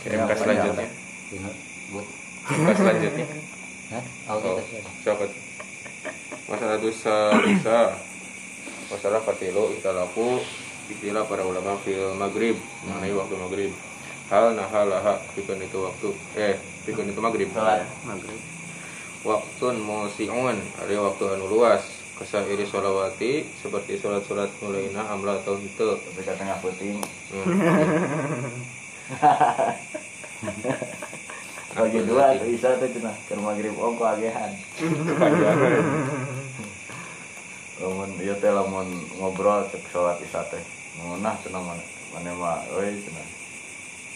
kirim 0.00 0.24
ke 0.24 0.34
selanjutnya 0.36 1.03
Bener. 1.34 1.54
Buat. 1.90 2.06
selanjutnya. 2.78 3.26
Hah? 3.90 4.04
Oh, 4.30 4.38
oh 4.38 4.62
siapa? 5.02 5.26
Masalah 6.46 6.78
dosa 6.78 7.34
bisa. 7.42 7.98
Masalah 8.86 9.18
katilu 9.26 9.74
ikhtalafu 9.74 10.38
istilah 10.86 11.26
para 11.26 11.42
ulama 11.42 11.74
fil 11.82 12.14
maghrib 12.14 12.54
mengenai 12.86 13.10
waktu 13.18 13.34
maghrib. 13.34 13.74
Hal 14.30 14.54
nah 14.54 14.70
hal 14.70 14.86
laha 14.86 15.18
pikun 15.34 15.58
itu 15.58 15.82
waktu. 15.82 16.14
Eh 16.38 16.54
pikun 16.86 17.10
itu 17.10 17.18
maghrib. 17.18 17.50
Salat. 17.50 17.82
maghrib. 18.06 18.38
Waktun 19.26 19.82
musiun 19.82 20.54
ada 20.78 20.94
waktu 21.02 21.34
anu 21.34 21.50
luas. 21.50 21.82
Kesairi 22.14 22.62
sholawati 22.62 23.42
seperti 23.58 23.98
sholat-sholat 23.98 24.46
mulaina 24.62 25.02
amla 25.10 25.42
atau 25.42 25.58
hito 25.58 25.98
tapi 25.98 26.22
tengah 26.22 26.62
puting 26.62 27.02
bagi 31.74 32.06
dua 32.06 32.38
tuh 32.38 32.46
isa 32.46 32.78
tuh 32.78 32.86
cenah 32.86 33.10
keur 33.26 33.42
magrib 33.42 33.74
ongko 33.74 34.06
agehan? 34.06 34.54
Lamun 37.82 38.14
ieu 38.22 38.38
teh 38.38 38.54
lamun 38.54 38.86
ngobrol 39.18 39.66
cek 39.66 39.82
salat 39.90 40.22
isya 40.22 40.46
teh. 40.46 40.62
Ngunah 41.02 41.34
cenah 41.42 41.58
mana 41.58 41.82
mana 42.14 42.30
mah 42.38 42.62
euy 42.78 42.94
cenah 43.02 43.26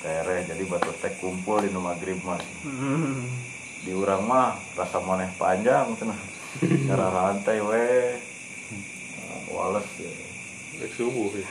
tereh 0.06 0.46
jadi 0.46 0.62
batu 0.70 0.94
teh 1.02 1.10
kumpul 1.18 1.58
di 1.58 1.74
nu 1.74 1.82
magrib 1.82 2.22
mah 2.22 2.38
di 3.82 3.90
urang 3.90 4.30
mah 4.30 4.54
rasa 4.78 5.02
maneh 5.02 5.26
panjang 5.34 5.98
cenah 5.98 6.14
cara 6.86 7.10
rantai 7.10 7.58
we. 7.58 8.14
Ah, 9.18 9.42
wales 9.50 9.90
ya. 9.98 10.14
Rek 10.78 10.94
subuh 10.94 11.34
ya. 11.34 11.50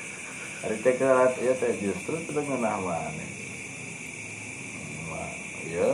Hari 0.64 0.80
teh 0.80 0.96
kerat 0.96 1.36
ya 1.44 1.52
teh 1.60 1.76
justru 1.76 2.16
teu 2.24 2.40
ngeunah 2.40 2.80
maneh. 2.80 3.41
Ya 5.64 5.88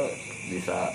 bisa 0.47 0.93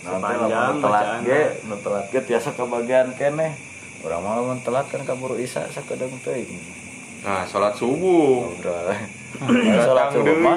Sepanjang 0.00 0.78
bacaan. 0.78 1.24
ge, 1.24 1.64
nu 1.64 1.80
telat 1.80 2.06
ge 2.08 2.20
tiasa 2.22 2.52
kebagian 2.52 3.16
keneh. 3.16 3.56
Urang 4.00 4.20
mah 4.20 4.36
lamun 4.36 4.60
telat 4.60 4.84
kan 4.86 5.00
kaburu 5.00 5.34
isa 5.34 5.64
sakedeung 5.66 6.12
teuing. 6.20 6.60
nah 7.22 7.40
sholat 7.42 7.72
subuh. 7.72 8.52
Salat 8.60 9.00
Datang 9.80 10.08
subuh 10.12 10.36
mah. 10.36 10.56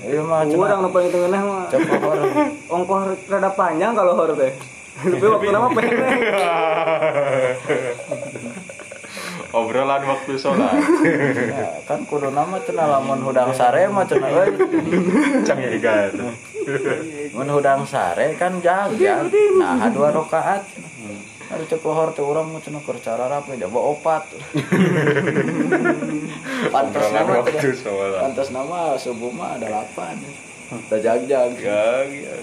Iya 0.00 0.22
mah 0.22 0.46
urang 0.46 0.78
nu 0.80 0.88
paling 0.88 1.10
tengah 1.10 1.42
mah 1.42 1.66
Cek 1.68 1.82
pohon. 1.90 2.18
ongkoh 2.70 2.98
rada 3.26 3.50
panjang 3.50 3.92
kalau 3.92 4.14
hor 4.14 4.30
teh 4.32 4.54
tapi 4.94 5.24
waktu 5.24 5.50
nama 5.50 5.68
pendek 5.74 6.14
obrolan 9.52 10.02
waktu 10.08 10.32
sholat 10.40 10.72
Ya, 11.04 11.84
kan 11.84 12.08
kudu 12.08 12.32
nama 12.32 12.56
cenah 12.64 12.88
lamun 12.88 13.20
hudang 13.20 13.52
sare 13.52 13.84
mah 13.92 14.08
cenah 14.08 14.28
euy. 14.32 14.50
cang 15.44 15.60
ya 15.60 15.70
igan 15.76 16.32
Mun 17.36 17.48
hudang 17.52 17.84
sare 17.84 18.32
kan 18.40 18.58
jaga. 18.64 19.28
Nah, 19.60 19.88
dua 19.92 20.08
rakaat. 20.14 20.64
Ada 21.52 21.68
cek 21.68 21.84
lohor 21.84 22.16
teh 22.16 22.24
urang 22.24 22.48
mah 22.48 22.64
cenah 22.64 22.80
keur 22.80 22.96
cara 22.96 23.28
rapi 23.28 23.60
jaba 23.60 23.76
opat. 23.76 24.24
Obrolan 26.72 27.24
nama 27.28 27.44
Pantes 28.24 28.48
nama 28.48 28.96
subuh 28.96 29.28
mah 29.28 29.60
ada 29.60 29.84
8. 29.84 30.88
Teh 30.88 31.00
jagjag. 31.04 31.52
gag 31.60 32.08
ya 32.08 32.34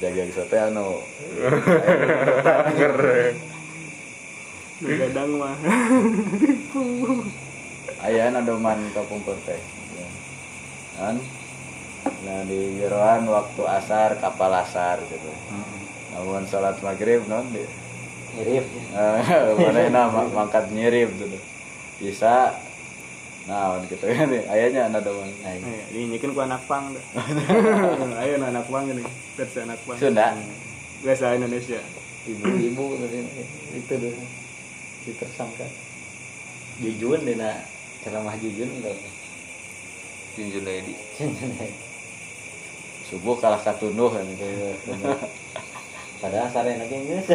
Jagjag 0.00 0.32
sate 0.32 0.56
anu. 0.56 1.04
keren 2.80 3.49
gadang 4.80 5.30
mah 5.36 5.54
Aya 8.00 8.32
ada 8.32 8.56
man 8.56 8.80
kapungkur 8.96 9.36
teh. 9.44 9.60
Kan? 10.96 11.20
Nah 12.24 12.40
di 12.48 12.80
jeroan 12.80 13.28
waktu 13.28 13.60
asar 13.68 14.16
kapal 14.16 14.48
asar 14.56 15.04
gitu. 15.04 15.28
Namun 16.16 16.48
salat 16.48 16.80
maghrib 16.80 17.28
non 17.28 17.44
di 17.52 17.60
Mirip. 18.40 18.64
mana 19.60 19.90
nama 19.92 20.22
mangkat 20.32 20.72
nyirip 20.72 21.12
gitu. 21.20 21.36
Bisa 22.00 22.56
nah 23.44 23.76
gitu 23.84 24.00
kan 24.16 24.32
ayahnya 24.32 24.88
ada 24.88 25.10
man. 25.12 25.28
Eh, 25.44 25.84
dinyikin 25.92 26.32
ku 26.32 26.40
anak 26.40 26.64
pang 26.64 26.96
ayo 28.16 28.34
na 28.40 28.48
anak 28.48 28.64
pang 28.64 28.88
ini 28.88 29.04
versi 29.36 29.60
anak 29.60 29.80
pang 29.84 30.00
Sunda. 30.00 30.36
biasa 31.04 31.36
Indonesia 31.36 31.80
Ibu-ibu 32.28 33.00
itu 33.76 33.94
deh. 33.96 34.39
Ditersangka. 35.08 35.66
Jujun 36.80 37.24
deh 37.28 37.36
nak 37.36 37.64
ceramah 38.04 38.36
jujun 38.40 38.68
enggak. 38.80 38.96
Junjun 40.38 40.64
Edi 40.64 40.94
Subuh 43.10 43.34
kalah 43.42 43.58
katunduh 43.58 44.08
kan. 44.14 44.22
Padahal 46.22 46.48
sare 46.52 46.78
lagi 46.78 46.94
geus. 46.94 47.26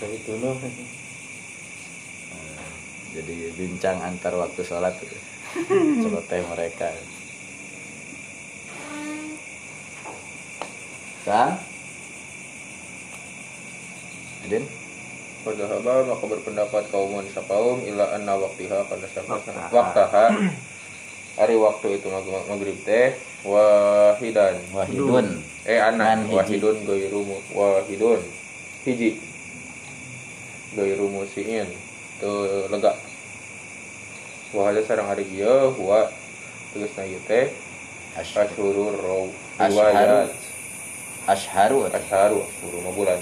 Tapi 0.00 0.16
tunuh. 0.24 0.56
Jadi 3.14 3.34
bincang 3.54 4.00
antar 4.02 4.34
waktu 4.34 4.64
sholat 4.64 4.96
gitu. 4.98 5.18
Celoteh 6.02 6.42
mereka. 6.50 6.88
Sang? 11.22 11.60
Edin? 14.44 14.64
Padahal 15.44 16.08
maka 16.08 16.24
berpendapat 16.24 16.88
kaumun 16.88 17.24
sakaum 17.28 17.84
ila 17.84 18.16
anna 18.16 18.32
waktiha 18.34 18.80
pada 18.88 19.04
Waktaha. 19.04 19.68
waktaha 19.68 20.24
hari 21.36 21.56
waktu 21.58 22.00
itu 22.00 22.06
mag 22.08 22.24
maghrib 22.48 22.78
teh 22.82 23.12
wahidan. 23.44 24.56
Wahidun. 24.72 25.44
eh 25.64 25.80
anak 25.80 26.28
wahidun 26.28 26.76
gairu 26.84 27.20
mu- 27.24 27.44
wahidun. 27.52 28.20
Hiji. 28.84 29.20
Gairu 30.72 31.12
musiin. 31.12 31.68
Teu 32.20 32.64
lega. 32.72 32.96
Wahada 34.54 34.80
sarang 34.80 35.10
hari 35.10 35.26
ieu 35.28 35.74
huwa 35.76 36.08
tegasna 36.72 37.04
ieu 37.04 37.20
teh 37.28 37.50
Ash- 38.14 38.38
asyurur 38.38 38.94
raw 38.96 39.24
Ashharu. 39.58 40.30
asharu 41.26 41.78
asyuru 41.90 42.78
ma 42.86 42.90
bulan 42.94 43.18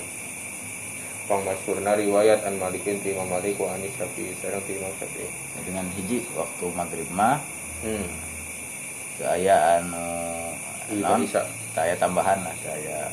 pang 1.30 1.42
masyhurna 1.46 1.94
riwayat 1.98 2.42
an 2.46 2.58
malikin 2.58 2.98
ti 3.02 3.14
Imam 3.14 3.30
Malik 3.30 3.58
wa 3.58 3.72
anis 3.74 3.94
Syafi'i. 3.98 4.34
Sareng 4.42 4.62
ti 4.66 4.78
Imam 4.78 4.92
Syafi'i. 4.98 5.28
Dengan 5.66 5.86
hiji 5.98 6.22
waktu 6.34 6.64
maghrib 6.74 7.08
mah. 7.14 7.38
Hmm. 7.82 8.06
Saya 9.20 9.78
anu 9.78 10.32
Iya, 10.90 11.14
non, 11.14 11.24
saya 11.72 11.94
tambahan 11.96 12.42
lah 12.44 12.56
saya 12.60 13.08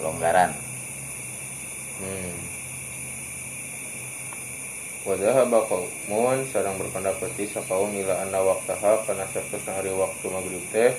pelonggaran. 0.00 0.50
Hmm. 2.02 2.34
Wadahaba 5.06 5.64
kaumun 5.70 6.44
sarang 6.50 6.76
berpendapat 6.76 7.30
di 7.38 7.46
sakaum 7.48 7.94
ila 7.94 8.26
anna 8.26 8.42
waktaha 8.42 9.08
kana 9.08 9.24
saktosna 9.32 9.80
hari 9.80 9.94
waktu 9.94 10.26
maghrib 10.28 10.60
teh 10.74 10.92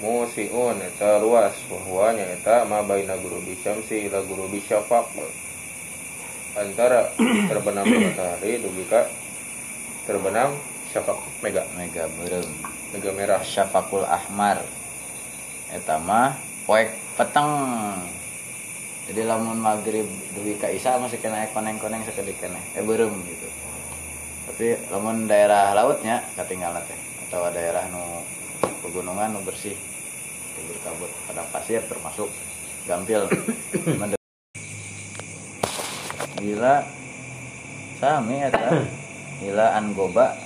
musiun 0.00 0.76
eta 0.84 1.20
luas 1.20 1.56
bahwa 1.72 2.12
eta 2.12 2.68
ma 2.68 2.84
baina 2.84 3.16
guru 3.16 3.40
bisyamsi 3.44 4.08
ila 4.10 4.20
guru 4.24 4.48
bisyafaq 4.52 5.08
antara 6.56 7.12
terbenam 7.48 7.84
matahari 7.84 8.60
dugi 8.60 8.84
ka 8.88 9.04
terbenam 10.08 10.56
syafaq 10.96 11.20
mega. 11.44 11.62
Mega 11.76 12.08
berem 12.16 12.46
mega 12.96 13.10
merah. 13.12 13.42
Syafakul 13.44 14.08
ahmar. 14.08 14.64
Eta 15.68 16.00
mah 16.00 16.38
poek 16.64 16.88
peteng. 17.20 17.52
Jadi 19.06 19.22
lamun 19.22 19.60
maghrib 19.62 20.08
duwi 20.34 20.58
ka 20.58 20.66
isya 20.66 20.98
masih 20.98 21.22
kena 21.22 21.46
koneng-koneng 21.54 22.02
sekedik 22.08 22.40
kena 22.42 22.58
eh 22.74 22.82
berem 22.82 23.12
gitu. 23.28 23.48
Tapi 24.50 24.66
lamun 24.90 25.28
daerah 25.30 25.76
lautnya 25.76 26.24
ketinggalan 26.34 26.82
teh. 26.88 26.98
Atau 27.28 27.46
daerah 27.52 27.86
nu 27.92 28.02
pegunungan 28.86 29.34
nu 29.34 29.42
bersih. 29.42 29.74
Seperti 29.74 30.62
berkabut 30.70 31.10
padang 31.26 31.50
pasir 31.50 31.82
termasuk 31.90 32.30
gampil. 32.86 33.26
Gila. 36.38 36.86
Sami 37.98 38.46
eta. 38.46 38.86
Gila 39.42 39.74
angoba 39.74 40.38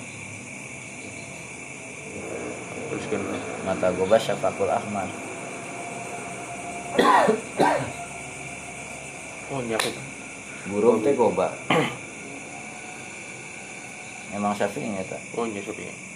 teruskan 2.91 3.22
mata 3.62 3.93
goba 3.93 4.16
syafakul 4.16 4.72
ahmad. 4.72 5.09
Oh 9.51 9.59
nyakit 9.66 9.99
burung 10.70 11.03
teh 11.03 11.11
goba. 11.11 11.51
Emang 14.38 14.55
syafi'i 14.55 14.95
eta? 14.95 15.18
Oh 15.34 15.43
nya 15.43 15.59
sepi 15.59 16.10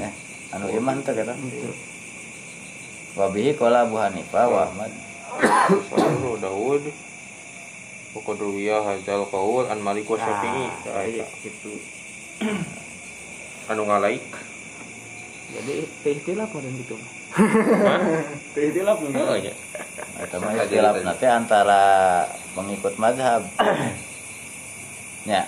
eh 0.00 0.12
anu 0.52 0.66
iman 0.72 0.96
teh 1.02 1.12
kata. 1.12 1.34
Wabihi 3.16 3.56
qala 3.56 3.88
Abu 3.88 3.96
Hanifah 3.96 4.44
wa 4.48 4.60
Ahmad. 4.68 4.92
Sahur 5.88 6.36
Dawud. 6.36 6.84
Pokok 8.12 8.36
ruwiyah 8.40 8.80
hazal 8.80 9.28
qaul 9.28 9.68
an 9.68 9.80
Malik 9.80 10.08
wa 10.08 10.16
Syafi'i. 10.16 10.64
Ah, 10.88 11.00
Nah, 11.00 11.04
iya, 11.04 11.24
gitu. 11.40 11.72
Anu 13.68 13.84
ngalaik. 13.84 14.24
Jadi 15.46 15.74
teh 16.02 16.12
istilah 16.18 16.44
meureun 16.50 16.74
gitu 16.74 16.98
teh 18.56 18.62
istilah 18.66 18.98
oh 18.98 19.06
meureun 19.06 19.38
nya 19.46 19.54
Eta 20.18 20.36
mah 20.42 20.50
Aja 20.50 20.64
ikhtilaf 20.66 20.94
tadi. 20.98 21.06
nanti 21.06 21.26
antara 21.28 21.82
pengikut 22.52 22.94
mazhab. 22.98 23.46
ya. 25.30 25.44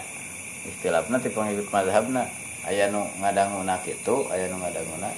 Ikhtilaf 0.64 1.08
nanti 1.08 1.28
pengikut 1.28 1.66
mazhabna 1.72 2.28
aya 2.68 2.92
nu 2.92 3.08
ngadanguna 3.18 3.80
kitu, 3.80 4.28
aya 4.28 4.52
nu 4.52 4.60
ngadanguna 4.60 5.08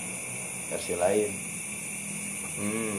versi 0.71 0.95
lain. 0.95 1.31
hmm 2.63 2.97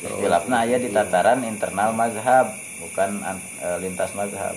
Ikhtilafna 0.00 0.64
aya 0.64 0.80
di 0.80 0.88
tataran 0.88 1.44
internal 1.44 1.92
mazhab, 1.92 2.56
bukan 2.80 3.20
an- 3.20 3.44
eh, 3.60 3.76
lintas 3.84 4.16
mazhab. 4.16 4.56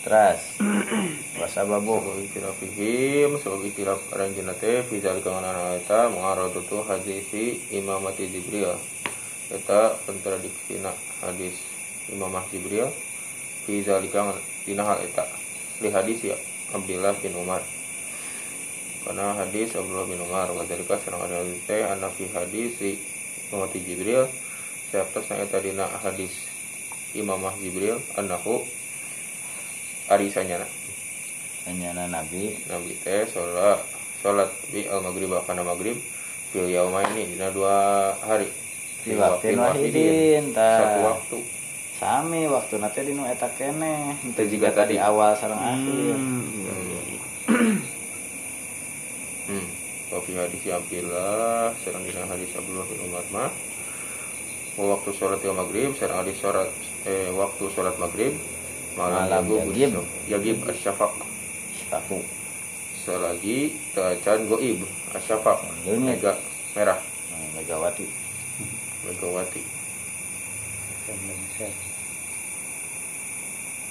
Terus 0.00 0.56
wasababu 1.44 2.00
Sebab 2.00 2.24
ikhtilafihim 2.24 3.36
Sebab 3.36 3.60
ikhtilaf 3.68 4.00
aranjina 4.16 4.56
teh 4.56 4.80
Fi 4.88 4.96
zalika 4.96 5.28
nganana 5.28 5.76
eta 5.76 6.08
Mu'aradatu 6.08 6.80
hadisi 6.88 7.60
imamati 7.68 8.24
Jibril 8.32 8.72
Eta 9.52 10.00
kontradiksina 10.08 10.88
hadis 11.20 11.52
imamah 12.08 12.48
Jibril 12.48 12.88
Fi 13.68 13.84
zalika 13.84 14.32
dina 14.70 14.86
hal 14.86 15.02
eta. 15.02 15.26
Li 15.82 15.90
hadis 15.90 16.22
ya 16.22 16.38
Abdullah 16.70 17.18
bin 17.18 17.34
Umar. 17.34 17.58
Karena 19.02 19.34
hadis 19.34 19.74
Abdullah 19.74 20.06
bin 20.06 20.22
Umar 20.22 20.46
Wadhalika 20.54 20.94
serang 21.02 21.26
ada 21.26 21.42
teh 21.66 21.82
Anna 21.82 22.06
fi 22.14 22.30
hadis 22.30 22.78
imamati 23.50 23.82
Jibril 23.82 24.28
Siaptasna 24.92 25.42
eta 25.42 25.58
dina 25.58 25.88
hadis 26.04 26.46
imamah 27.16 27.56
Jibril 27.58 27.98
Annahu 28.14 28.62
Arisanya 30.06 30.62
anyana 31.66 32.06
Nabi. 32.06 32.54
Nabi 32.70 32.94
teh 33.02 33.26
sholat 33.26 33.82
sholat 34.22 34.50
bi 34.70 34.86
al 34.86 35.02
maghrib 35.02 35.32
kana 35.48 35.66
maghrib 35.66 35.96
fil 36.54 36.70
yauma 36.70 37.02
ini 37.10 37.34
dina 37.34 37.50
dua 37.50 38.14
hari. 38.22 38.46
Fi 39.00 39.16
waktin 39.16 39.56
wahidin, 39.56 40.52
satu 40.52 41.00
waktu 41.08 41.59
sami 42.00 42.48
waktu 42.48 42.80
nanti 42.80 43.04
dinu 43.04 43.28
eta 43.28 43.52
kene. 43.60 44.16
Teu 44.32 44.48
jiga 44.48 44.72
tadi. 44.72 44.96
awal 44.96 45.36
sareng 45.36 45.60
akhir. 45.60 46.16
hmm. 49.52 49.66
Wa 50.08 50.18
fi 50.24 50.32
hadis 50.40 50.64
Abdullah 50.72 51.76
sareng 51.84 52.02
dina 52.08 52.24
hadis 52.24 52.48
Abdullah 52.56 52.88
bin 52.88 53.04
Umar 53.04 53.24
mah. 53.28 53.52
Wa 54.80 54.96
waktu 54.96 55.12
sholat 55.12 55.44
il 55.44 55.52
maghrib 55.52 55.92
sareng 56.00 56.24
hadis 56.24 56.40
sholat 56.40 56.72
eh 57.04 57.28
waktu 57.36 57.68
sholat 57.68 57.92
maghrib 58.00 58.32
malam, 58.96 59.28
Malam 59.28 59.44
yagib. 59.68 60.00
Yagib. 60.24 60.56
asyafaq. 60.64 61.12
Syafu. 61.76 62.24
selagi 63.00 63.76
tacan 63.92 64.48
goib 64.48 64.80
asyafaq. 65.12 65.58
Mega 66.00 66.32
merah. 66.72 66.96
Nah, 66.96 67.60
Megawati. 67.60 68.06
megawati 69.04 69.80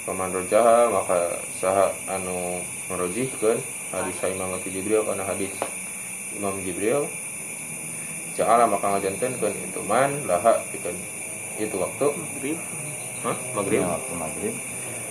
Paman 0.07 0.31
rojaha 0.31 0.87
maka 0.91 1.39
saha 1.59 1.91
anu 2.07 2.63
merojihkeun 2.87 3.59
hadis 3.91 4.17
Imam 4.25 4.55
Jibril 4.63 5.03
karena 5.03 5.23
hadis 5.27 5.53
Imam 6.37 6.55
Jibril 6.63 7.09
Ja'ala 8.39 8.71
maka 8.71 8.87
ngajantenkeun 8.95 9.51
itu 9.51 9.83
man 9.83 10.15
laha 10.23 10.63
pikeun 10.71 10.95
itu 11.59 11.75
waktu. 11.75 12.07
Maghrib. 12.15 12.57
hah? 13.27 13.35
Maghrib? 13.51 13.81
Ya, 13.83 13.91
waktu 13.91 14.13
maghrib. 14.15 14.55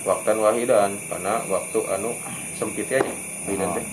waktan 0.01 0.37
wahidan 0.41 0.91
karena 1.11 1.43
waktu 1.45 1.79
anu 1.93 2.15
sempitnya 2.57 3.03
bidan 3.45 3.69
teh. 3.77 3.85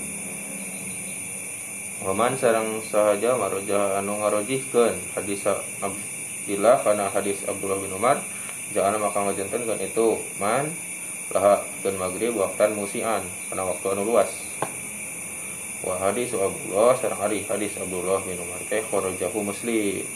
Waman 2.06 2.38
sarang 2.38 2.80
sahaja 2.80 3.34
maroja 3.36 4.00
anu 4.00 4.24
ngarojihkeun 4.24 4.94
hadis 5.18 5.44
Abdillah 5.82 6.80
karena 6.80 7.10
hadis 7.10 7.42
Abdullah 7.44 7.76
bin 7.82 7.92
Umar 7.92 8.16
jangan 8.72 8.96
maka 9.02 9.18
ngajantenkeun 9.20 9.82
itu 9.82 10.16
man 10.38 10.70
laha 11.30 11.58
dan 11.82 11.94
maghrib 11.98 12.38
waktan 12.38 12.74
musian 12.74 13.22
karena 13.50 13.62
waktu 13.66 13.86
anu 13.92 14.02
luas 14.06 14.30
wa 15.82 15.98
hadis 15.98 16.30
Abdullah 16.32 16.94
sarang 16.94 17.20
ari 17.20 17.42
hadis 17.44 17.74
Abdullah 17.76 18.22
bin 18.22 18.38
Umar 18.38 18.62
teh 18.66 18.82
kharajahu 18.82 19.42
muslim 19.42 20.06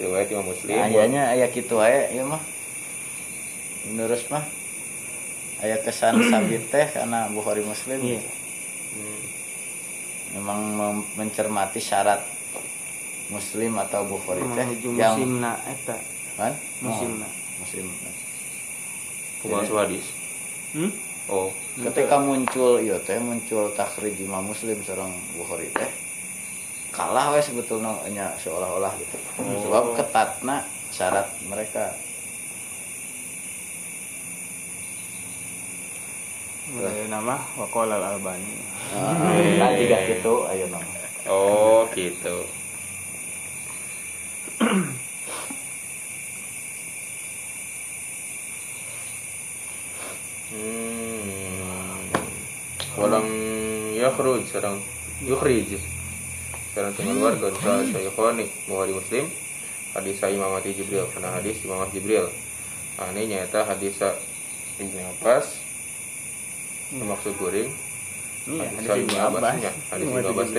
riwayat 0.00 0.32
Imam 0.32 0.48
Muslim 0.48 0.72
Nah, 0.72 0.88
ayahnya 0.88 1.22
ayah 1.36 1.48
gitu 1.52 1.76
aya 1.76 2.08
ieu 2.08 2.24
mah. 2.24 2.40
Menurut 3.92 4.16
mah 4.32 4.40
aya 5.60 5.76
kesan 5.84 6.16
sabit 6.32 6.64
teh 6.72 6.88
karena 6.88 7.28
Bukhari 7.28 7.60
Muslim. 7.60 8.00
Iya. 8.00 8.16
Hmm. 8.96 9.20
Memang 10.40 10.60
mem- 10.72 11.08
mencermati 11.20 11.84
syarat 11.84 12.24
Muslim 13.28 13.76
atau 13.76 14.08
Bukhari 14.08 14.40
teh 14.56 14.66
yang 14.96 15.20
musimna 15.20 15.52
eta 15.68 15.96
kan? 16.40 16.56
musimna. 16.80 17.28
Muslim. 17.60 17.84
Kumaha 19.40 19.64
su 19.66 19.74
hadis 19.76 20.06
Hmm? 20.70 20.92
oh 21.26 21.50
Ketika 21.80 22.22
muncul 22.22 22.78
ieu 22.78 23.00
teh 23.02 23.18
muncul 23.18 23.74
takhrij 23.74 24.14
Imam 24.22 24.46
Muslim 24.46 24.78
sareng 24.86 25.10
Bukhari 25.34 25.66
teh 25.74 25.90
kalah 26.90 27.30
we 27.34 27.40
sebetulnya 27.40 27.94
nya 28.10 28.34
seolah-olah 28.38 28.92
gitu. 28.98 29.16
Sebab 29.38 29.94
ketatna 29.94 30.66
syarat 30.90 31.26
mereka. 31.46 31.94
Mulai 36.70 37.10
nama 37.10 37.34
Waqala 37.58 37.98
al-Albani. 37.98 38.54
Nah, 39.58 39.70
tiga 39.74 39.98
gitu 40.06 40.46
ayo 40.50 40.66
nama. 40.70 40.90
Oh 41.30 41.86
gitu. 41.94 42.46
Hmm. 50.50 52.10
Walam 52.98 53.26
yakhruj 53.94 54.42
sarang 54.50 54.82
yukhrij. 55.22 55.78
Sarang 56.74 56.90
tengah 56.98 57.14
luar 57.14 57.34
kan 57.38 57.54
sa 57.86 57.86
Syekhoni 57.86 58.46
Bukhari 58.66 58.90
Muslim 58.90 59.26
hadis 59.94 60.18
Imam 60.26 60.54
Jibril 60.62 61.06
karena 61.14 61.30
hadis 61.38 61.62
Imam 61.62 61.86
Jibril. 61.94 62.26
Nah, 62.98 63.14
ini 63.14 63.38
nyata 63.38 63.62
hadis 63.62 64.02
Ibnu 64.82 65.00
Abbas 65.18 65.46
maksud 66.98 67.38
guring 67.38 67.70
Iya, 68.50 68.66
Hadis 68.82 69.06
Ibnu 69.06 69.16
Abbas 69.22 69.54
hadis 69.94 70.06
Ibnu 70.10 70.26
Abbas 70.34 70.50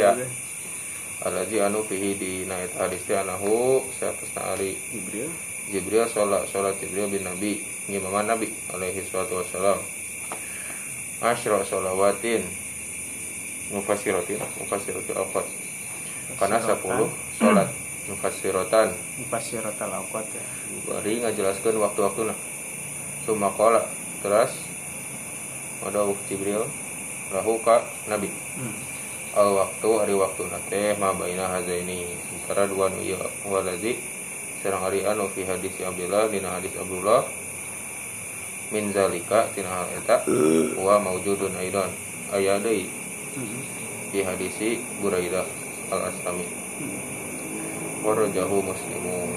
ya. 1.51 1.65
anu 1.67 1.83
fihi 1.83 2.15
di 2.15 2.31
naik 2.47 2.71
hadis 2.79 3.03
anahu 3.11 3.83
saatna 3.99 4.55
ari 4.55 4.79
Jibril. 4.95 5.27
Jibril 5.71 6.03
sholat 6.11 6.43
sholat 6.51 6.75
Jibril 6.83 7.07
bin 7.07 7.23
Nabi 7.23 7.63
ngimaman 7.87 8.27
Nabi 8.27 8.51
alaihi 8.75 8.99
salatu 9.07 9.39
wassalam. 9.39 9.79
Asyra 11.23 11.63
sholawatin 11.63 12.43
Mufasiratin 13.71 14.43
Mufasiratil 14.59 15.15
awqat. 15.15 15.47
Karena 16.35 16.59
10 16.59 16.75
sholat 17.39 17.69
Mufasiratan 18.11 18.91
Mufassiratul 19.23 19.93
awqat 19.95 20.27
ya. 20.27 20.43
Bari 20.91 21.23
ngajelaskan 21.23 21.79
waktu-waktu 21.79 22.21
nah 22.27 22.37
Suma 23.23 23.47
kola 23.55 23.79
Terus 24.19 24.51
Wadawuh 25.87 26.19
Jibril 26.27 26.67
Lahu 27.31 27.55
ka 27.63 27.79
Nabi. 28.11 28.27
Hmm. 28.59 28.75
al 29.31 29.55
waktu 29.55 29.87
hari 29.87 30.11
waktu 30.11 30.43
nate 30.51 30.99
ma 30.99 31.15
baina 31.15 31.47
hazaini. 31.47 32.03
Antara 32.35 32.67
dua 32.67 32.91
nu 32.91 32.99
ieu 32.99 33.15
walazi 33.47 33.95
sareng 34.61 34.85
ari 34.85 35.01
anu 35.03 35.25
fi 35.33 35.41
hadis 35.45 35.73
Abdullah 35.81 36.29
dina 36.29 36.57
hadis 36.57 36.73
Abdullah. 36.77 37.25
Min 38.71 38.93
zalika 38.95 39.51
tina 39.51 39.67
hal 39.67 39.89
eta 39.99 40.23
wa 40.79 40.95
maujudun 41.01 41.51
aidan. 41.59 41.91
Aya 42.31 42.55
deui. 42.61 42.87
Fi 44.15 44.19
hadisi 44.23 44.79
Buraidah 45.03 45.43
al-Aslami 45.91 46.47
warajahu 48.05 48.63
muslimun. 48.63 49.29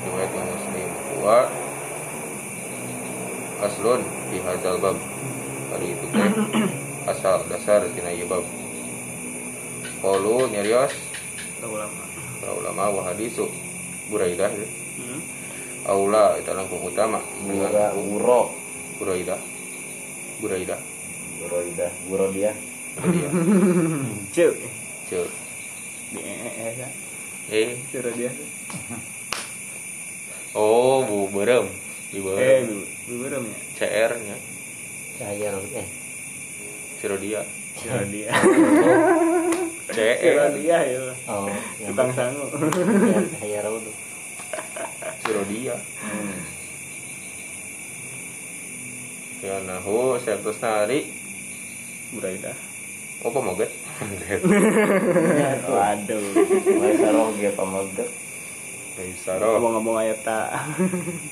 Riwayat 0.00 0.32
muslim. 0.34 0.88
Wa 1.22 1.38
aslun 3.62 4.00
fi 4.32 4.36
hadzal 4.42 4.80
bab. 4.82 4.96
Hari 5.70 5.86
itu 5.94 6.06
teh 6.10 6.30
asal 7.06 7.46
dasar 7.46 7.86
tina 7.94 8.10
ieu 8.10 8.26
bab. 8.26 8.42
Qalu 10.00 10.48
nyarios 10.50 10.96
Tahu 11.60 11.76
lama. 11.76 12.04
para 12.40 12.56
ulama 12.56 12.84
wa 12.88 13.02
hadisu 13.12 13.44
Buraidah 14.10 14.50
ya. 14.50 14.68
Hmm. 15.00 15.20
aula 15.86 16.36
itu 16.36 16.50
langkung 16.52 16.82
utama 16.82 17.22
dengan 17.46 17.94
uro. 17.96 18.50
Buraidah 18.98 19.40
Buraidah 20.42 20.80
Buroidah. 21.40 21.88
Buro 22.04 22.28
dia. 22.36 22.52
dia 23.08 23.28
Cuk. 24.36 24.54
Ceu. 25.08 25.24
Di 26.12 26.20
eh 26.20 26.52
eh 26.52 26.74
eh 27.48 27.70
oh 30.58 31.06
bu 31.06 31.30
berem 31.32 31.64
di 32.12 32.18
Eh, 32.18 32.22
berem 32.22 32.66
bu, 32.68 32.76
bu 33.08 33.12
berem 33.24 33.44
ya. 33.46 33.58
CR 33.78 34.12
nya 34.20 34.36
Cahaya 35.16 35.48
eh 35.78 35.88
Ciro 37.00 37.16
dia 37.16 37.40
Suruh 40.00 40.16
dia. 40.16 40.16
CR 40.16 40.32
Suruh 40.32 40.52
dia 40.56 40.78
ya. 40.82 41.00
oh 41.28 41.46
yang 41.76 41.88
Tukang 41.90 42.10
sangu. 42.10 42.44
yang 43.04 43.26
cahaya 43.30 43.58
raudu 43.62 43.92
Ciro 45.20 45.42
dia 45.46 45.76
Hmm. 46.00 46.36
ya 49.40 49.56
nahu 49.62 49.96
sertus 50.16 50.58
nari 50.58 51.06
Buraidah. 52.10 52.56
oh 53.20 53.30
pemoget 53.30 53.70
Waduh. 55.62 56.22
Mulai 56.70 56.96
sarong 56.96 57.36
dia 57.36 57.52
pamaget. 57.52 58.08
Maisaro 58.90 59.48
Ngomong-ngomong 59.54 59.96
ayat 59.98 60.18
tak. 60.20 60.48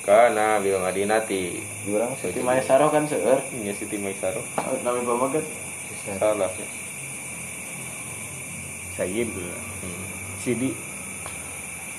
kana 0.01 0.57
bil 0.59 0.77
madinati 0.79 1.57
Jurang 1.83 2.13
Siti 2.15 2.39
Maesaro 2.39 2.89
kan 2.89 3.05
seueur. 3.05 3.41
nya 3.59 3.73
Siti 3.73 3.97
Maisaro 3.97 4.41
Nami 4.79 5.01
pamaget. 5.03 5.45
salah 6.15 6.49
ya 6.51 6.67
Sayyid 8.99 9.31
dulu. 9.31 9.55
hmm. 9.55 10.05
Sidi. 10.43 10.71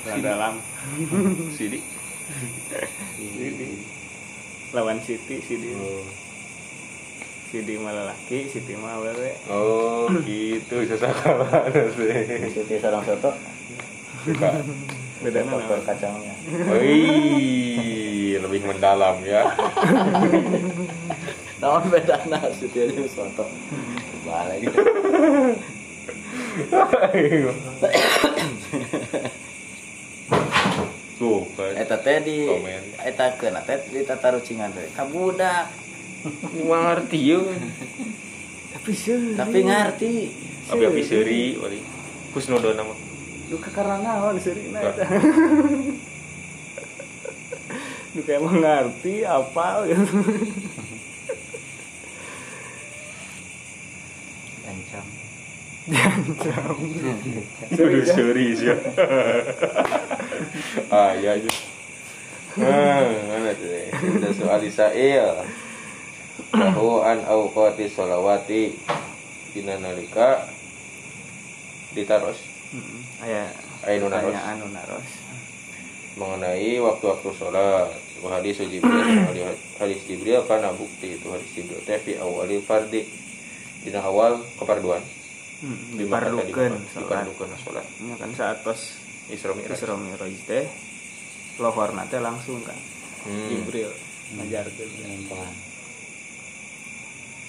Dalam. 0.04 0.60
Sidi 1.58 1.80
Sidi. 3.18 3.68
Lawan 4.76 5.00
Siti, 5.02 5.40
Sidi. 5.42 5.74
oh. 5.74 6.04
Sidi 7.50 7.82
malah 7.82 8.14
laki, 8.14 8.46
Siti 8.46 8.78
mah 8.78 9.02
awewe. 9.02 9.32
oh 9.50 10.06
gitu 10.30 10.86
sesakalah 10.86 11.66
sih 11.98 12.54
Siti 12.54 12.78
sarang 12.78 13.02
soto. 13.02 13.34
suka 14.28 14.62
Beda 15.20 15.44
Faktor 15.44 15.80
kacangnya. 15.84 16.32
Wih, 16.80 18.40
lebih 18.40 18.62
mendalam 18.70 19.20
ya. 19.26 19.50
Naon 21.60 21.84
bedana 21.90 22.40
Siti 22.54 22.86
aja 22.86 23.04
soto. 23.10 23.50
Balik. 24.24 24.70
Tuh. 31.20 31.44
Eta 31.76 32.00
teh 32.00 32.24
di 32.24 32.48
eta 33.04 33.36
keuna 33.36 33.60
teh 33.68 33.76
di 33.92 34.08
tata 34.08 34.32
rucingan 34.36 34.72
teh. 34.72 34.88
Ka 34.96 35.04
budak. 35.04 35.68
ngerti 36.68 37.20
yuk. 37.20 37.44
Tapi 38.76 38.92
sih. 38.96 39.36
Tapi 39.36 39.58
ngarti. 39.68 40.12
Abi 40.70 40.86
abi 40.86 41.02
seuri, 41.04 41.58
wali. 41.60 41.80
Kusnodo 42.32 42.72
nama. 42.72 42.96
Duka 43.50 43.74
karena 43.74 43.98
naon 44.00 44.38
nah 44.38 44.40
Duka. 44.40 44.78
eta. 44.78 45.06
Duka 48.16 48.32
emang 48.38 48.62
ngerti 48.62 49.26
apa 49.26 49.90
gitu. 49.90 50.22
Aduh, 57.70 58.04
seuri 58.06 58.54
sih. 58.54 58.70
ah, 60.90 61.12
ya 61.16 61.34
aja. 61.34 61.52
Ah, 62.60 63.02
mana 63.26 63.52
tuh? 63.54 63.68
deh? 63.68 63.88
Kita 63.90 64.30
soal 64.34 64.62
Isail. 64.62 65.34
Tahu 66.50 67.02
an 67.02 67.22
awqati 67.24 67.86
sholawati 67.86 68.74
dina 69.52 69.78
nalika 69.78 70.50
ditaros 71.92 72.38
Aya 73.20 73.50
Ainu 73.84 74.08
naros 74.08 74.30
pertanyaan 74.30 74.56
nu 74.58 74.68
naros. 74.72 75.10
mengenai 76.16 76.80
waktu-waktu 76.80 77.30
sholat 77.34 77.92
Wa 78.20 78.40
hadis 78.40 78.58
Jibril 78.60 79.04
hadis- 79.80 80.06
Jibril 80.06 80.42
karena 80.44 80.74
bukti 80.74 81.18
itu 81.18 81.28
hadis 81.28 81.50
Jibril 81.54 81.82
fi 81.84 82.18
awalil 82.18 82.62
fardi 82.62 83.06
dina 83.82 84.02
awal 84.02 84.42
keparduan 84.58 85.04
Hmm, 85.60 85.76
Bima 85.94 86.18
kata 86.18 86.32
dipardukeun 86.32 86.74
di- 86.74 86.88
salat. 86.90 87.04
dipardukeun 87.04 87.52
sholat. 87.60 87.86
Nya 88.00 88.16
kan 88.16 88.32
saat 88.32 88.64
tos 88.64 88.96
Isra 89.28 89.52
Mi'raj. 89.52 89.76
Isra 89.76 89.94
Mi'raj 89.94 90.36
teh 90.46 90.66
lohorna 91.58 92.08
teh 92.08 92.18
langsung 92.18 92.64
kan? 92.64 92.80
Hmm. 93.24 93.48
Jibril. 93.50 93.92
Ngajarkeun 94.30 94.90
pelan 95.26 95.56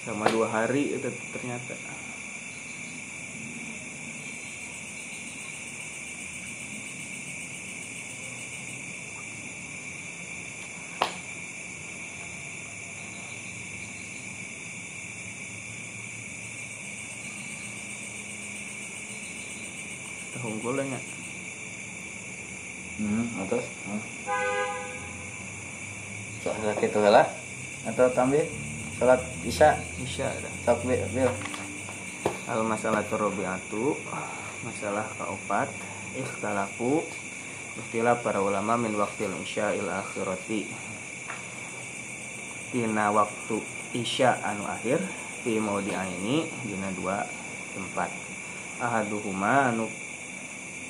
sama 0.01 0.25
dua 0.27 0.49
hari 0.49 0.91
itu 0.91 1.07
ternyata 1.29 1.77
Tah 20.41 20.49
unggul 20.49 20.81
nya. 20.81 20.97
Hmm, 22.97 23.45
atas. 23.45 23.61
Hmm. 23.85 24.01
Soalnya 26.41 26.73
gitu 26.81 26.97
lah. 26.97 27.29
Atau 27.85 28.09
tambah 28.09 28.41
salat 28.97 29.21
isya 29.45 29.77
Isya 30.01 30.33
dah. 30.33 30.53
takbir 30.65 30.97
bil. 31.13 31.29
Al 32.49 32.65
masalah 32.65 33.05
torobiatu 33.05 33.93
masalah 34.65 35.05
keempat 35.13 35.69
ikhtalafu 36.17 37.05
istilah 37.77 38.17
para 38.21 38.41
ulama 38.41 38.77
min 38.81 38.97
waktil 38.97 39.29
isya 39.41 39.77
il 39.77 39.89
akhirati 39.89 40.69
tina 42.73 43.13
waktu 43.13 43.57
isya 43.93 44.41
anu 44.41 44.65
akhir 44.69 45.01
fi 45.41 45.57
maudi 45.57 45.93
ini 45.93 46.45
dina 46.65 46.93
dua 46.93 47.25
tempat 47.73 48.09
ahaduhuma 48.77 49.73
anu 49.73 49.89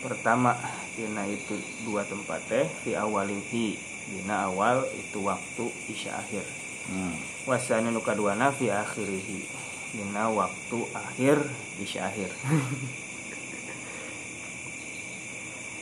pertama 0.02 0.58
tina 0.98 1.24
itu 1.30 1.56
dua 1.86 2.04
tempat 2.04 2.42
teh 2.50 2.66
fi 2.84 2.98
awalihi. 2.98 3.78
Dina 4.02 4.50
awal 4.50 4.84
itu 4.98 5.22
waktu 5.24 5.72
isya 5.88 6.18
akhir. 6.18 6.44
Hmm. 6.90 7.14
wasani 7.46 7.94
nu 7.94 8.02
kaduana 8.02 8.50
fi 8.52 8.74
akhirihi. 8.74 9.46
Dina 9.94 10.28
waktu 10.34 10.80
akhir 10.92 11.38
isya 11.80 12.10
akhir. 12.10 12.34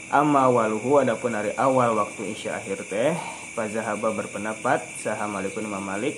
Amma 0.10 0.50
waluhu 0.50 1.00
adapun 1.00 1.34
hari 1.38 1.56
awal 1.56 1.96
waktu 1.96 2.36
isya 2.36 2.60
akhir 2.60 2.84
teh 2.92 3.16
fazahaba 3.54 4.10
berpendapat 4.14 4.82
saha 4.98 5.30
malikun 5.30 5.70
imam 5.70 5.86
malik 5.86 6.18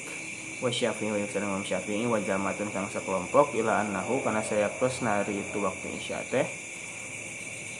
wa 0.64 0.72
syafi'i 0.72 1.12
wa 1.12 1.20
yusran 1.20 1.44
imam 1.44 1.66
syafi'i 1.66 2.08
wa 2.08 2.16
jamatun 2.22 2.72
kang 2.72 2.88
sekelompok 2.88 3.52
ila 3.58 3.84
annahu 3.84 4.24
kana 4.24 4.46
saya 4.46 4.70
tos 4.78 5.04
nari 5.04 5.44
itu 5.44 5.58
waktu 5.60 5.92
isya 5.98 6.24
teh 6.30 6.48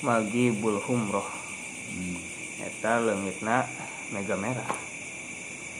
magibul 0.02 0.82
humroh. 0.82 1.26
Hmm. 1.92 2.18
eta 2.62 3.02
leungitna 3.02 3.66
mega 4.14 4.38
merah. 4.38 4.70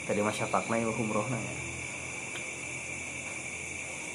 Tadi 0.02 0.18
mah 0.18 0.34
syafakna 0.34 0.82
ieu 0.82 0.90
humrohna 0.90 1.38
ya. 1.38 1.54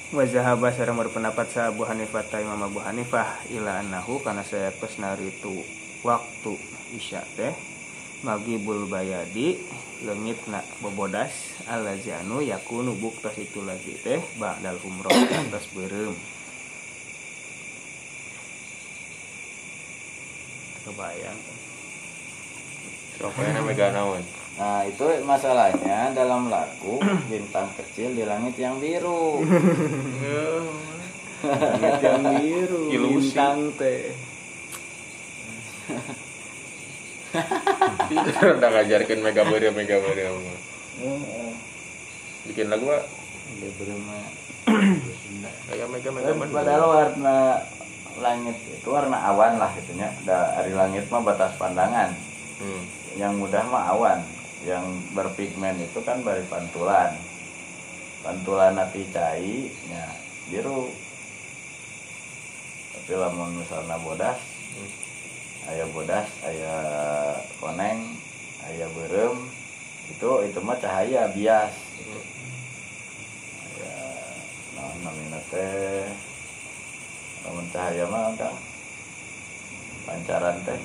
Wa 0.08 0.24
zahaba 0.24 0.72
sareng 0.72 0.96
berpendapat 0.96 1.52
sa 1.52 1.68
Abu 1.68 1.84
Hanifah 1.84 2.24
ta 2.24 2.40
Imam 2.40 2.60
Abu 2.64 2.80
Hanifah 2.80 3.44
ila 3.52 3.84
annahu 3.84 4.20
kana 4.24 4.44
saya 4.44 4.72
tos 4.72 4.96
nari 5.00 5.32
itu 5.32 5.64
waktu 6.00 6.56
isya 6.96 7.24
teh 7.36 7.52
magibul 8.24 8.88
bayadi 8.88 9.60
leungitna 10.02 10.64
bobodas 10.80 11.60
allazi 11.68 12.16
anu 12.16 12.40
yakunu 12.40 12.96
buktas 12.96 13.36
itu 13.36 13.60
lagi 13.62 14.00
teh 14.00 14.22
ba'dal 14.40 14.80
humroh 14.80 15.12
atas 15.12 15.68
beureum 15.76 16.16
kebayang 20.88 21.38
yang 23.18 23.66
mega 23.66 23.90
naon? 23.90 24.22
Nah 24.58 24.82
itu 24.86 25.02
masalahnya 25.26 26.14
dalam 26.14 26.50
lagu 26.50 27.02
bintang 27.30 27.66
kecil 27.74 28.14
di 28.14 28.22
langit 28.22 28.54
yang 28.58 28.78
biru. 28.78 29.42
langit 31.42 31.98
yang 32.02 32.22
biru 32.42 32.82
Ilusi. 32.94 33.30
bintang 33.30 33.58
teh 33.78 34.10
udah 38.58 38.70
ngajarkan 38.74 39.18
mega 39.22 39.42
beri 39.46 39.68
mega 39.70 39.96
beri 40.02 40.22
mah. 40.26 40.58
bikin 42.50 42.66
lagu 42.72 42.90
pak 42.90 43.04
Dia 43.62 43.70
berumah 43.78 44.22
kayak 45.70 45.86
mega 45.94 46.10
mega 46.10 46.32
padahal 46.50 46.84
warna 46.90 47.62
langit 48.18 48.56
itu 48.68 48.88
warna 48.90 49.18
awan 49.30 49.58
lah 49.58 49.70
gitunya 49.78 50.10
dari 50.26 50.72
langit 50.74 51.06
mah 51.10 51.22
batas 51.22 51.54
pandangan. 51.58 52.12
Hmm. 52.58 52.82
yang 53.14 53.38
mudah 53.38 53.62
mah 53.70 53.94
awan. 53.94 54.20
Yang 54.66 54.84
berpigmen 55.14 55.78
itu 55.78 56.02
kan 56.02 56.22
dari 56.26 56.42
pantulan. 56.50 57.14
Pantulan 58.22 58.74
nanti 58.74 59.06
cai 59.14 59.70
ya 59.90 60.06
biru. 60.50 60.90
Tapi 62.94 63.12
lamun 63.14 63.62
misalnya 63.62 63.96
bodas 64.02 64.38
Hmm. 64.68 64.90
ayah 65.72 65.88
bodas 65.90 66.28
ayah 66.44 66.82
koneng 67.56 68.14
ayah 68.68 68.86
berem 68.92 69.48
itu 70.12 70.30
itu 70.44 70.58
mah 70.60 70.76
cahaya 70.76 71.32
bias. 71.32 71.72
Hmm. 72.04 72.24
ya 73.80 73.96
nah 74.76 74.92
namanya 75.08 75.40
teh 75.48 76.04
lamun 77.48 77.64
cahaya 77.72 78.04
mah 78.12 78.36
kan 78.36 78.52
pancaran 80.04 80.56
teh. 80.68 80.80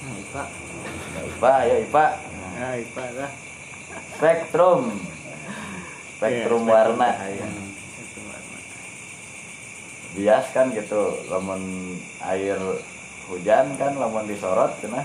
Nah 0.00 0.14
ipa. 0.16 0.42
Ya, 1.12 1.20
IPA 1.28 1.54
ya 1.60 1.76
IPA. 1.84 2.06
Nah 2.56 2.72
ipa 2.80 3.04
lah. 3.16 3.32
Spektrum. 4.16 4.82
Spektrum 6.16 6.62
Iya, 6.64 6.72
warna. 6.72 7.08
cahaya. 7.12 7.46
Spektrum 7.48 8.24
warna. 8.28 8.58
bias 10.10 10.46
kan 10.50 10.66
gitu 10.74 11.02
lamun 11.30 11.62
air 12.18 12.58
hujan 13.28 13.66
kan 13.76 13.92
lamun 13.94 14.24
disorot 14.26 14.72
cenah. 14.80 15.04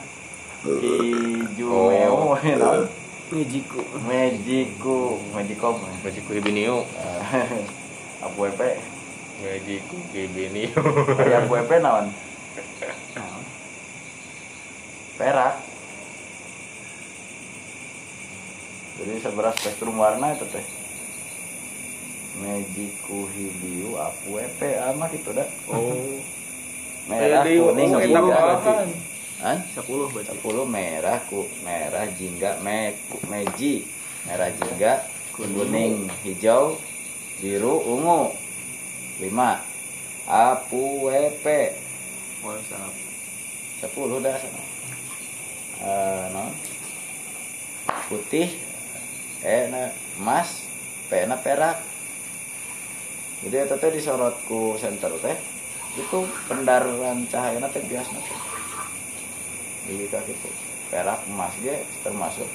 Hiju 0.63 1.67
Oh. 1.69 1.91
meo 1.91 2.39
you 2.41 2.57
know. 2.57 2.87
Mejiku. 3.33 3.81
Mejiku. 4.05 5.17
Mejikom 5.33 5.81
Magic 6.05 6.25
Ibinio 6.29 6.85
apa 8.21 8.35
WP 8.37 8.61
Magic 9.41 9.85
Ibinio 10.13 10.81
aya 11.25 11.45
WP 11.49 11.71
naon? 11.81 12.13
Nah, 13.17 13.41
perak. 15.17 15.55
Jadi 18.95 19.13
seberas 19.19 19.55
spektrum 19.59 19.97
warna 19.97 20.31
itu 20.37 20.45
teh. 20.47 20.65
Mejiku 22.39 23.25
hibiu 23.33 23.97
aku 23.97 24.37
WP 24.37 24.61
ama 24.85 25.09
gitu 25.09 25.33
dah. 25.33 25.49
Oh. 25.73 26.21
Merah 27.09 27.45
kuning 27.45 27.89
oh, 27.93 28.01
jingga 28.01 28.21
bahan. 28.33 28.89
Hah? 29.43 29.59
10 29.75 30.15
berarti. 30.15 30.31
10 30.31 30.63
merah 30.63 31.19
ku 31.27 31.43
merah 31.67 32.07
jingga 32.15 32.55
me, 32.63 32.95
ku- 33.11 33.19
meji. 33.27 33.83
Merah 34.23 34.47
jingga 34.55 35.03
kuning. 35.35 36.07
hijau 36.23 36.79
biru 37.43 37.83
ungu. 37.83 38.31
5 39.19 39.27
apu 40.25 41.05
WP 41.07 41.45
oh 42.43 42.55
salah 42.67 42.91
10 43.83 44.23
dah. 44.23 44.35
Sana 44.39 44.61
Eh, 45.75 46.25
non 46.31 46.55
putih 48.07 48.47
E 49.43 49.67
na 49.67 49.91
emas 50.17 50.63
P 51.11 51.27
na 51.27 51.35
perak. 51.35 51.83
Jadi 53.43 53.67
itu 53.67 53.75
teh 53.77 53.91
disorot 53.91 54.39
ku 54.47 54.79
center 54.79 55.11
teh. 55.19 55.35
Itu 55.99 56.23
pendaran 56.47 57.27
cahaya 57.27 57.59
teh 57.69 57.83
biasa 57.83 58.15
teh 58.15 58.54
di 59.85 60.09
kaki 60.09 60.33
itu 60.33 60.49
perak 60.89 61.21
emas 61.29 61.53
ge 61.61 61.85
termasuk. 62.01 62.49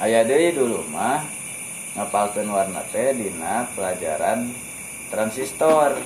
Aya 0.00 0.24
deui 0.24 0.56
dulu 0.56 0.80
mah 0.88 1.24
ngapalkeun 1.96 2.48
warna 2.48 2.80
teh 2.88 3.12
dina 3.12 3.68
pelajaran 3.76 4.48
transistor. 5.12 6.00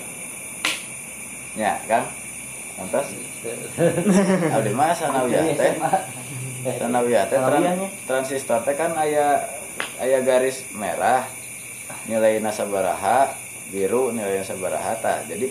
Ya 1.54 1.78
kan 1.86 2.10
lantas? 2.78 3.14
Abdi 4.54 4.72
mah 4.74 4.90
sanawiyah 4.94 5.44
teh. 5.54 5.74
Sanawiyah 6.82 7.24
teh 7.30 7.38
transistor 8.10 8.58
teh 8.66 8.74
kan 8.74 8.94
aya 8.98 9.38
aya 10.02 10.18
garis 10.26 10.66
merah 10.74 11.22
nilai 12.10 12.42
sabaraha 12.50 13.30
biru 13.70 14.10
nilai 14.10 14.42
sabaraha 14.42 14.98
tah. 14.98 15.22
Jadi 15.30 15.46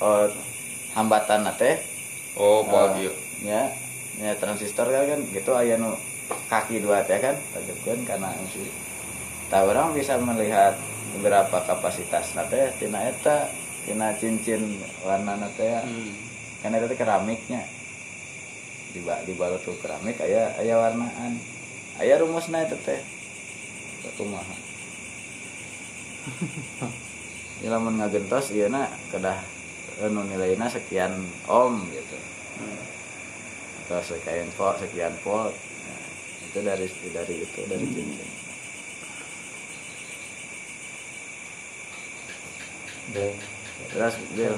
po 0.00 0.32
hambatan 0.96 1.44
teh 1.60 1.76
oh 2.40 2.64
Eh, 2.64 2.72
pagi 2.72 3.06
ya 3.44 3.68
ya 4.16 4.32
transistor 4.40 4.88
kan 4.88 5.04
kan. 5.04 5.20
Gitu 5.28 5.50
aya 5.52 5.76
nu 5.76 5.92
kaki 6.48 6.80
dua 6.80 7.04
teh 7.04 7.20
kan 7.20 7.36
tajukkeun 7.52 8.08
karena 8.08 8.32
si 8.48 8.64
tak 9.52 9.68
orang 9.68 9.92
bisa 9.92 10.16
melihat 10.16 10.74
berapa 11.20 11.68
kapasitas 11.68 12.32
nate. 12.32 12.72
Tina 12.80 13.04
eta 13.04 13.52
tina 13.84 14.16
cincin 14.16 14.80
warna 15.04 15.36
nate 15.36 15.68
ya. 15.68 15.84
Hmm. 15.84 16.12
kan 16.64 16.72
teh 16.72 16.96
keramiknya. 16.96 17.62
Di 18.90 19.04
di 19.04 19.32
balut 19.36 19.60
tuh 19.62 19.76
keramik 19.84 20.16
aya 20.24 20.56
aya 20.56 20.80
warnaan. 20.80 21.36
Aya 22.00 22.16
rumusna 22.16 22.64
eta 22.64 22.80
teh. 22.80 23.00
Kumaha 24.16 24.56
ya 27.64 27.68
lamun 27.72 28.00
ngagentos 28.00 28.52
ieu 28.52 28.68
na 28.68 28.88
kedah 29.12 29.59
anu 30.00 30.24
nilaina 30.24 30.66
sekian 30.72 31.12
ohm 31.48 31.84
gitu. 31.92 32.16
Atau 33.86 34.16
sekian 34.16 34.48
volt 34.56 34.80
sekian 34.80 35.14
volt. 35.24 35.54
Nah, 35.56 36.04
itu 36.48 36.58
dari 36.64 36.86
dari 37.12 37.34
itu 37.44 37.60
dari 37.68 37.86
cincin 37.88 38.40
terus 43.90 44.14
Bill 44.38 44.54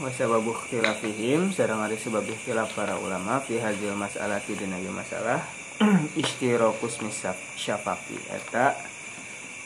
wasababu 0.00 0.56
khilafihim 0.66 1.52
sareng 1.54 1.84
ari 1.84 2.00
sebab 2.00 2.24
khilaf 2.42 2.72
para 2.74 2.98
ulama 2.98 3.38
fi 3.44 3.60
hadzal 3.60 3.94
mas'alati 3.94 4.58
dina 4.58 4.80
ieu 4.80 4.90
masalah. 4.90 5.44
Istirakus 6.22 7.02
misaf 7.02 7.38
syafaqi 7.58 8.18
eta 8.30 8.74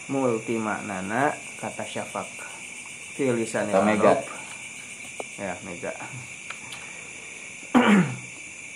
multi 0.09 0.57
maknana 0.57 1.37
kata 1.61 1.85
syafaq 1.85 2.58
fi 3.19 3.35
lisanil 3.35 3.75
Kata 3.75 3.83
mega. 3.83 4.15
Arab. 4.15 4.21
ya 5.43 5.55
mega. 5.67 5.93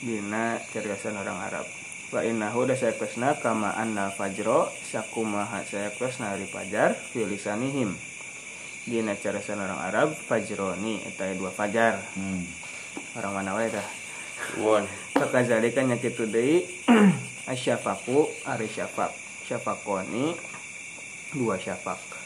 Dina 0.06 0.58
cerdasan 0.74 1.14
orang 1.14 1.38
Arab. 1.46 1.66
Wa 2.10 2.26
innahu 2.26 2.66
da 2.66 2.74
sayakesna 2.74 3.38
kama 3.38 3.70
anna 3.78 4.10
fajro 4.10 4.66
sakumaha 4.82 5.62
sayakesna 5.62 6.34
hari 6.34 6.50
fajar 6.50 6.98
fi 7.14 7.22
lisanihim. 7.22 7.94
Dina 8.82 9.14
cerdasan 9.14 9.62
orang 9.62 9.78
Arab 9.78 10.10
fajroni 10.26 11.06
eta 11.06 11.30
dua 11.38 11.54
fajar. 11.54 12.02
Hmm. 12.18 12.42
orang 13.14 13.32
mana 13.38 13.54
wae 13.54 13.70
tah 13.70 13.86
Won. 14.58 14.90
Fakazalika 15.14 15.86
nyakitu 15.86 16.26
deui 16.26 16.66
asyafaku 17.52 18.26
ari 18.50 18.66
syafak. 18.66 19.14
Syafakoni 19.46 20.34
dua 21.30 21.62
syafak 21.62 22.22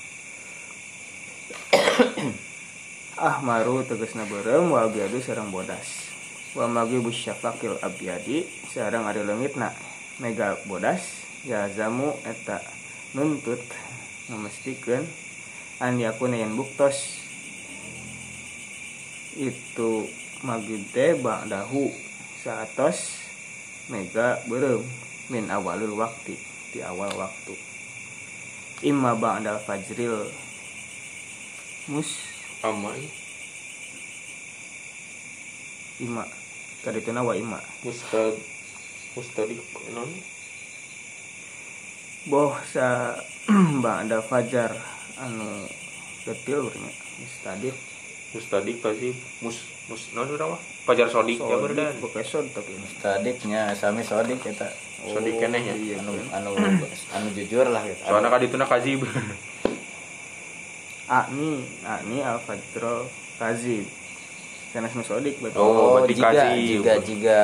ahmaru 3.16 3.80
tegasna 3.88 4.28
beureum 4.28 4.76
wa 4.76 4.84
abyadu 4.84 5.24
sareng 5.24 5.48
bodas. 5.48 6.12
Wa 6.52 6.68
maghibu 6.68 7.08
syafakil 7.08 7.80
abyadi 7.80 8.44
sareng 8.68 9.08
ari 9.08 9.24
leungitna. 9.24 9.72
Mega 10.20 10.56
bodas 10.68 11.24
ya 11.44 11.68
zamu 11.72 12.12
eta 12.24 12.60
nuntut 13.16 13.60
ngamestikeun 14.28 15.04
an 15.80 15.96
yakuna 15.96 16.36
yang 16.36 16.52
buktos. 16.56 17.24
Itu 19.36 20.08
maghrib 20.44 20.84
teh 20.92 21.16
ba'dahu 21.16 21.92
saatos 22.44 23.24
mega 23.88 24.40
beureum 24.44 24.84
min 25.32 25.48
awalul 25.48 25.96
waktu 25.96 26.36
di 26.72 26.84
awal 26.84 27.12
waktu. 27.16 27.56
Imma 28.84 29.16
ba'dal 29.16 29.56
fajril 29.64 30.28
mus 31.88 32.35
amai 32.70 33.02
ima. 36.02 36.24
Kadituna 36.84 37.22
wa 37.22 37.34
ima. 37.34 37.58
Mustad 37.82 38.34
mustadik 39.16 39.64
non 39.96 40.10
boh 42.28 42.52
sa 42.68 43.16
ba'da 43.84 44.20
fajar 44.20 44.76
anu 45.16 45.64
detil 46.28 46.68
urang 46.68 46.84
mustadid 47.22 47.72
mustadik 48.36 48.76
pasti 48.84 49.16
mus 49.40 49.64
mus 49.88 50.12
non 50.12 50.28
udah 50.28 50.52
mah 50.52 50.60
pajar 50.84 51.08
sodik 51.08 51.40
ya 51.40 51.48
Sodik, 51.48 51.64
berdan. 51.64 51.94
pakai 52.02 52.24
sod 52.28 52.46
tapi 52.52 52.76
ini. 52.76 52.86
Tadiknya 53.00 53.72
sami 53.74 54.04
sodik 54.04 54.38
kita. 54.38 54.68
Sodik 55.06 55.38
keneh 55.40 55.62
ya. 55.64 55.74
Iya, 55.74 55.96
anu 56.02 56.12
anu 56.30 56.50
anu 57.14 57.26
jujur 57.34 57.66
lah 57.72 57.82
gitu. 57.88 58.04
soalnya 58.04 58.28
kadi 58.30 58.46
itu 58.52 58.56
kazib 58.60 59.00
Ani, 61.06 61.62
Ani 61.86 62.18
al 62.22 62.38
fajro 62.42 63.06
kazib. 63.38 63.86
Karena 64.74 64.92
nu 64.92 65.02
sodik 65.06 65.40
betul. 65.40 65.62
Oh, 65.62 66.02
berarti 66.02 66.14
jika, 66.18 66.30
kasih. 66.34 66.66
jika, 66.68 66.94
jika, 67.00 67.38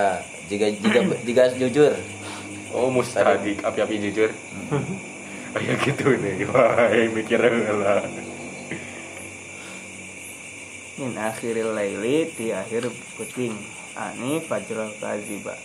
jika, 0.50 0.66
jika, 0.68 1.00
jika 1.24 1.42
jujur. 1.56 1.94
oh 2.72 2.88
mustadik 2.88 3.60
api-api 3.60 4.00
jujur 4.00 4.30
kayak 5.52 5.76
gitu 5.84 6.16
nih 6.16 6.48
wah 6.48 6.88
mikir 7.12 7.40
lah 7.40 8.04
Min 10.92 11.16
akhiril 11.16 11.72
laili 11.72 12.28
ti 12.36 12.52
akhir 12.52 12.84
kucing. 13.16 13.56
Ani 13.96 14.44
fajrul 14.44 14.92
kaziba. 15.00 15.56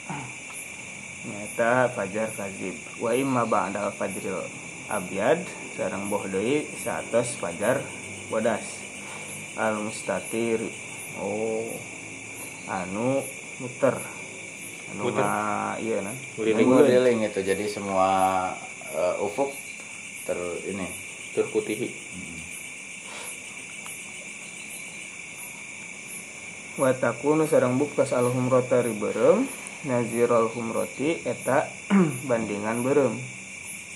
Nyata 1.28 1.92
fajar 1.92 2.32
kazib. 2.32 2.74
Wa 2.96 3.12
imma 3.12 3.44
ba'da 3.44 3.92
fajril 3.92 4.48
abyad 4.88 5.44
sareng 5.78 6.10
boh 6.10 6.26
deui 6.26 6.66
saatos 6.82 7.38
fajar 7.38 7.86
bodas. 8.34 8.66
Al 9.56 9.78
mustatiri. 9.78 10.74
Oh. 11.22 11.70
Anu 12.68 13.22
muter. 13.62 13.96
Anu 14.92 15.02
Muter. 15.08 15.24
nga 15.24 15.78
iya 15.78 16.02
nah. 16.02 16.18
Keliling. 16.36 16.68
Keliling 16.68 17.20
itu 17.30 17.40
jadi 17.46 17.66
semua 17.70 18.10
eh, 18.92 19.24
ufuk 19.24 19.54
ter 20.28 20.36
ini 20.68 20.84
terputihi 21.32 21.88
wa 26.78 26.94
takunu 26.94 27.50
sareng 27.50 27.82
buktas 27.82 28.14
al 28.14 28.30
humrata 28.30 28.86
riberem 28.86 29.50
nazirul 29.88 30.52
humroti 30.54 31.26
eta 31.26 31.72
bandingan 32.30 32.86
berem 32.86 33.18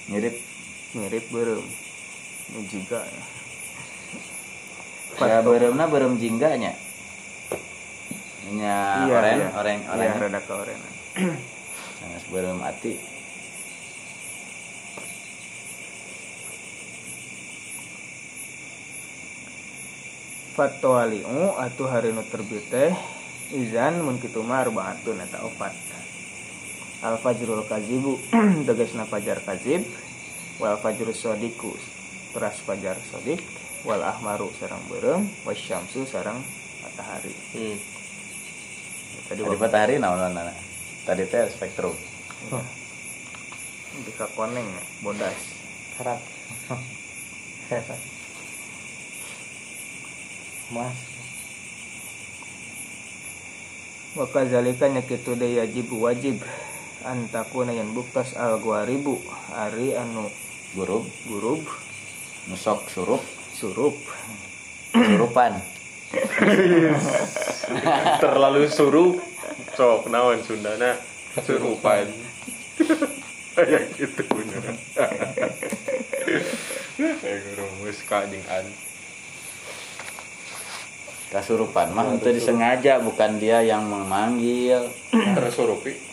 mirip 0.09 0.50
mirip 0.97 1.25
berem. 1.31 1.65
Ini 2.51 2.61
juga 2.67 2.99
ya. 3.03 3.23
ya 5.21 5.39
beremna 5.43 5.85
berem 5.87 6.19
jingganya. 6.19 6.75
Nya 8.51 9.07
Iya, 9.07 9.15
oren 9.15 9.37
iya. 9.39 9.49
oren 9.55 9.79
Iya, 9.79 9.91
oren 9.95 10.21
rada 10.27 10.41
keorenan 10.43 10.93
sangat 12.01 12.23
berem 12.33 12.59
ati 12.65 12.97
fatwaliu 20.57 21.55
atuh 21.61 21.87
hari 21.87 22.11
nu 22.11 22.25
terbit 22.25 22.65
teh 22.67 22.91
izan 23.53 24.01
mun 24.01 24.17
kitu 24.17 24.41
mah 24.43 24.67
arbaatun 24.67 25.19
eta 25.21 25.43
opat. 25.45 25.71
Al 27.01 27.17
fajrul 27.17 27.65
kazibu 27.65 28.19
tegasna 28.67 29.09
fajar 29.09 29.41
kazib 29.41 29.81
wal 30.61 30.77
fajrul 30.77 31.17
sodiku 31.17 31.73
teras 32.37 32.61
fajar 32.61 32.93
sodik 33.09 33.41
wal 33.81 34.05
ahmaru 34.05 34.53
sarang 34.61 34.81
berem. 34.85 35.25
Wasyamsu 35.41 36.05
sarang 36.05 36.37
matahari. 36.85 37.33
Hmm. 37.57 37.77
tadi 39.25 39.41
tadi 39.41 39.57
matahari 39.57 39.95
naon 39.97 40.21
nana 40.21 40.53
tadi 41.03 41.25
teh 41.25 41.49
spektrum. 41.49 41.97
Di 43.91 44.11
koneng 44.37 44.63
ya, 44.69 44.83
bodas 45.01 45.39
harap. 45.97 46.21
Hebat 47.67 48.01
mas. 50.71 50.95
Wa 54.15 54.27
kadzalika 54.27 54.87
nyakitu 54.87 55.35
deui 55.35 55.59
wajib. 55.59 55.87
Wajib 55.91 56.37
antakuna 57.03 57.75
yang 57.75 57.91
buktas 57.91 58.35
al 58.39 58.59
ribu. 58.87 59.19
Ari 59.51 59.95
anu 59.95 60.31
gurub. 60.75 61.03
Gurub. 61.27 61.63
Nusok 62.47 62.87
surup. 62.91 63.23
Surup. 63.55 63.95
Surupan. 64.91 65.53
Terlalu 68.23 68.67
suruh 68.67 69.15
sok 69.79 70.11
naon 70.11 70.43
Sundana? 70.43 70.99
Surupan. 71.43 72.11
Kayak 73.51 73.83
gitu 73.99 74.23
bener 74.31 74.63
kayak 77.21 77.57
rumus 77.57 77.99
kak 78.05 78.29
jeung 78.29 78.45
an. 78.51 78.65
Kasurupan 81.31 81.95
mah 81.95 82.11
itu 82.11 82.27
disengaja 82.35 82.99
bukan 82.99 83.39
dia 83.39 83.63
yang 83.63 83.87
memanggil. 83.87 84.91
Tersurupi 85.15 86.10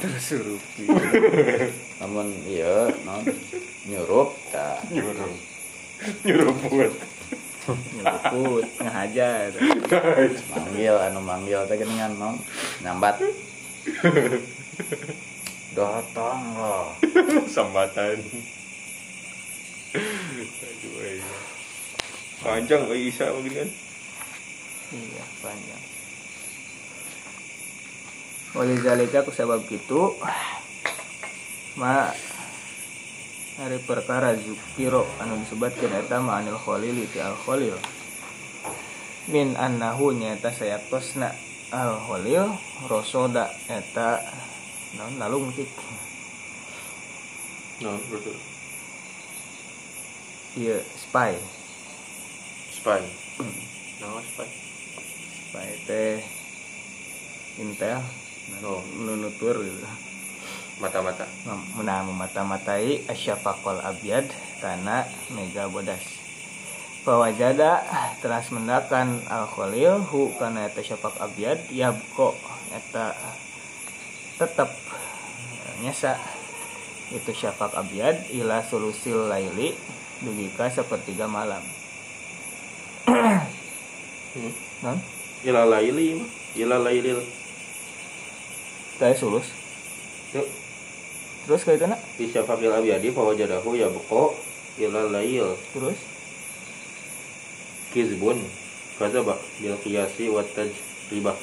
tersurupi 0.00 0.84
namun 2.00 2.28
iya 2.44 2.92
non. 3.08 3.24
Nyurup 3.86 4.36
tak 4.52 4.84
nyuruh 4.92 5.32
nyuruh 6.26 6.54
buat. 6.68 6.92
Nyuruput 7.66 8.66
ngahajar 8.78 9.50
manggil 10.52 10.96
anu 11.00 11.20
manggil 11.24 11.60
teh 11.64 11.76
geuningan 11.80 12.12
non. 12.20 12.36
Nyambat. 12.84 13.16
Datang 15.76 16.40
loh 16.56 16.92
sambatan. 17.48 18.18
Aduh 19.96 20.94
ay. 21.00 21.18
panjang 22.44 22.84
ay 22.92 23.08
isa 23.08 23.32
begini 23.32 23.64
kan? 23.64 23.68
Iya 24.92 25.24
panjang 25.40 25.95
Walizalika 28.56 29.20
kusabab 29.20 29.68
gitu 29.68 30.16
ma 31.76 32.08
hari 33.60 33.76
perkara 33.84 34.32
zukiro 34.32 35.04
anu 35.20 35.36
disebutkan 35.44 35.92
eta 35.92 36.24
ma 36.24 36.40
anil 36.40 36.56
khalil 36.56 37.04
ti 37.12 37.20
al 37.20 37.36
khalil 37.36 37.76
min 39.28 39.52
annahu 39.60 40.16
nyata 40.16 40.48
sayatosna 40.48 41.36
al 41.68 42.00
khalil 42.00 42.48
rosoda 42.88 43.52
eta 43.68 44.24
naon 44.96 45.20
nalung 45.20 45.52
tik 45.52 45.68
no 47.84 48.00
betul 48.08 48.40
iya 50.56 50.80
spy. 50.96 51.36
Spy. 52.72 53.04
No 54.00 54.16
spy? 54.24 54.48
Spy 55.52 55.68
teh 55.84 56.24
intel 57.60 58.00
Oh. 58.64 58.80
nunutur 58.96 59.60
gitu 59.60 59.84
mata-mata. 60.76 61.24
Menang 61.76 62.12
mata-matai 62.12 63.04
asyafaqal 63.08 63.80
abyad 63.80 64.28
karena 64.60 65.08
mega 65.32 65.68
bodas. 65.72 66.04
Fawajada 67.06 67.86
teras 68.18 68.50
mendakan 68.50 69.22
al 69.30 69.46
khalil 69.46 70.02
hu 70.10 70.34
kana 70.36 70.66
eta 70.66 70.82
syafaq 70.82 71.16
abyad 71.22 71.62
yabko 71.70 72.34
eta 72.74 73.14
tetap 74.36 74.74
nyasa 75.80 76.18
itu 77.14 77.30
syafaq 77.30 77.72
abyad 77.78 78.26
ila 78.34 78.60
solusil 78.66 79.30
laili 79.30 79.78
dugi 80.18 80.50
ka 80.58 80.66
sepertiga 80.68 81.30
malam. 81.30 81.62
Hmm. 83.06 84.52
non 84.82 84.98
ila 85.46 85.64
laili 85.64 86.20
ila 86.58 86.76
lailil 86.82 87.22
kayak 88.96 89.18
sulus. 89.20 89.48
Yuk. 90.32 90.46
Terus 91.46 91.62
kayak 91.62 91.78
itu 91.78 91.86
nak? 91.86 92.00
Bisa 92.18 92.42
fakil 92.42 92.72
abiyadi 92.74 93.14
fawajadahu 93.14 93.78
ya 93.78 93.86
buko 93.92 94.34
ila 94.82 95.08
lail 95.12 95.54
terus? 95.72 95.98
Kizbun. 97.94 98.42
Kadzaba 98.96 99.36
bil 99.60 99.76
qiyasi 99.84 100.32
wa 100.32 100.40
tajribah. 100.42 101.36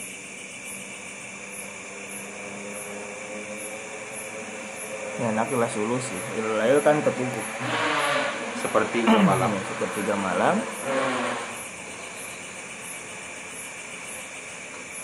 Ya 5.21 5.29
nak 5.37 5.47
ilah 5.53 5.69
sulus 5.69 6.03
sih. 6.09 6.21
Ilah 6.41 6.81
kan 6.81 6.97
ketubuh 7.05 7.45
seperti 8.59 9.05
malam. 9.05 9.53
Ya, 9.53 9.61
sepertiga 9.69 10.15
malam 10.17 10.57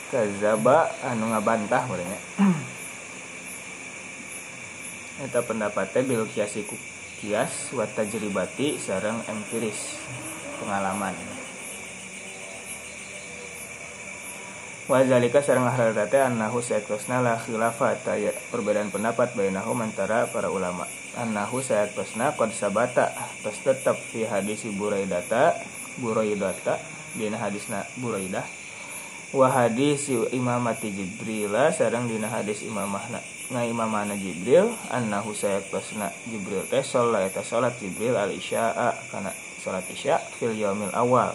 Kazaba 0.10 0.90
anu 1.06 1.30
ngabantah 1.30 1.86
mereka 1.86 2.18
Eta 5.20 5.44
pendapatnya 5.44 6.02
bil 6.02 6.26
kiasi 6.32 6.64
ku 6.64 6.74
kias 7.20 7.76
wa 7.76 7.84
tajribati 7.84 8.80
sareng 8.80 9.20
empiris. 9.28 10.00
Pengalaman. 10.58 11.12
Wa 14.88 15.04
zalika 15.04 15.44
sareng 15.44 15.68
hal 15.68 15.92
teh 15.94 16.24
annahu 16.24 16.64
sayatosna 16.64 17.20
la 17.20 17.36
khilafat 17.36 18.02
aya 18.10 18.32
perbedaan 18.48 18.90
pendapat 18.90 19.36
bainahum 19.36 19.84
antara 19.84 20.26
para 20.32 20.48
ulama. 20.48 20.88
Annahu 21.20 21.60
sayatosna 21.60 22.40
qad 22.40 22.56
sabata 22.56 23.12
tos 23.44 23.60
tetap 23.60 24.00
fi 24.00 24.24
hadis 24.24 24.64
buraidata 24.72 25.60
buraidata 26.00 26.80
dina 27.14 27.36
hadisna 27.44 27.84
Buraidah 28.00 28.59
wa 29.30 29.48
hadis 29.50 30.10
imamati 30.10 30.90
Jibril 30.90 31.54
sareng 31.70 32.10
dina 32.10 32.30
hadis 32.30 32.66
imamahna 32.66 33.22
nga 33.50 33.62
imamana 33.66 34.14
Jibril 34.14 34.74
annahu 34.94 35.34
sayaktasna 35.34 36.14
Jibril 36.30 36.66
teh 36.70 36.86
sholat 36.86 37.30
eta 37.30 37.42
sholat 37.42 37.74
Jibril 37.82 38.14
al 38.14 38.30
isya'a 38.34 38.94
kana 39.10 39.34
sholat 39.62 39.86
isya 39.90 40.22
fil 40.38 40.54
yaumil 40.54 40.94
awal. 40.94 41.34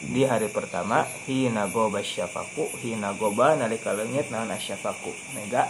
Di 0.00 0.24
hari 0.24 0.48
pertama 0.48 1.04
hina 1.28 1.68
goba 1.68 2.00
syafaku 2.00 2.70
hina 2.80 3.12
goba 3.18 3.52
nalika 3.58 3.92
leungit 3.92 4.32
naon 4.32 4.48
asyafaku? 4.48 5.12
Mega. 5.36 5.68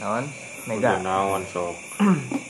Naon? 0.00 0.24
Mega. 0.64 0.96
Naon 1.02 1.44
sok. 1.44 1.76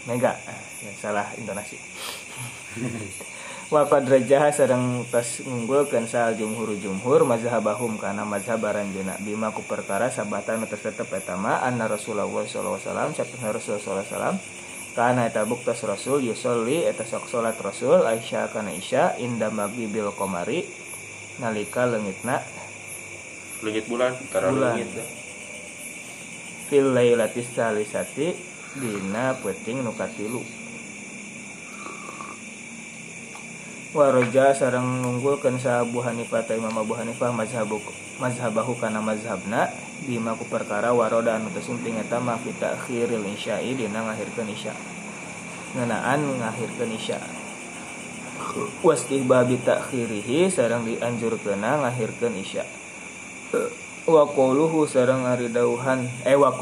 Mega. 0.06 0.38
Ya, 0.78 0.94
salah 0.94 1.26
intonasi 1.34 1.74
Wakad 3.68 4.08
rajah 4.08 4.48
sareng 4.48 5.04
tas 5.12 5.44
ngunggulkeun 5.44 6.08
sal 6.08 6.32
jumhur 6.40 6.72
jumhur 6.80 7.28
mazhabahum 7.28 8.00
kana 8.00 8.24
mazhab 8.24 8.64
aranjeuna 8.64 9.20
bima 9.20 9.52
ku 9.52 9.60
perkara 9.60 10.08
sabatan 10.08 10.64
atas 10.64 10.88
tetep 10.88 11.04
eta 11.12 11.36
ma 11.36 11.60
anna 11.60 11.84
Rasulullah 11.84 12.32
sallallahu 12.32 12.80
alaihi 12.80 12.88
wasallam 12.88 13.08
satuna 13.12 13.52
Rasul 13.52 13.76
sallallahu 13.76 14.00
alaihi 14.00 14.12
wasallam 14.16 14.36
kana 14.96 15.20
eta 15.28 15.44
buktas 15.44 15.84
Rasul 15.84 16.24
yusolli 16.24 16.88
eta 16.88 17.04
sok 17.04 17.28
salat 17.28 17.60
Rasul 17.60 18.08
Aisyah 18.08 18.48
kana 18.48 18.72
Isya 18.72 19.20
inda 19.20 19.52
magribil 19.52 20.16
qamari 20.16 20.64
nalika 21.36 21.84
leungitna 21.84 22.40
Legit 23.60 23.84
bulan 23.84 24.16
Karena 24.32 24.80
legit 24.80 24.96
dah. 24.96 25.08
fil 26.72 26.88
lailatis 26.96 27.52
salisati 27.52 28.32
dina 28.80 29.36
peuting 29.44 29.84
nu 29.84 29.92
katilu 29.92 30.40
Waroja 33.88 34.52
sareng 34.52 35.00
ngunggulkeun 35.00 35.56
sa 35.56 35.80
Abu 35.80 36.04
Hanifah 36.04 36.44
ta 36.44 36.52
Imam 36.52 36.76
Abu 36.76 36.92
Hanifah 36.92 37.32
mazhabu 37.32 37.80
mazhabahu 38.20 38.76
kana 38.76 39.00
mazhabna 39.00 39.72
bima 40.04 40.36
ku 40.36 40.44
perkara 40.44 40.92
waroda 40.92 41.40
anu 41.40 41.48
teu 41.56 41.64
sunting 41.64 41.96
eta 41.96 42.20
ma 42.20 42.36
fi 42.36 42.52
ta'khiril 42.52 43.24
isya'i 43.24 43.72
dina 43.72 44.04
ngahirkeun 44.04 44.52
isya. 44.52 44.76
Ngeunaan 45.72 46.20
ngahirkeun 46.20 46.92
isya. 47.00 47.16
Wastihbabi 48.84 49.56
ta'khirihi 49.64 50.52
sareng 50.52 50.84
dianjurkeunna 50.84 51.80
ngahirkeun 51.80 52.36
isya. 52.44 52.68
wa 54.08 54.24
sareng 54.84 55.24
ari 55.28 55.48
dauhan 55.48 56.04
eh 56.28 56.36
wa 56.36 56.52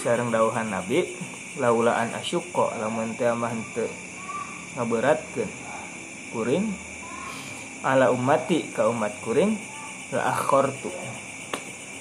sareng 0.00 0.28
dauhan 0.28 0.68
nabi 0.72 1.08
laula 1.60 2.04
an 2.04 2.08
asyqa 2.16 2.76
lamun 2.80 3.16
teu 3.16 3.32
mah 3.36 3.52
henteu 3.52 3.88
kuring. 6.30 6.66
Ala 7.86 8.10
ummati 8.14 8.66
ka 8.72 8.86
umat 8.90 9.14
kuring. 9.22 9.54
La 10.14 10.34
akhartu. 10.34 10.90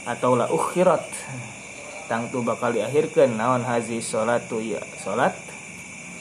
Atau 0.06 0.38
la 0.38 0.50
ukhirat. 0.50 1.06
Tangtu 2.10 2.42
bakal 2.42 2.74
diakhirkeun 2.74 3.38
naon 3.38 3.62
hazi 3.62 4.02
salatu 4.02 4.58
ya 4.62 4.82
salat. 4.98 5.38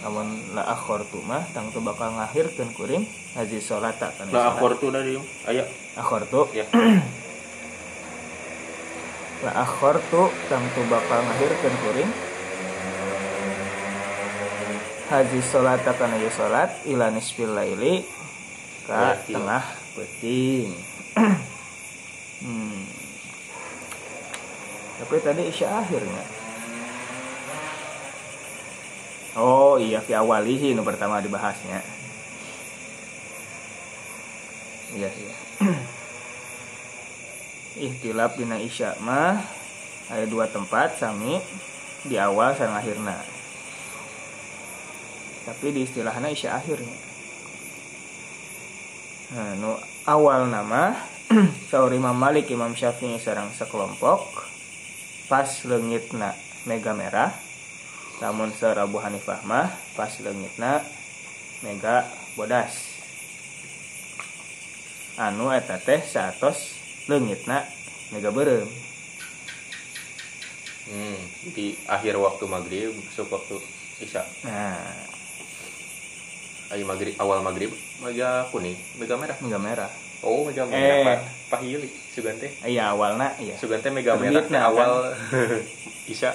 Namun 0.05 0.55
la 0.55 0.69
akhartu 0.69 1.25
mah 1.25 1.49
tangtu 1.57 1.81
bakal 1.81 2.13
ngahirkeun 2.17 2.77
kuring. 2.77 3.05
Hazi 3.37 3.61
salata 3.61 4.13
salat. 4.17 4.33
akor 4.33 4.77
tuh 4.77 4.93
dari 4.93 5.17
Aya. 5.49 5.65
Akhartu. 5.97 6.49
Ya. 6.53 6.69
La 9.39 9.55
akhartu 9.55 10.35
tangtu 10.51 10.83
bakal 10.91 11.23
ngahirkeun 11.23 11.75
kuring 11.87 12.11
haji 15.09 15.41
salat 15.41 15.81
kana 15.81 16.21
ieu 16.21 16.29
salat 16.29 16.69
ila 16.85 17.09
nisfil 17.09 17.57
laili 17.57 18.05
ka 18.85 19.17
Berarti. 19.17 19.33
tengah 19.33 19.65
peuting 19.97 20.69
hmm. 22.45 22.85
tapi 25.01 25.17
tadi 25.25 25.43
isya 25.49 25.81
akhirnya. 25.81 26.25
Oh 29.39 29.79
iya 29.81 30.03
fi 30.03 30.13
awalihi 30.19 30.75
nu 30.75 30.85
pertama 30.85 31.23
dibahasnya. 31.25 31.81
Iya 34.93 35.09
iya. 35.09 35.35
Ihtilaf 37.89 38.37
dina 38.37 38.61
isya 38.61 38.99
mah 39.01 39.41
ada 40.11 40.27
dua 40.29 40.51
tempat 40.51 41.01
sami 41.01 41.41
di 42.05 42.19
awal 42.19 42.53
sareng 42.59 42.77
akhirna 42.77 43.38
tapi 45.49 45.73
di 45.73 45.89
istilahnya 45.89 46.29
isya 46.29 46.61
akhirnya. 46.61 46.93
Nah 49.33 49.57
nu 49.57 49.73
awal 50.05 50.45
nama 50.53 50.93
saur 51.73 51.89
Imam 51.97 52.13
Malik 52.13 52.53
Imam 52.53 52.77
Syafi'i 52.77 53.17
sareng 53.17 53.49
sekelompok 53.57 54.29
pas 55.33 55.49
leungitna 55.65 56.37
mega 56.69 56.93
merah 56.93 57.33
namun 58.21 58.53
saur 58.53 58.77
Abu 58.77 59.01
Hanifah 59.01 59.41
mah 59.49 59.73
pas 59.97 60.13
leungitna 60.21 60.85
mega 61.65 62.05
bodas. 62.37 63.01
Anu 65.17 65.49
eta 65.49 65.81
teh 65.81 66.05
leungitna 67.09 67.65
mega 68.15 68.31
beureum 68.31 68.71
hmm, 70.87 71.19
Di 71.57 71.75
akhir 71.91 72.15
waktu 72.15 72.45
maghrib 72.47 72.95
Masuk 72.95 73.27
waktu 73.33 73.59
Isya. 73.99 74.23
Nah 74.47 75.18
Ayo 76.69 76.85
maghrib 76.85 77.15
Awal 77.17 77.39
maghrib 77.41 77.71
Mega 77.99 78.45
kuning 78.49 78.77
Mega 78.97 79.15
merah. 79.15 79.37
Mega 79.41 79.59
merah. 79.59 79.91
Oh 80.21 80.43
mega 80.45 80.63
Eh. 80.65 80.69
merah 80.69 80.97
Pak 81.07 81.19
Pahili 81.51 81.87
Sugante. 82.11 82.51
Iya 82.61 82.91
awalna 82.91 83.31
iya. 83.39 83.55
Sugante 83.57 83.89
mega 83.89 84.15
merah. 84.15 84.43
teh 84.43 84.59
awal 84.59 85.15
Isya. 86.13 86.31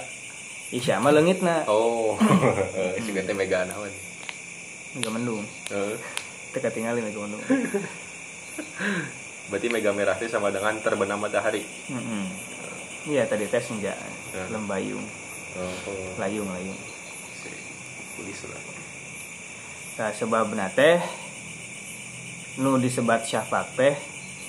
Isya 0.72 0.98
mah 0.98 1.12
leungitna 1.12 1.64
Oh. 1.68 2.16
Sugante 3.06 3.32
mega 3.32 3.64
naon 3.64 3.92
mega 4.94 5.10
mendung. 5.10 5.42
Eh, 5.70 5.96
teka 6.52 6.70
tinggalin 6.70 7.02
mega 7.02 7.20
mendung. 7.20 7.42
Berarti 9.44 9.68
mega 9.68 9.92
merah 9.92 10.16
itu 10.16 10.28
sama 10.28 10.50
dengan 10.50 10.72
terbenam 10.80 11.20
matahari. 11.20 11.62
Iya 13.04 13.26
tadi 13.26 13.46
tes 13.46 13.62
senja 13.62 13.94
Ya. 14.34 14.42
lembayung. 14.50 15.04
Oh, 15.54 15.70
oh. 15.86 16.10
layung 16.18 16.48
layung. 16.48 16.78
Tulis 18.16 18.40
lah 18.48 18.62
nah 19.94 20.10
sebab 20.10 20.50
teh 20.74 20.98
nu 22.58 22.78
disebat 22.82 23.26
syafaq 23.26 23.68
teh 23.78 23.96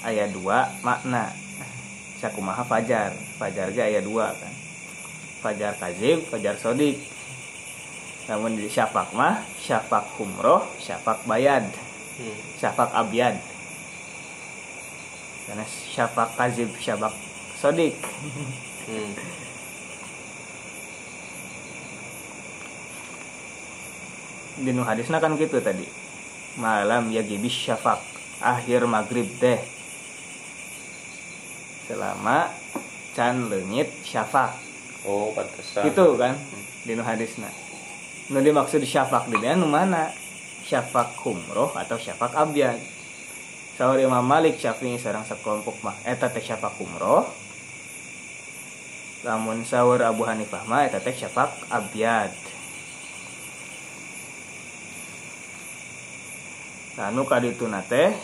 ayat 0.05 0.33
2 0.37 0.85
makna. 0.85 1.33
Sakumaha 2.21 2.65
fajar? 2.65 3.13
Fajar 3.41 3.73
ge 3.73 3.81
ayat 3.81 4.05
2 4.05 4.13
kan. 4.13 4.55
Fajar 5.41 5.73
kazib 5.77 6.25
fajar 6.29 6.57
sodik. 6.61 7.01
Namun 8.29 8.57
di 8.57 8.69
syafaq 8.69 9.13
mah 9.13 9.45
syafaq 9.61 10.17
humroh 10.17 10.65
syafaq 10.81 11.25
bayad 11.29 11.65
hmm. 12.21 12.61
syafaq 12.61 12.89
abyad. 12.93 13.37
Karena 15.45 15.65
syafaq 15.69 16.31
kazib 16.37 16.73
syafaq 16.81 17.13
sodik. 17.61 17.97
Hmm. 18.89 19.44
Di 24.59 24.71
nu 24.71 24.87
hadisna 24.87 25.19
kan 25.19 25.35
gitu 25.39 25.59
tadi. 25.59 25.87
Malam 26.59 27.11
ya 27.11 27.23
gibis 27.27 27.55
syafaq 27.55 27.99
akhir 28.39 28.87
maghrib 28.87 29.27
teh. 29.43 29.59
Selama 31.91 32.51
can 33.15 33.51
leungit 33.51 33.91
syafaq 34.07 34.65
Oh 35.05 35.37
pantesan. 35.37 35.85
Gitu 35.85 36.07
kan 36.17 36.35
di 36.89 36.93
nu 36.97 37.05
hadisna. 37.05 37.53
Nu 38.33 38.41
dimaksud 38.41 38.81
syafaq 38.85 39.29
di 39.29 39.37
nu 39.37 39.69
mana? 39.69 40.09
Syafaq 40.65 41.21
humroh 41.21 41.77
atau 41.77 42.01
syafaq 42.01 42.33
abyad 42.33 42.81
Sahur 43.75 43.99
Imam 43.99 44.23
Malik 44.23 44.57
Syafi'i 44.57 45.03
sareng 45.03 45.27
sekelompok 45.27 45.83
mah 45.83 45.99
eta 46.07 46.31
teh 46.31 46.39
syafaq 46.39 46.79
humroh. 46.79 47.27
Lamun 49.27 49.67
sahur 49.67 49.99
Abu 49.99 50.23
Hanifah 50.23 50.63
mah 50.65 50.87
eta 50.87 51.03
teh 51.03 51.11
syafaq 51.11 51.69
abyad 51.69 52.31
Nah, 56.95 57.11
nu 57.11 57.27
kadituna 57.27 57.83
teh. 57.83 58.15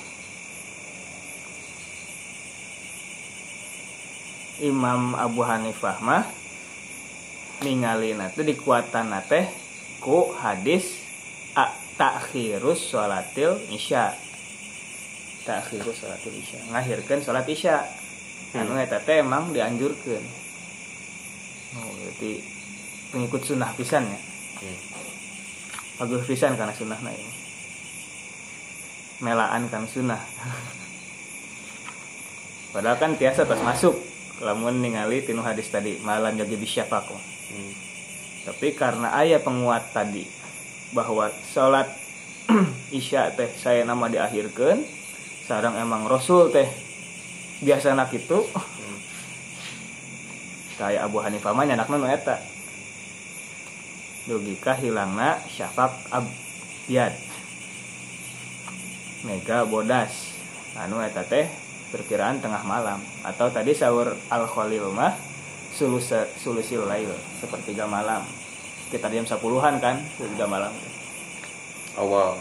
Imam 4.60 5.16
Abu 5.16 5.40
Hanifah 5.40 6.04
mah 6.04 6.28
ningali 7.64 8.12
teh 8.36 8.44
dikuatan 8.44 9.08
teh 9.24 9.48
ku 10.04 10.36
hadis 10.36 11.00
a 11.56 11.72
takhirus 11.96 12.92
sholatil 12.92 13.56
isya. 13.72 14.12
Takhirus 15.48 16.04
sholatil 16.04 16.36
isya. 16.38 16.60
Ngahirkeun 16.70 17.24
salat 17.24 17.48
isya. 17.48 17.88
Anu 18.52 18.76
eta 18.76 19.00
teh 19.00 19.24
emang 19.24 19.50
dianjurkeun. 19.56 20.24
Oh 21.80 21.90
berarti 21.96 22.44
pengikut 23.10 23.42
sunnah 23.42 23.72
pisan 23.74 24.06
ya? 24.06 24.20
Hmm. 24.60 24.78
bagus 26.00 26.24
pisan 26.28 26.52
karena 26.56 26.72
sunnahna 26.76 27.12
ini 27.12 27.39
melaan 29.20 29.68
kan 29.68 29.84
sunnah 29.86 30.20
padahal 32.72 32.96
kan 32.96 33.16
tiasa 33.16 33.44
pas 33.44 33.60
masuk 33.60 33.96
lamun 34.40 34.80
ningali 34.80 35.20
tinu 35.20 35.44
hadis 35.44 35.68
tadi 35.68 36.00
malam 36.00 36.36
jadi 36.36 36.54
bisyafaq 36.56 37.08
Hmm. 37.50 37.74
tapi 38.46 38.78
karena 38.78 39.10
ayah 39.18 39.42
penguat 39.42 39.90
tadi 39.90 40.22
bahwa 40.94 41.34
sholat 41.50 41.90
isya 42.94 43.34
teh 43.34 43.50
saya 43.58 43.82
nama 43.82 44.06
diakhirkan 44.06 44.86
sarang 45.50 45.74
emang 45.74 46.06
rasul 46.06 46.54
teh 46.54 46.70
biasa 47.58 47.98
nak 47.98 48.14
itu 48.14 48.46
kayak 50.78 51.10
Abu 51.10 51.18
Hanifah 51.18 51.50
mah 51.50 51.66
nyanakna 51.66 51.98
nu 51.98 52.06
eta. 52.06 52.38
Logika 54.30 54.78
hilangna 54.78 55.42
syafaq 55.50 55.90
abyad 56.14 57.12
mega 59.24 59.66
bodas. 59.68 60.32
Anu 60.78 61.02
eta 61.02 61.26
teh 61.26 61.50
perkiraan 61.90 62.38
tengah 62.38 62.62
malam. 62.64 63.02
Atau 63.26 63.50
tadi 63.50 63.74
sahur 63.74 64.14
al 64.30 64.44
khalil 64.46 64.94
mah 64.94 65.12
sulus 65.74 66.10
sulusil 66.40 66.86
lail 66.86 67.10
sepertiga 67.38 67.84
malam. 67.86 68.24
Kita 68.90 69.06
jam 69.06 69.22
10-an 69.22 69.74
kan 69.78 70.02
sepertiga 70.16 70.46
malam. 70.50 70.72
Awal. 71.98 72.38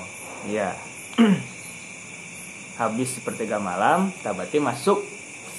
Iya. 0.49 0.73
Habis 2.79 3.19
sepertiga 3.19 3.59
malam 3.59 4.15
tabati 4.23 4.57
masuk 4.63 5.03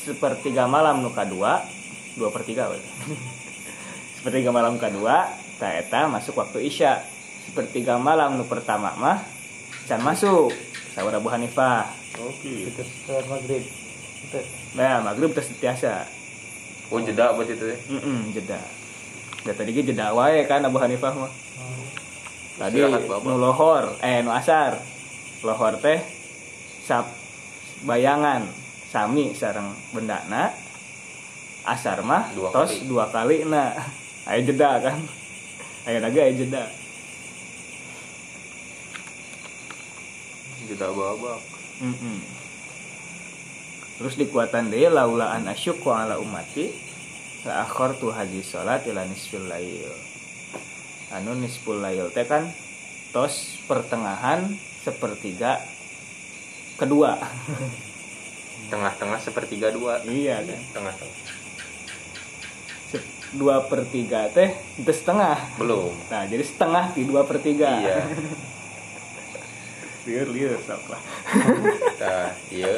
sepertiga 0.00 0.64
malam 0.64 1.04
nuka 1.04 1.28
dua 1.28 1.60
dua 2.16 2.32
per 2.32 2.48
tiga 2.48 2.72
sepertiga 4.16 4.48
malam 4.48 4.80
kedua 4.80 5.28
ta 5.60 5.68
eta 5.76 6.08
masuk 6.08 6.40
waktu 6.40 6.64
isya. 6.64 7.04
Sepertiga 7.44 7.98
malam 8.00 8.38
nu 8.38 8.46
pertama 8.46 8.94
mah 8.96 9.20
can 9.84 10.00
masuk 10.00 10.54
sahur 10.90 11.12
Abu 11.12 11.28
Hanifah. 11.28 11.86
Oke. 12.18 12.68
Itu 12.68 12.82
sholat 13.06 13.26
maghrib. 13.26 13.64
Nah 14.76 15.00
maghrib 15.00 15.30
terus 15.32 15.48
biasa 15.56 16.04
oh 16.90 16.98
jeda 17.00 17.32
buat 17.32 17.46
itu 17.46 17.64
ya? 17.64 17.78
Mm 17.88 18.34
jeda. 18.34 18.60
Dan 19.46 19.54
tadi 19.56 19.70
ge 19.72 19.82
jeda 19.86 20.12
wae 20.12 20.44
kan 20.44 20.60
Abu 20.60 20.76
Hanifah 20.76 21.14
mah. 21.14 21.32
Tadi 22.60 22.76
Istirahat, 22.76 23.08
Bapak. 23.08 23.24
nu 23.24 23.34
lohor 23.38 23.84
eh 24.02 24.20
nu 24.20 24.30
asar. 24.34 24.76
Lohor 25.40 25.80
teh 25.80 26.02
sap 26.84 27.08
bayangan 27.86 28.44
sami 28.90 29.32
sareng 29.32 29.72
bendana. 29.94 30.52
Asar 31.64 32.00
mah 32.02 32.28
Dua 32.34 32.50
tos 32.52 32.72
kali. 32.76 32.88
dua 32.88 33.04
kali 33.08 33.36
na. 33.46 33.72
Aya 34.28 34.44
jeda 34.44 34.82
kan. 34.82 34.98
Aya 35.88 36.02
naga 36.02 36.20
aya 36.20 36.34
jeda 36.36 36.62
jeda 40.70 40.94
babak 40.94 41.42
Mm-mm. 41.82 42.18
terus 43.98 44.14
dikuatan 44.14 44.70
deh 44.70 44.86
laula 44.86 45.34
an 45.34 45.50
asyuk 45.50 45.82
ala 45.90 46.22
umati 46.22 46.90
la 47.40 47.64
tu 47.96 48.12
haji 48.12 48.44
salat 48.44 48.84
ila 48.84 49.00
nisfil 49.08 49.48
lail. 49.48 49.92
Anu 51.08 51.32
nisful 51.40 51.80
lail 51.80 52.12
teh 52.12 52.28
kan 52.28 52.44
tos 53.16 53.56
pertengahan 53.64 54.44
sepertiga 54.84 55.56
kedua. 56.76 57.16
Tengah-tengah 58.70 59.18
sepertiga 59.18 59.72
dua. 59.72 60.04
Iya 60.04 60.44
kan? 60.44 60.60
tengah-tengah. 60.76 61.18
Dua 63.30 63.62
per 63.70 63.86
tiga 63.88 64.26
teh 64.28 64.52
itu 64.76 64.92
setengah 64.92 65.38
belum. 65.56 65.94
Nah 66.12 66.28
jadi 66.28 66.44
setengah 66.44 66.92
di 66.92 67.08
dua 67.08 67.24
per 67.24 67.40
tiga. 67.40 67.72
Iya 67.78 67.98
liur 70.08 70.28
liur 70.32 70.58
sok 70.64 70.84
lah 70.88 71.02
nah 72.00 72.28
iya 72.48 72.74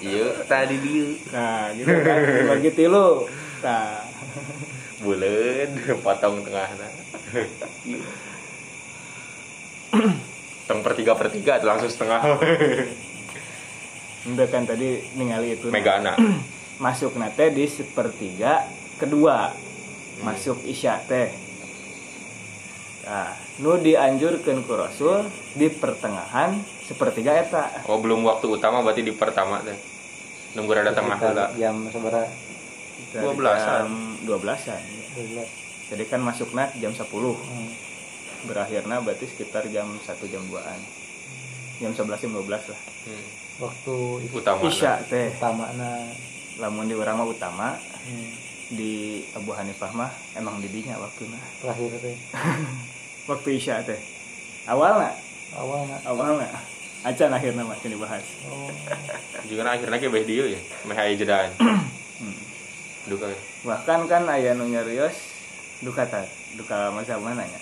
iya 0.00 0.26
tadi 0.44 0.76
dia. 0.80 1.08
Nah 1.32 1.72
gitu 1.72 1.92
kan. 2.04 2.18
Bagi 2.50 2.70
tilu 2.74 3.28
nah. 3.62 4.02
Bulan 5.04 5.70
potong 6.00 6.40
tengah 6.40 6.68
teng 10.66 10.80
per 10.82 10.92
tiga 10.96 11.12
per 11.14 11.28
tiga 11.28 11.60
tuh 11.60 11.68
langsung 11.68 11.92
setengah. 11.92 12.20
Udah 14.32 14.46
kan 14.48 14.64
tadi 14.64 15.04
ningali 15.14 15.60
itu. 15.60 15.68
Mega 15.68 16.00
anak. 16.00 16.16
Masuk 16.84 17.14
nate 17.20 17.52
di 17.52 17.68
sepertiga 17.68 18.64
kedua. 18.96 19.52
Masuk 20.24 20.64
isya 20.64 21.04
teh 21.04 21.28
nah 23.06 23.30
nu 23.62 23.78
dianjurkan 23.78 24.66
ku 24.66 24.74
rasul 24.74 25.30
di 25.54 25.70
pertengahan 25.70 26.58
sepertiga 26.82 27.38
eta. 27.38 27.70
Oh 27.86 28.02
belum 28.02 28.26
waktu 28.26 28.46
utama 28.50 28.82
berarti 28.82 29.06
di 29.06 29.14
pertama 29.14 29.62
teh. 29.62 29.78
Nunggu 30.58 30.72
rada 30.74 30.90
tengah 30.90 31.18
lah 31.20 31.50
jam 31.54 31.86
seberapa? 31.90 32.26
Dari 33.12 33.22
12-an. 33.22 33.62
jam 33.62 33.88
12-an 34.26 34.82
belas. 35.16 35.48
Jadi 35.86 36.04
kan 36.10 36.20
masuknya 36.22 36.66
jam 36.82 36.90
10 36.90 37.06
hmm. 37.06 37.70
berakhirnya 38.50 38.98
berarti 39.02 39.30
sekitar 39.30 39.70
jam 39.70 39.86
1 39.86 40.32
jam 40.32 40.42
2an 40.50 40.80
jam 41.78 41.92
11 41.92 42.22
jam 42.26 42.32
12 42.34 42.50
lah. 42.50 42.80
Hmm. 43.06 43.26
waktu 43.56 43.94
itu 44.26 44.34
utama. 44.36 44.60
Isya 44.66 44.92
teh. 45.06 45.30
Utama 45.38 45.70
na 45.78 46.10
lamun 46.56 46.88
di 46.88 46.96
orang 46.96 47.20
mah 47.20 47.28
utama 47.28 47.68
hmm. 47.76 48.30
di 48.72 49.22
Abu 49.36 49.52
Hanifah 49.52 49.92
mah 49.92 50.10
emang 50.32 50.56
didinya 50.64 50.96
waktunya 50.96 51.38
terakhir 51.60 52.00
teh 52.00 52.16
waktu 53.26 53.48
isya 53.56 53.82
teh. 53.82 53.98
Awalnya 54.66 55.12
awalnya 55.54 55.96
awalnya 56.02 56.48
acan 57.02 57.30
akhirnya 57.30 57.62
masih 57.62 57.92
dibahas. 57.92 58.24
Oh. 58.46 58.70
Juga 59.46 59.66
akhirnya 59.68 59.98
kayak 59.98 60.26
dia 60.26 60.44
ya 60.56 60.60
meh 60.84 60.96
aya 60.96 61.14
jedaan. 61.14 61.50
Hmm. 62.16 62.32
duka 63.06 63.30
ya. 63.30 63.38
bahkan 63.62 64.02
kan 64.10 64.26
ayah 64.34 64.56
nu 64.58 64.66
nyarios 64.66 65.14
duka 65.78 66.02
ta 66.02 66.26
duka 66.58 66.90
masa 66.90 67.14
mana 67.22 67.46
nya 67.46 67.60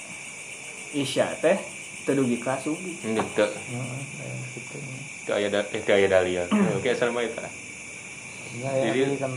isya 0.96 1.36
teh 1.36 1.60
tedugi 2.08 2.40
ka 2.40 2.56
subuh 2.56 2.80
ini 2.80 3.20
teu 3.36 3.44
heeh 3.44 4.00
kayak 4.16 4.36
gitu 4.56 4.78
teu 5.28 5.34
aya 5.36 5.48
da- 5.52 5.68
eh 5.68 5.80
teu 5.84 5.92
aya 5.92 6.08
dalia 6.08 6.48
oke 6.48 6.88
asal 6.88 7.12
mah 7.12 7.20
eta 7.20 7.44
ya 8.56 8.70
ya 8.72 8.88
Jadi- 8.88 9.04
jadi 9.04 9.16
kan 9.20 9.30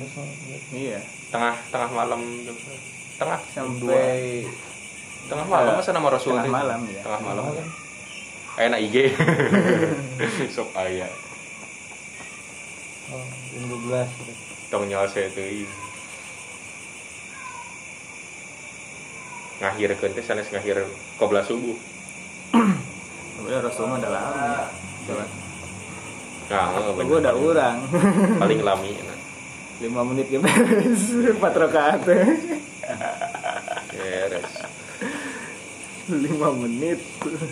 iya. 0.72 1.00
Tengah 1.28 1.56
tengah 1.76 1.90
malam 1.92 2.22
tengah 3.20 3.40
dua 3.76 4.00
sampai 4.00 4.48
tengah 5.28 5.48
malam 5.48 5.74
masa 5.76 5.92
nama 5.92 6.08
rasul 6.08 6.34
tengah 6.36 6.46
teh? 6.48 6.52
malam 6.52 6.80
ya 6.88 7.02
tengah 7.04 7.22
malam. 7.22 7.44
Aya 8.58 8.68
na 8.74 8.78
IG 8.82 9.14
sok 10.56 10.72
aya. 10.74 11.08
Oh 13.14 13.24
jam 13.58 13.64
12 13.74 14.06
gitu. 14.28 14.34
tong 14.68 14.86
nyawa 14.86 15.08
saya 15.08 15.32
teuing 15.32 15.70
ngahirkeun 19.58 20.14
teh 20.14 20.22
sanes 20.22 20.50
ngahir 20.54 20.86
qobla 21.18 21.42
subuh. 21.42 21.78
Udah 23.42 23.64
Rasul 23.64 23.86
mah 23.88 24.02
udah 24.02 24.12
lama. 24.12 24.34
Ya 24.34 25.14
Sholat. 25.14 25.30
nah 26.52 26.94
bener. 26.96 27.22
udah 27.22 27.34
urang. 27.38 27.78
Paling 28.42 28.60
lami. 28.66 28.92
Nah. 28.98 29.20
lima 29.78 30.02
menit 30.02 30.26
ya 30.34 30.42
beres 30.42 31.14
empat 31.38 31.54
rakaat. 31.54 32.02
Teh 32.06 32.26
beres 33.94 34.57
lima 36.12 36.56
menit. 36.56 37.00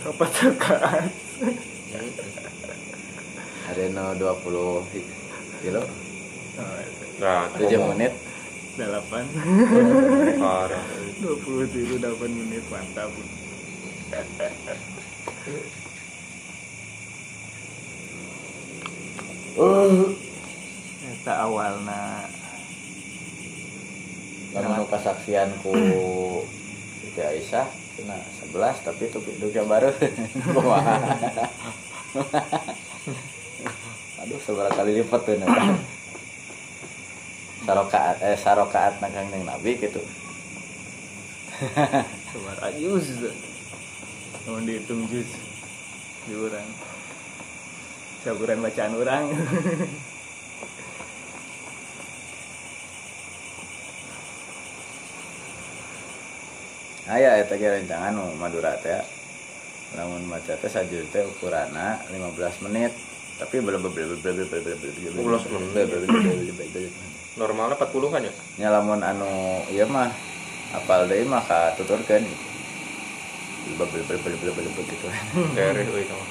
Empat 0.08 0.32
rakaat 0.44 1.12
ada 3.66 3.82
no 3.90 4.14
20 4.14 4.86
kilo? 5.66 5.84
Nah 7.18 7.50
7 7.58 7.92
menit. 7.96 8.14
Delapan. 8.76 9.24
Parah. 10.36 10.84
Dua 11.24 11.36
puluh 11.40 11.64
tiga 11.72 11.96
delapan 11.96 12.28
menit. 12.28 12.60
Mantap. 12.68 13.08
Eta 21.08 21.34
awalna. 21.48 22.28
Lamun 24.52 24.88
kasaksian 24.92 25.56
ku 25.64 25.72
Siti 27.00 27.24
Aisyah 27.24 27.68
kena 27.96 28.20
11 28.52 28.86
tapi 28.86 29.08
itu 29.08 29.20
duka 29.40 29.64
baru. 29.64 29.90
Aduh 34.24 34.40
seberapa 34.44 34.72
kali 34.72 35.04
lipat 35.04 35.22
tuh 35.28 35.36
nah. 35.40 35.76
sarokaat 37.66 38.22
eh 38.22 38.38
sarokaat 38.38 39.02
nakang 39.02 39.28
neng 39.32 39.44
nabi 39.48 39.80
gitu. 39.80 40.00
Sebar 42.32 42.60
ajus 42.72 43.32
Mau 44.46 44.62
dihitung 44.62 45.08
jus. 45.10 45.32
Di 46.30 46.36
orang 46.38 46.68
bacaan 48.62 48.94
orang 48.98 49.24
aya 57.06 57.38
eta 57.38 57.54
ge 57.54 57.70
rencangan 57.70 58.18
nu 58.18 58.34
Madura 58.42 58.74
teh 58.82 58.98
lamun 59.94 60.26
maca 60.26 60.58
teh 60.58 60.70
sajur 60.70 61.06
teh 61.14 61.22
ukurana 61.22 62.02
15 62.10 62.66
menit 62.66 62.90
tapi 63.38 63.62
belum 63.62 63.86
belum 63.86 63.94
belum 63.94 64.18
belum 64.26 64.48
belum 64.50 66.02
belum 66.10 66.92
normalnya 67.38 67.78
40 67.78 68.14
kan 68.14 68.22
ya 68.26 68.34
nyalamun 68.58 69.06
anu 69.06 69.62
iya 69.70 69.86
mah 69.86 70.10
apal 70.74 71.06
deui 71.06 71.30
mah 71.30 71.46
ka 71.46 71.78
tuturkeun 71.78 72.26
belum 73.78 73.86
belum 73.86 74.06
belum 74.10 74.22
belum 74.26 74.38
belum 74.42 74.72
belum 74.74 74.86
gitu 74.90 75.08
dari 75.54 75.86
euy 75.86 76.04
sama 76.10 76.26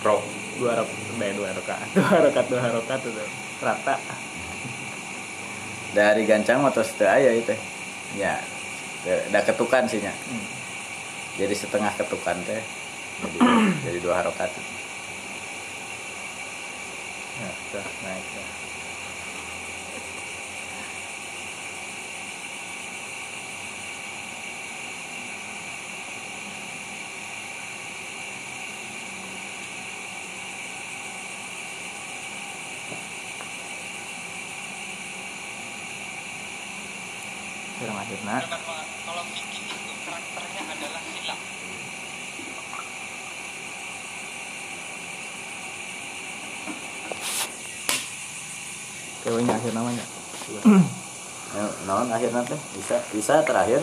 pro 0.00 0.24
dua 0.56 0.72
rokat 0.80 0.96
dua 1.36 1.50
rokat 1.52 1.78
dua 1.92 2.16
rokat 2.28 2.44
dua 2.48 2.68
rokat 2.72 3.00
itu 3.02 3.24
rata 3.60 3.96
dari 5.92 6.22
gancang 6.24 6.64
motor 6.64 6.84
teu 6.84 7.08
aya 7.08 7.32
itu 7.36 7.54
ya 8.16 8.53
da 9.04 9.40
ketukan 9.44 9.84
sih 9.84 10.00
nya 10.00 10.16
jadi 11.36 11.52
setengah 11.52 11.92
ketukan 12.00 12.40
teh 12.48 12.62
jadi, 13.22 13.38
jadi 13.86 13.98
dua 14.02 14.14
harokat. 14.22 14.50
Ya 17.34 17.50
sudah 17.70 17.86
naik 18.02 18.26
ya. 18.34 18.46
Akhirnya 38.04 38.36
kalau 39.08 39.24
Vicky 39.32 39.64
itu 39.64 39.92
karakternya 40.04 40.62
adalah 40.76 41.02
hilang 41.08 41.40
kayaknya 49.24 49.52
akhir 49.64 49.80
namanya? 49.80 50.04
Ya, 51.56 51.64
naon 51.88 52.12
akhirnya 52.12 52.44
teh 52.44 52.60
bisa 52.76 53.00
bisa 53.16 53.40
terakhir? 53.48 53.80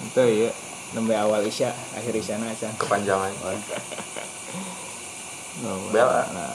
Itu 0.00 0.22
ya 0.24 0.48
nembe 0.96 1.12
awal 1.12 1.44
isya 1.44 1.68
akhir 1.92 2.16
isya. 2.16 2.40
Na 2.40 2.48
acan 2.48 2.72
kepanjangan. 2.80 3.28
Oh, 3.44 3.52
Oh, 5.58 5.90
Bel, 5.90 6.06
nah, 6.06 6.54